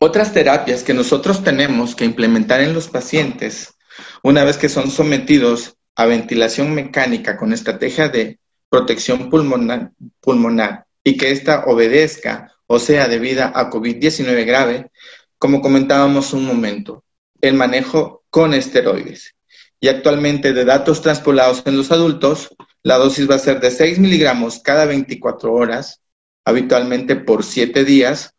otras 0.00 0.32
terapias 0.32 0.82
que 0.82 0.94
nosotros 0.94 1.44
tenemos 1.44 1.94
que 1.94 2.04
implementar 2.04 2.60
en 2.60 2.74
los 2.74 2.88
pacientes 2.88 3.74
una 4.22 4.44
vez 4.44 4.56
que 4.56 4.68
son 4.68 4.90
sometidos 4.90 5.76
a 5.94 6.06
ventilación 6.06 6.74
mecánica 6.74 7.36
con 7.36 7.52
estrategia 7.52 8.08
de 8.08 8.39
protección 8.70 9.28
pulmonar, 9.28 9.90
pulmonar 10.20 10.86
y 11.04 11.16
que 11.16 11.30
ésta 11.30 11.64
obedezca 11.66 12.54
o 12.66 12.78
sea 12.78 13.08
debida 13.08 13.52
a 13.54 13.68
COVID-19 13.68 14.46
grave, 14.46 14.90
como 15.38 15.60
comentábamos 15.60 16.32
un 16.32 16.46
momento, 16.46 17.04
el 17.40 17.54
manejo 17.54 18.22
con 18.30 18.54
esteroides. 18.54 19.34
Y 19.80 19.88
actualmente 19.88 20.52
de 20.52 20.64
datos 20.64 21.02
transpolados 21.02 21.62
en 21.66 21.76
los 21.76 21.90
adultos, 21.90 22.54
la 22.82 22.96
dosis 22.96 23.28
va 23.28 23.34
a 23.34 23.38
ser 23.38 23.60
de 23.60 23.70
6 23.70 23.98
miligramos 23.98 24.60
cada 24.60 24.84
24 24.84 25.52
horas, 25.52 26.00
habitualmente 26.44 27.16
por 27.16 27.42
7 27.42 27.84
días, 27.84 28.34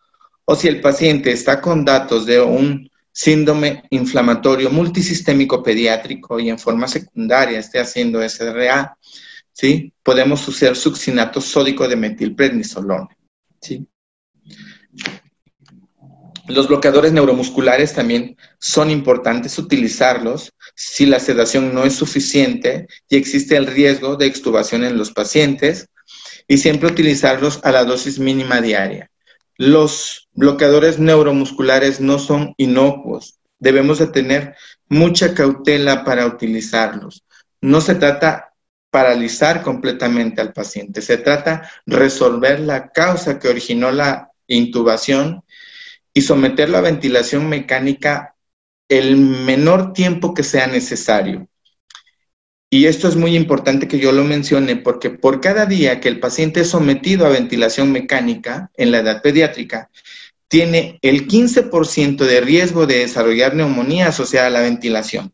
o 0.45 0.55
si 0.55 0.67
el 0.67 0.79
paciente 0.81 1.31
está 1.31 1.59
con 1.59 1.83
datos 1.83 2.25
de 2.25 2.39
un 2.39 2.89
síndrome 3.11 3.83
inflamatorio 3.89 4.69
multisistémico 4.69 5.61
pediátrico 5.61 6.39
y 6.39 6.49
en 6.49 6.59
forma 6.59 6.87
secundaria 6.87 7.59
esté 7.59 7.79
haciendo 7.79 8.21
SRA, 8.21 8.97
¿sí? 9.61 9.93
Podemos 10.01 10.47
usar 10.47 10.75
succinato 10.75 11.39
sódico 11.39 11.87
de 11.87 11.95
metilprednisolone, 11.95 13.15
¿sí? 13.61 13.85
Los 16.47 16.67
bloqueadores 16.67 17.13
neuromusculares 17.13 17.93
también 17.93 18.37
son 18.57 18.89
importantes 18.89 19.59
utilizarlos 19.59 20.51
si 20.75 21.05
la 21.05 21.19
sedación 21.19 21.75
no 21.75 21.83
es 21.83 21.93
suficiente 21.93 22.87
y 23.07 23.17
existe 23.17 23.55
el 23.55 23.67
riesgo 23.67 24.15
de 24.15 24.25
extubación 24.25 24.83
en 24.83 24.97
los 24.97 25.11
pacientes 25.11 25.87
y 26.47 26.57
siempre 26.57 26.89
utilizarlos 26.89 27.59
a 27.63 27.71
la 27.71 27.85
dosis 27.85 28.17
mínima 28.17 28.61
diaria. 28.61 29.11
Los 29.57 30.27
bloqueadores 30.33 30.97
neuromusculares 30.97 32.01
no 32.01 32.17
son 32.17 32.55
inocuos. 32.57 33.37
Debemos 33.59 33.99
de 33.99 34.07
tener 34.07 34.55
mucha 34.89 35.35
cautela 35.35 36.03
para 36.03 36.25
utilizarlos. 36.25 37.23
No 37.61 37.79
se 37.79 37.93
trata 37.93 38.50
paralizar 38.91 39.63
completamente 39.63 40.41
al 40.41 40.53
paciente. 40.53 41.01
Se 41.01 41.17
trata 41.17 41.69
resolver 41.85 42.59
la 42.59 42.91
causa 42.91 43.39
que 43.39 43.47
originó 43.47 43.91
la 43.91 44.31
intubación 44.47 45.43
y 46.13 46.21
someterlo 46.21 46.77
a 46.77 46.81
ventilación 46.81 47.47
mecánica 47.47 48.35
el 48.89 49.15
menor 49.15 49.93
tiempo 49.93 50.33
que 50.33 50.43
sea 50.43 50.67
necesario. 50.67 51.47
Y 52.69 52.85
esto 52.85 53.07
es 53.07 53.15
muy 53.15 53.35
importante 53.35 53.87
que 53.87 53.99
yo 53.99 54.11
lo 54.11 54.23
mencione 54.23 54.75
porque 54.75 55.09
por 55.09 55.41
cada 55.41 55.65
día 55.65 55.99
que 55.99 56.09
el 56.09 56.19
paciente 56.19 56.61
es 56.61 56.69
sometido 56.69 57.25
a 57.25 57.29
ventilación 57.29 57.91
mecánica 57.91 58.71
en 58.75 58.91
la 58.91 58.99
edad 58.99 59.21
pediátrica, 59.21 59.89
tiene 60.47 60.99
el 61.01 61.27
15% 61.27 62.25
de 62.25 62.41
riesgo 62.41 62.85
de 62.85 62.99
desarrollar 62.99 63.55
neumonía 63.55 64.09
asociada 64.09 64.47
a 64.47 64.51
la 64.51 64.61
ventilación. 64.61 65.33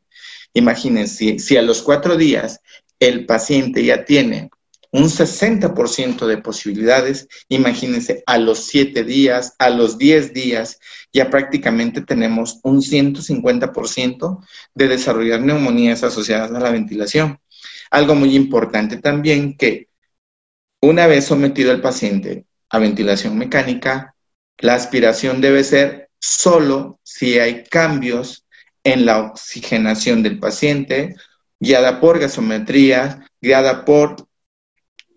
Imagínense, 0.53 1.39
si 1.39 1.57
a 1.57 1.63
los 1.63 1.81
cuatro 1.81 2.17
días 2.17 2.61
el 2.99 3.25
paciente 3.25 3.83
ya 3.83 4.05
tiene 4.05 4.49
un 4.91 5.09
60% 5.09 6.25
de 6.25 6.37
posibilidades, 6.37 7.27
imagínense, 7.49 8.23
a 8.25 8.37
los 8.37 8.65
7 8.65 9.03
días, 9.03 9.53
a 9.59 9.69
los 9.69 9.97
10 9.97 10.33
días, 10.33 10.79
ya 11.11 11.29
prácticamente 11.29 12.01
tenemos 12.01 12.59
un 12.63 12.81
150% 12.81 14.43
de 14.73 14.87
desarrollar 14.87 15.41
neumonías 15.41 16.03
asociadas 16.03 16.51
a 16.51 16.59
la 16.59 16.71
ventilación. 16.71 17.39
Algo 17.91 18.15
muy 18.15 18.35
importante 18.35 18.97
también 18.97 19.57
que 19.57 19.89
una 20.81 21.07
vez 21.07 21.25
sometido 21.25 21.71
el 21.71 21.81
paciente 21.81 22.45
a 22.69 22.79
ventilación 22.79 23.37
mecánica, 23.37 24.15
la 24.59 24.75
aspiración 24.75 25.41
debe 25.41 25.63
ser 25.63 26.09
solo 26.19 26.99
si 27.03 27.39
hay 27.39 27.63
cambios 27.63 28.45
en 28.83 29.05
la 29.05 29.19
oxigenación 29.19 30.23
del 30.23 30.39
paciente 30.39 31.15
guiada 31.59 31.99
por 31.99 32.19
gasometría, 32.19 33.29
guiada 33.41 33.85
por 33.85 34.15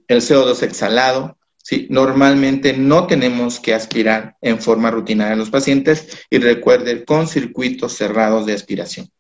el 0.09 0.21
CO2 0.21 0.63
exhalado. 0.63 1.39
¿sí? 1.57 1.87
Normalmente 1.91 2.73
no 2.77 3.07
tenemos 3.07 3.61
que 3.61 3.75
aspirar 3.75 4.37
en 4.41 4.61
forma 4.61 4.91
rutinaria 4.91 5.35
a 5.35 5.37
los 5.37 5.51
pacientes 5.51 6.27
y 6.31 6.39
recuerde 6.39 7.05
con 7.05 7.29
circuitos 7.29 7.95
cerrados 7.95 8.47
de 8.47 8.55
aspiración. 8.55 9.11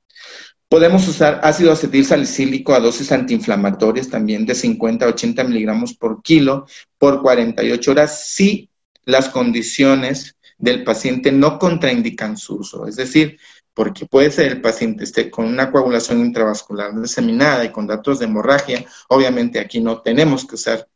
Podemos 0.68 1.08
usar 1.08 1.40
ácido 1.42 1.72
acetil 1.72 2.04
salicílico 2.04 2.74
a 2.74 2.78
dosis 2.78 3.10
antiinflamatorias 3.10 4.08
también 4.08 4.46
de 4.46 4.54
50 4.54 5.04
a 5.04 5.08
80 5.08 5.42
miligramos 5.42 5.94
por 5.94 6.22
kilo 6.22 6.66
por 6.96 7.22
48 7.22 7.90
horas 7.90 8.28
si 8.28 8.70
las 9.04 9.28
condiciones 9.30 10.36
del 10.58 10.84
paciente 10.84 11.32
no 11.32 11.58
contraindican 11.58 12.36
su 12.36 12.56
uso. 12.56 12.86
Es 12.86 12.94
decir, 12.94 13.38
porque 13.74 14.06
puede 14.06 14.30
ser 14.30 14.46
el 14.46 14.60
paciente 14.60 15.04
esté 15.04 15.30
con 15.30 15.46
una 15.46 15.70
coagulación 15.70 16.20
intravascular 16.20 16.94
diseminada 17.00 17.64
y 17.64 17.70
con 17.70 17.86
datos 17.86 18.18
de 18.18 18.26
hemorragia, 18.26 18.84
obviamente 19.08 19.60
aquí 19.60 19.80
no 19.80 20.02
tenemos 20.02 20.46
que 20.46 20.56
usar 20.56 20.88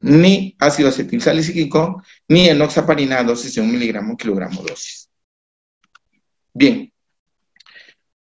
ni 0.00 0.56
ácido 0.58 0.88
acetilsalicílico 0.88 2.02
ni 2.28 2.48
enoxaparina 2.48 3.22
dosis 3.22 3.54
de 3.54 3.60
un 3.60 3.70
miligramo 3.70 4.16
kilogramo 4.16 4.62
dosis. 4.62 5.10
Bien, 6.52 6.92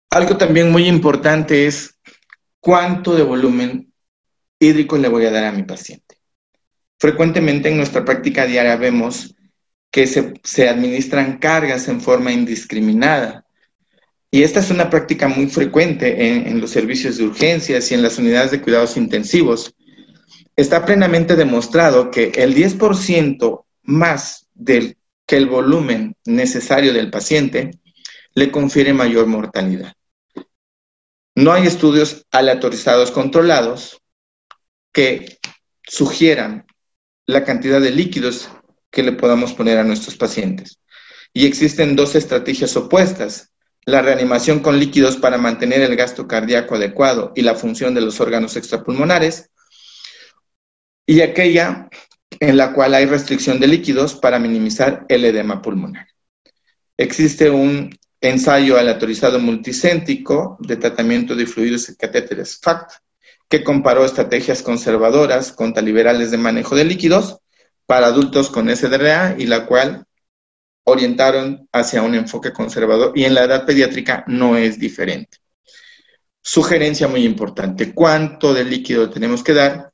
algo 0.09 0.37
también 0.37 0.71
muy 0.71 0.87
importante 0.87 1.67
es 1.67 1.99
cuánto 2.59 3.15
de 3.15 3.23
volumen 3.23 3.93
hídrico 4.59 4.97
le 4.97 5.09
voy 5.09 5.25
a 5.25 5.31
dar 5.31 5.43
a 5.45 5.51
mi 5.51 5.63
paciente. 5.63 6.17
Frecuentemente 6.99 7.69
en 7.69 7.77
nuestra 7.77 8.03
práctica 8.03 8.45
diaria 8.45 8.75
vemos 8.75 9.35
que 9.91 10.07
se, 10.07 10.33
se 10.43 10.67
administran 10.67 11.37
cargas 11.37 11.87
en 11.87 12.01
forma 12.01 12.31
indiscriminada 12.31 13.46
y 14.29 14.43
esta 14.43 14.59
es 14.59 14.69
una 14.69 14.89
práctica 14.89 15.27
muy 15.27 15.47
frecuente 15.47 16.47
en, 16.47 16.59
los 16.59 16.71
servicios 16.71 17.17
de 17.17 17.25
urgencias 17.25 17.89
y 17.89 17.93
en 17.93 18.01
las 18.01 18.17
unidades 18.17 18.51
de 18.51 18.61
cuidados 18.61 18.97
intensivos. 18.97 19.73
Está 20.55 20.85
plenamente 20.85 21.35
demostrado 21.35 22.11
que 22.11 22.31
el 22.35 22.53
10% 22.53 23.65
más 23.83 24.47
del, 24.53 24.97
que 25.25 25.37
el 25.37 25.45
volumen 25.47 26.15
necesario 26.25 26.93
del 26.93 27.09
paciente 27.09 27.71
le 28.33 28.51
confiere 28.51 28.93
mayor 28.93 29.27
mortalidad. 29.27 29.93
No 31.35 31.53
hay 31.53 31.67
estudios 31.67 32.25
aleatorizados 32.31 33.11
controlados 33.11 34.01
que 34.91 35.37
sugieran 35.83 36.65
la 37.25 37.45
cantidad 37.45 37.79
de 37.79 37.91
líquidos 37.91 38.49
que 38.91 39.03
le 39.03 39.13
podamos 39.13 39.53
poner 39.53 39.77
a 39.77 39.83
nuestros 39.83 40.17
pacientes. 40.17 40.79
Y 41.31 41.45
existen 41.45 41.95
dos 41.95 42.15
estrategias 42.15 42.75
opuestas 42.75 43.51
la 43.87 44.01
reanimación 44.01 44.59
con 44.59 44.77
líquidos 44.79 45.15
para 45.15 45.37
mantener 45.37 45.81
el 45.81 45.95
gasto 45.95 46.27
cardíaco 46.27 46.75
adecuado 46.75 47.31
y 47.35 47.41
la 47.41 47.55
función 47.55 47.95
de 47.95 48.01
los 48.01 48.19
órganos 48.19 48.57
extrapulmonares, 48.57 49.49
y 51.05 51.21
aquella 51.21 51.89
en 52.41 52.57
la 52.57 52.73
cual 52.73 52.93
hay 52.93 53.05
restricción 53.05 53.61
de 53.61 53.67
líquidos 53.67 54.13
para 54.13 54.39
minimizar 54.39 55.05
el 55.07 55.23
edema 55.23 55.61
pulmonar. 55.61 56.05
Existe 56.97 57.49
un 57.49 57.97
ensayo 58.19 58.77
aleatorizado 58.77 59.39
multicéntrico 59.39 60.57
de 60.59 60.75
tratamiento 60.75 61.33
de 61.33 61.45
fluidos 61.45 61.87
y 61.87 61.95
catéteres 61.95 62.59
FACT, 62.61 62.91
que 63.47 63.63
comparó 63.63 64.03
estrategias 64.03 64.63
conservadoras 64.63 65.53
contra 65.53 65.81
liberales 65.81 66.29
de 66.31 66.37
manejo 66.37 66.75
de 66.75 66.83
líquidos 66.83 67.39
para 67.85 68.07
adultos 68.07 68.49
con 68.49 68.67
SDRA 68.69 69.35
y 69.37 69.45
la 69.45 69.65
cual 69.65 70.06
orientaron 70.89 71.67
hacia 71.73 72.01
un 72.01 72.15
enfoque 72.15 72.53
conservador 72.53 73.11
y 73.13 73.25
en 73.25 73.33
la 73.33 73.43
edad 73.43 73.65
pediátrica 73.65 74.23
no 74.27 74.55
es 74.55 74.79
diferente. 74.79 75.37
Sugerencia 76.41 77.09
muy 77.09 77.25
importante, 77.25 77.93
¿cuánto 77.93 78.53
de 78.53 78.63
líquido 78.63 79.09
tenemos 79.09 79.43
que 79.43 79.53
dar? 79.53 79.91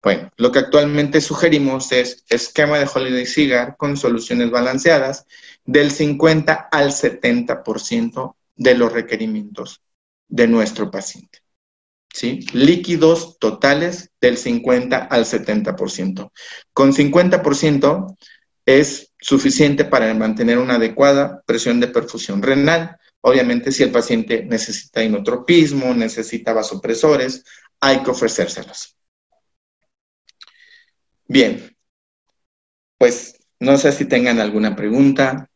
Bueno, 0.00 0.30
lo 0.36 0.52
que 0.52 0.60
actualmente 0.60 1.20
sugerimos 1.20 1.90
es 1.90 2.24
esquema 2.28 2.78
de 2.78 2.88
Holiday 2.92 3.26
Cigar 3.26 3.76
con 3.76 3.96
soluciones 3.96 4.52
balanceadas 4.52 5.26
del 5.64 5.90
50 5.90 6.68
al 6.70 6.92
70% 6.92 8.36
de 8.54 8.74
los 8.76 8.92
requerimientos 8.92 9.82
de 10.28 10.46
nuestro 10.46 10.88
paciente. 10.92 11.40
¿Sí? 12.12 12.46
Líquidos 12.52 13.38
totales 13.40 14.12
del 14.20 14.38
50 14.38 14.98
al 14.98 15.24
70%. 15.24 16.30
Con 16.72 16.92
50% 16.92 18.16
es 18.66 19.07
suficiente 19.20 19.84
para 19.84 20.12
mantener 20.14 20.58
una 20.58 20.74
adecuada 20.74 21.42
presión 21.46 21.80
de 21.80 21.88
perfusión 21.88 22.42
renal. 22.42 22.98
Obviamente, 23.20 23.72
si 23.72 23.82
el 23.82 23.90
paciente 23.90 24.44
necesita 24.44 25.02
inotropismo, 25.02 25.92
necesita 25.94 26.52
vasopresores, 26.52 27.44
hay 27.80 28.02
que 28.02 28.10
ofrecérselos. 28.10 28.96
Bien, 31.26 31.76
pues 32.96 33.38
no 33.60 33.76
sé 33.76 33.92
si 33.92 34.04
tengan 34.06 34.40
alguna 34.40 34.74
pregunta. 34.76 35.47